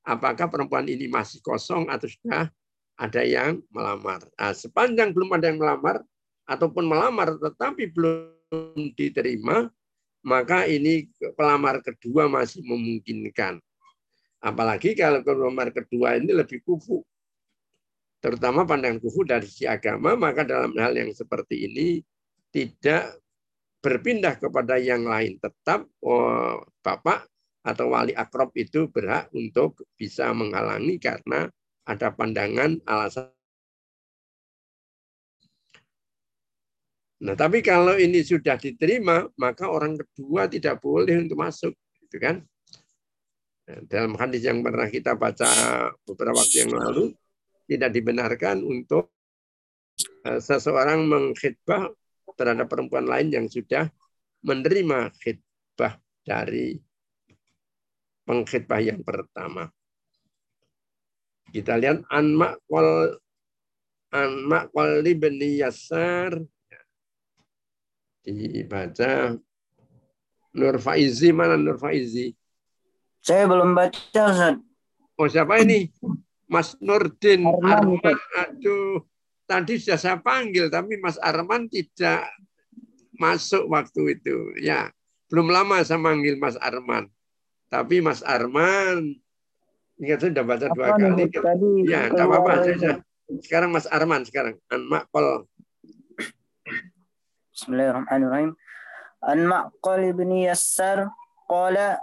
[0.00, 2.48] apakah perempuan ini masih kosong atau sudah
[2.96, 4.24] ada yang melamar.
[4.40, 6.00] Nah, sepanjang belum ada yang melamar
[6.48, 9.68] ataupun melamar tetapi belum diterima,
[10.24, 13.60] maka ini pelamar kedua masih memungkinkan.
[14.40, 17.04] Apalagi kalau pelamar kedua ini lebih kufu.
[18.20, 22.00] Terutama pandangan kufu dari sisi agama, maka dalam hal yang seperti ini
[22.50, 23.20] tidak
[23.84, 25.38] berpindah kepada yang lain.
[25.38, 27.28] Tetap oh, Bapak
[27.66, 31.50] atau wali akrob itu berhak untuk bisa menghalangi karena
[31.86, 33.30] ada pandangan alasan.
[37.16, 41.72] Nah, tapi kalau ini sudah diterima, maka orang kedua tidak boleh untuk masuk,
[42.04, 42.44] gitu kan?
[43.66, 45.48] Nah, dalam hadis yang pernah kita baca
[46.04, 47.16] beberapa waktu yang lalu,
[47.66, 49.10] tidak dibenarkan untuk
[50.26, 51.90] eh, seseorang mengkhidbah
[52.36, 53.90] terhadap perempuan lain yang sudah
[54.44, 56.78] menerima khidbah dari
[58.26, 59.70] pengkhidbah yang pertama.
[61.50, 63.16] Kita lihat anma wal
[64.10, 66.34] anma wal ibni yasar
[68.26, 69.38] Dibaca
[70.58, 72.34] Nur Faizi mana Nur Faizi?
[73.22, 74.58] Saya belum baca Ustaz.
[75.14, 75.86] Oh siapa ini?
[76.46, 78.16] Mas Nurdin Arman, Arman.
[78.38, 79.02] Aduh,
[79.46, 82.26] tadi sudah saya panggil tapi Mas Arman tidak
[83.18, 84.54] masuk waktu itu.
[84.62, 84.90] Ya,
[85.26, 87.10] belum lama saya manggil Mas Arman.
[87.66, 89.18] Tapi Mas Arman,
[89.98, 91.14] ingat saya sudah baca dua Apa kali.
[91.18, 92.52] nih, tadi Ya, tidak apa-apa.
[93.42, 94.54] Sekarang Mas Arman sekarang.
[94.70, 95.50] Anmak kol.
[97.50, 98.54] Bismillahirrahmanirrahim.
[99.24, 101.10] An Ma'qal bin Yassar
[101.50, 101.98] qala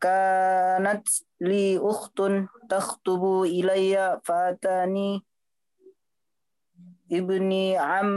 [0.00, 1.04] kanat
[1.44, 5.20] li ukhtun takhtubu ilayya fatani
[7.12, 8.10] ibni am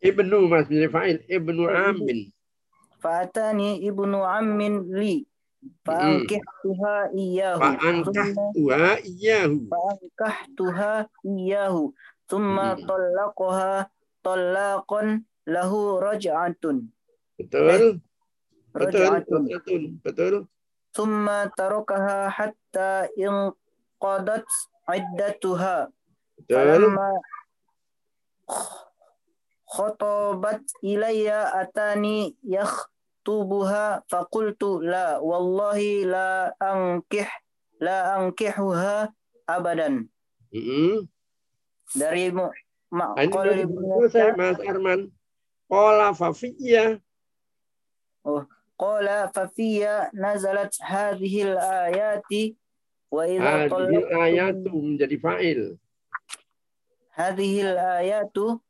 [0.00, 1.18] Ibnu Mas Fa'il.
[1.28, 2.30] Ibnu Amin.
[3.02, 5.24] fatani ibnu ammin li
[5.86, 9.56] faankihtuha iyyahu Fa'ankah tuha iyahu.
[9.72, 10.92] faankahtuha
[11.26, 11.82] iyyahu
[12.30, 13.86] thumma talaqaha
[14.24, 16.88] talaqan lahu raj'atun
[17.36, 18.00] Betul.
[18.72, 19.12] Betul.
[19.44, 19.82] Betul.
[20.02, 20.34] Betul
[20.96, 24.48] thumma tarakaha hatta inqadat
[24.88, 25.92] iddatuha
[26.48, 27.08] falamma
[29.68, 37.28] khotobat ilayya atani yakhtubuha faqultu la wallahi la angkih
[37.84, 39.12] la angkihuha
[39.44, 40.08] abadan
[40.48, 41.04] mm
[41.92, 42.32] dari
[42.90, 45.10] Makol nah, Mas Arman.
[45.66, 47.02] Kola Fafiyah
[48.26, 48.42] Oh,
[48.76, 52.52] Qala fafiya nazalat hadhil ayati
[53.08, 55.60] wa idza qala ayatu menjadi fa'il.
[57.16, 58.60] Hadhil ayatu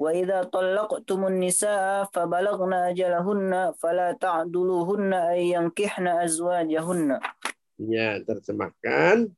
[0.00, 7.20] wa idza talaqtumun nisaa fabalagna ajalahunna fala ta'duluhunna ay yankihna azwajahunna.
[7.76, 9.36] Ya, terjemahkan.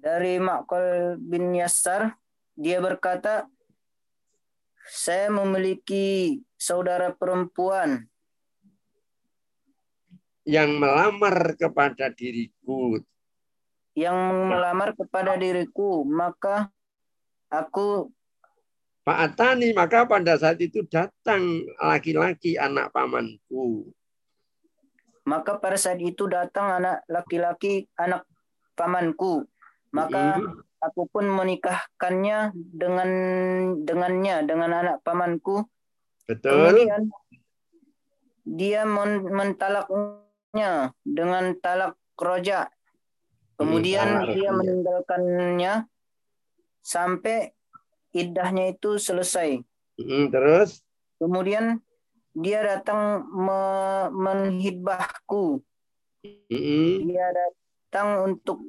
[0.00, 2.16] Dari Ma'qal bin Yassar,
[2.56, 3.44] dia berkata,
[4.88, 8.08] saya memiliki saudara perempuan
[10.48, 12.96] yang melamar kepada diriku.
[13.98, 14.14] yang
[14.46, 16.70] melamar kepada diriku maka
[17.50, 18.08] aku
[19.02, 23.88] Pak Atani, maka pada saat itu datang laki-laki anak pamanku.
[25.26, 28.24] maka pada saat itu datang anak laki-laki anak
[28.72, 29.44] pamanku
[29.92, 30.62] maka Mm-mm.
[30.80, 33.10] aku pun menikahkannya dengan
[33.84, 35.68] dengannya dengan anak pamanku
[36.24, 36.54] Betul.
[36.70, 37.02] kemudian
[38.46, 40.24] dia men- mentalaknya
[41.04, 42.70] dengan talak roja.
[43.58, 45.74] Kemudian talak dia meninggalkannya
[46.82, 47.52] sampai
[48.14, 49.60] iddahnya itu selesai.
[49.98, 50.80] Mm, terus,
[51.18, 51.82] kemudian
[52.38, 55.58] dia datang me- menghidbahku
[56.22, 57.10] Mm-mm.
[57.10, 58.62] dia datang untuk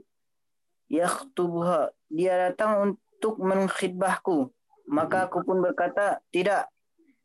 [0.89, 1.93] yakhtubuha.
[2.09, 4.49] Dia datang untuk menghidbahku
[4.89, 6.67] maka aku pun berkata tidak.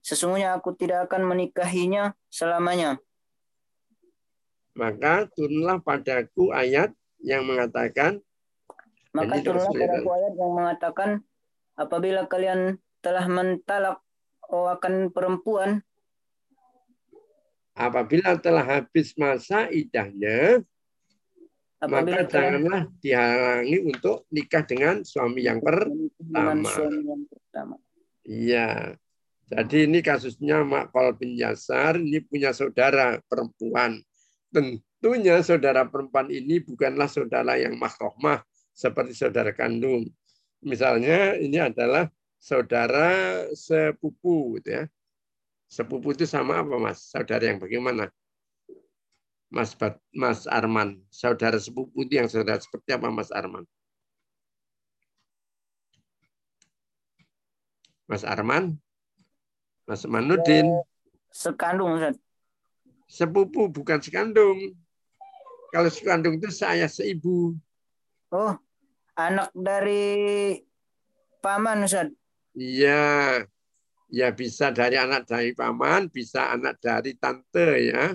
[0.04, 3.00] Sesungguhnya aku tidak akan menikahinya selamanya
[4.74, 6.90] maka turunlah padaku ayat
[7.22, 8.18] yang mengatakan
[9.14, 11.10] maka turunlah padaku ayat yang mengatakan
[11.78, 13.98] apabila kalian telah mentalak
[14.50, 15.82] oh, akan perempuan
[17.74, 20.62] apabila telah habis masa idahnya,
[21.82, 26.70] apabila maka janganlah dihalangi untuk nikah dengan suami yang pertama.
[26.70, 27.74] suami yang pertama
[28.24, 28.96] Iya.
[29.44, 34.00] Jadi ini kasusnya Makol bin Yasar, ini punya saudara perempuan.
[34.54, 40.06] Tentunya saudara perempuan ini bukanlah saudara yang mahrohmah seperti saudara kandung.
[40.62, 42.06] Misalnya ini adalah
[42.38, 44.84] saudara sepupu, gitu ya.
[45.66, 47.02] Sepupu itu sama apa mas?
[47.10, 48.14] Saudara yang bagaimana?
[49.50, 53.62] Mas Bat, Mas Arman, saudara sepupu itu yang saudara seperti apa Mas Arman?
[58.10, 58.74] Mas Arman,
[59.86, 60.82] Mas Manudin,
[61.30, 62.23] sekandung Ustaz.
[63.08, 64.74] Sepupu bukan sekandung.
[65.74, 67.58] Kalau sekandung itu saya seibu.
[68.34, 68.54] oh
[69.14, 70.58] anak dari
[71.38, 72.10] paman Ustaz
[72.54, 73.42] Iya,
[74.06, 78.14] ya bisa dari anak dari paman, bisa anak dari tante ya.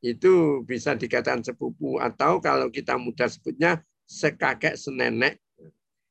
[0.00, 5.36] Itu bisa dikatakan sepupu atau kalau kita mudah sebutnya sekakek senenek.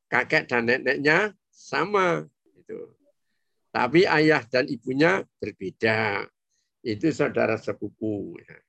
[0.06, 2.94] Kakek dan neneknya sama itu.
[3.74, 6.30] Tapi ayah dan ibunya berbeda.
[6.84, 8.35] Itu saudara sepupu.
[8.43, 8.60] ya.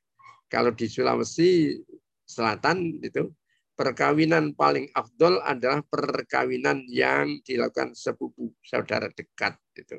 [0.46, 1.82] Kalau di Sulawesi
[2.24, 3.28] Selatan itu
[3.74, 9.98] perkawinan paling afdol adalah perkawinan yang dilakukan sepupu saudara dekat itu.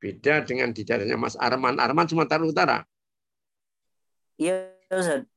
[0.00, 1.78] Beda dengan di daerahnya Mas Arman.
[1.78, 2.78] Arman Sumatera Utara.
[4.40, 5.28] iya Ustaz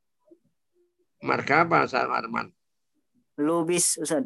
[1.24, 2.48] Marga apa Mas Arman?
[3.38, 4.26] lubis Ustaz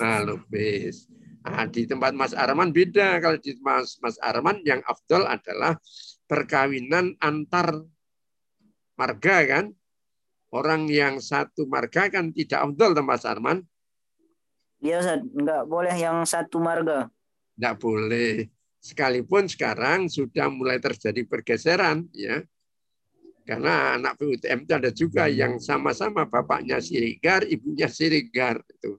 [0.00, 1.04] Nah, Lubis.
[1.44, 3.20] Nah, di tempat Mas Arman beda.
[3.20, 5.76] Kalau di Mas, Mas Arman yang afdol adalah
[6.28, 7.84] perkawinan antar
[8.96, 9.66] marga kan.
[10.54, 13.66] Orang yang satu marga kan tidak afdol Mas Arman.
[14.78, 17.10] Iya Ustaz, nggak boleh yang satu marga.
[17.58, 18.46] Tidak boleh.
[18.78, 22.38] Sekalipun sekarang sudah mulai terjadi pergeseran ya.
[23.44, 28.96] Karena anak PUTM itu ada juga yang sama-sama bapaknya Sirigar, ibunya Sirigar itu.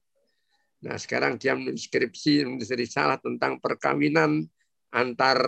[0.85, 4.45] Nah, sekarang dia menulis skripsi, menulis risalah tentang perkawinan
[4.93, 5.39] antar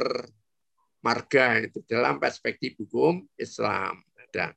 [1.01, 4.01] marga itu dalam perspektif hukum Islam.
[4.17, 4.53] Ada.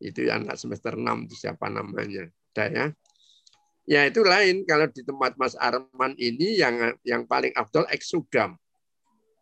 [0.00, 2.28] Itu anak semester 6 itu siapa namanya.
[2.54, 2.86] Ada ya.
[3.84, 8.56] Ya itu lain kalau di tempat Mas Arman ini yang yang paling afdol eksugam.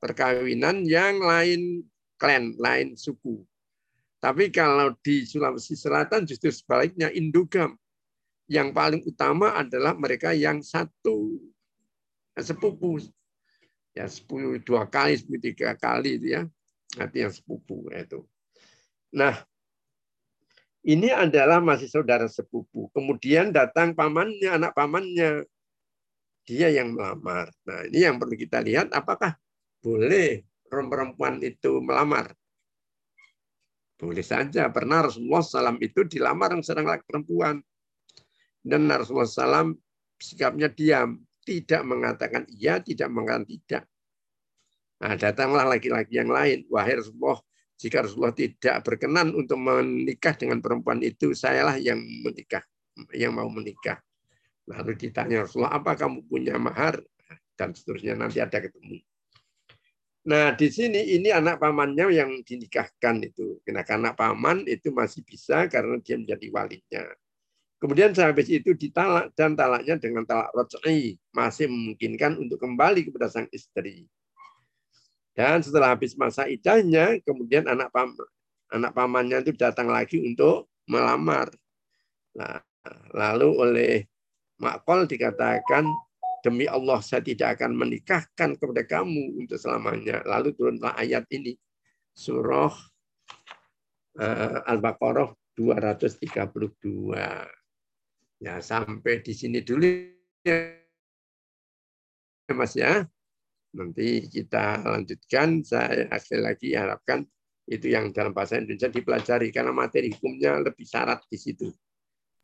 [0.03, 1.87] Perkawinan yang lain
[2.19, 3.47] klan, lain suku.
[4.19, 7.75] Tapi kalau di Sulawesi Selatan justru sebaliknya indogam
[8.51, 11.39] yang paling utama adalah mereka yang satu
[12.39, 13.03] sepupu
[13.93, 16.43] ya sepuluh dua kali sepuluh tiga kali itu ya.
[16.97, 18.25] Nanti yang sepupu itu.
[19.17, 19.41] Nah
[20.83, 22.91] ini adalah masih saudara sepupu.
[22.93, 25.47] Kemudian datang pamannya anak pamannya.
[26.43, 27.49] Dia yang melamar.
[27.65, 29.39] Nah ini yang perlu kita lihat apakah
[29.79, 32.35] boleh perempuan itu melamar?
[33.95, 34.67] Boleh saja.
[34.67, 37.63] Pernah Rasulullah SAW itu dilamar seorang laki perempuan.
[38.59, 39.79] Dan Rasulullah SAW
[40.19, 43.83] sikapnya diam, tidak mengatakan iya, tidak mengatakan tidak.
[45.03, 46.63] Nah, datanglah laki-laki yang lain.
[46.71, 47.43] Wahai Rasulullah,
[47.75, 52.63] jika Rasulullah tidak berkenan untuk menikah dengan perempuan itu, sayalah yang menikah,
[53.11, 53.99] yang mau menikah.
[54.71, 57.03] Lalu ditanya Rasulullah, apa kamu punya mahar?
[57.59, 59.03] Dan seterusnya nanti ada ketemu.
[60.23, 63.59] Nah, di sini ini anak pamannya yang dinikahkan itu.
[63.67, 67.03] Karena anak paman itu masih bisa karena dia menjadi walinya.
[67.83, 73.51] Kemudian sehabis itu ditalak dan talaknya dengan talak roj'i masih memungkinkan untuk kembali kepada sang
[73.51, 74.07] istri.
[75.35, 78.15] Dan setelah habis masa idahnya, kemudian anak pam
[78.71, 81.51] anak pamannya itu datang lagi untuk melamar.
[82.39, 82.63] Nah,
[83.19, 83.93] lalu oleh
[84.63, 85.83] Makol dikatakan
[86.47, 90.23] demi Allah saya tidak akan menikahkan kepada kamu untuk selamanya.
[90.23, 91.59] Lalu turunlah ayat ini
[92.15, 92.71] surah
[94.23, 97.62] uh, Al-Baqarah 232.
[98.43, 99.87] Ya, sampai di sini dulu
[100.43, 100.75] ya,
[102.51, 103.07] Mas ya.
[103.71, 105.63] Nanti kita lanjutkan.
[105.63, 107.23] Saya sekali lagi harapkan
[107.71, 111.71] itu yang dalam bahasa Indonesia dipelajari karena materi hukumnya lebih syarat di situ.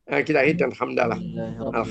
[0.07, 1.19] Kita hidup alhamdulillah.
[1.19, 1.83] Alhamdulillah.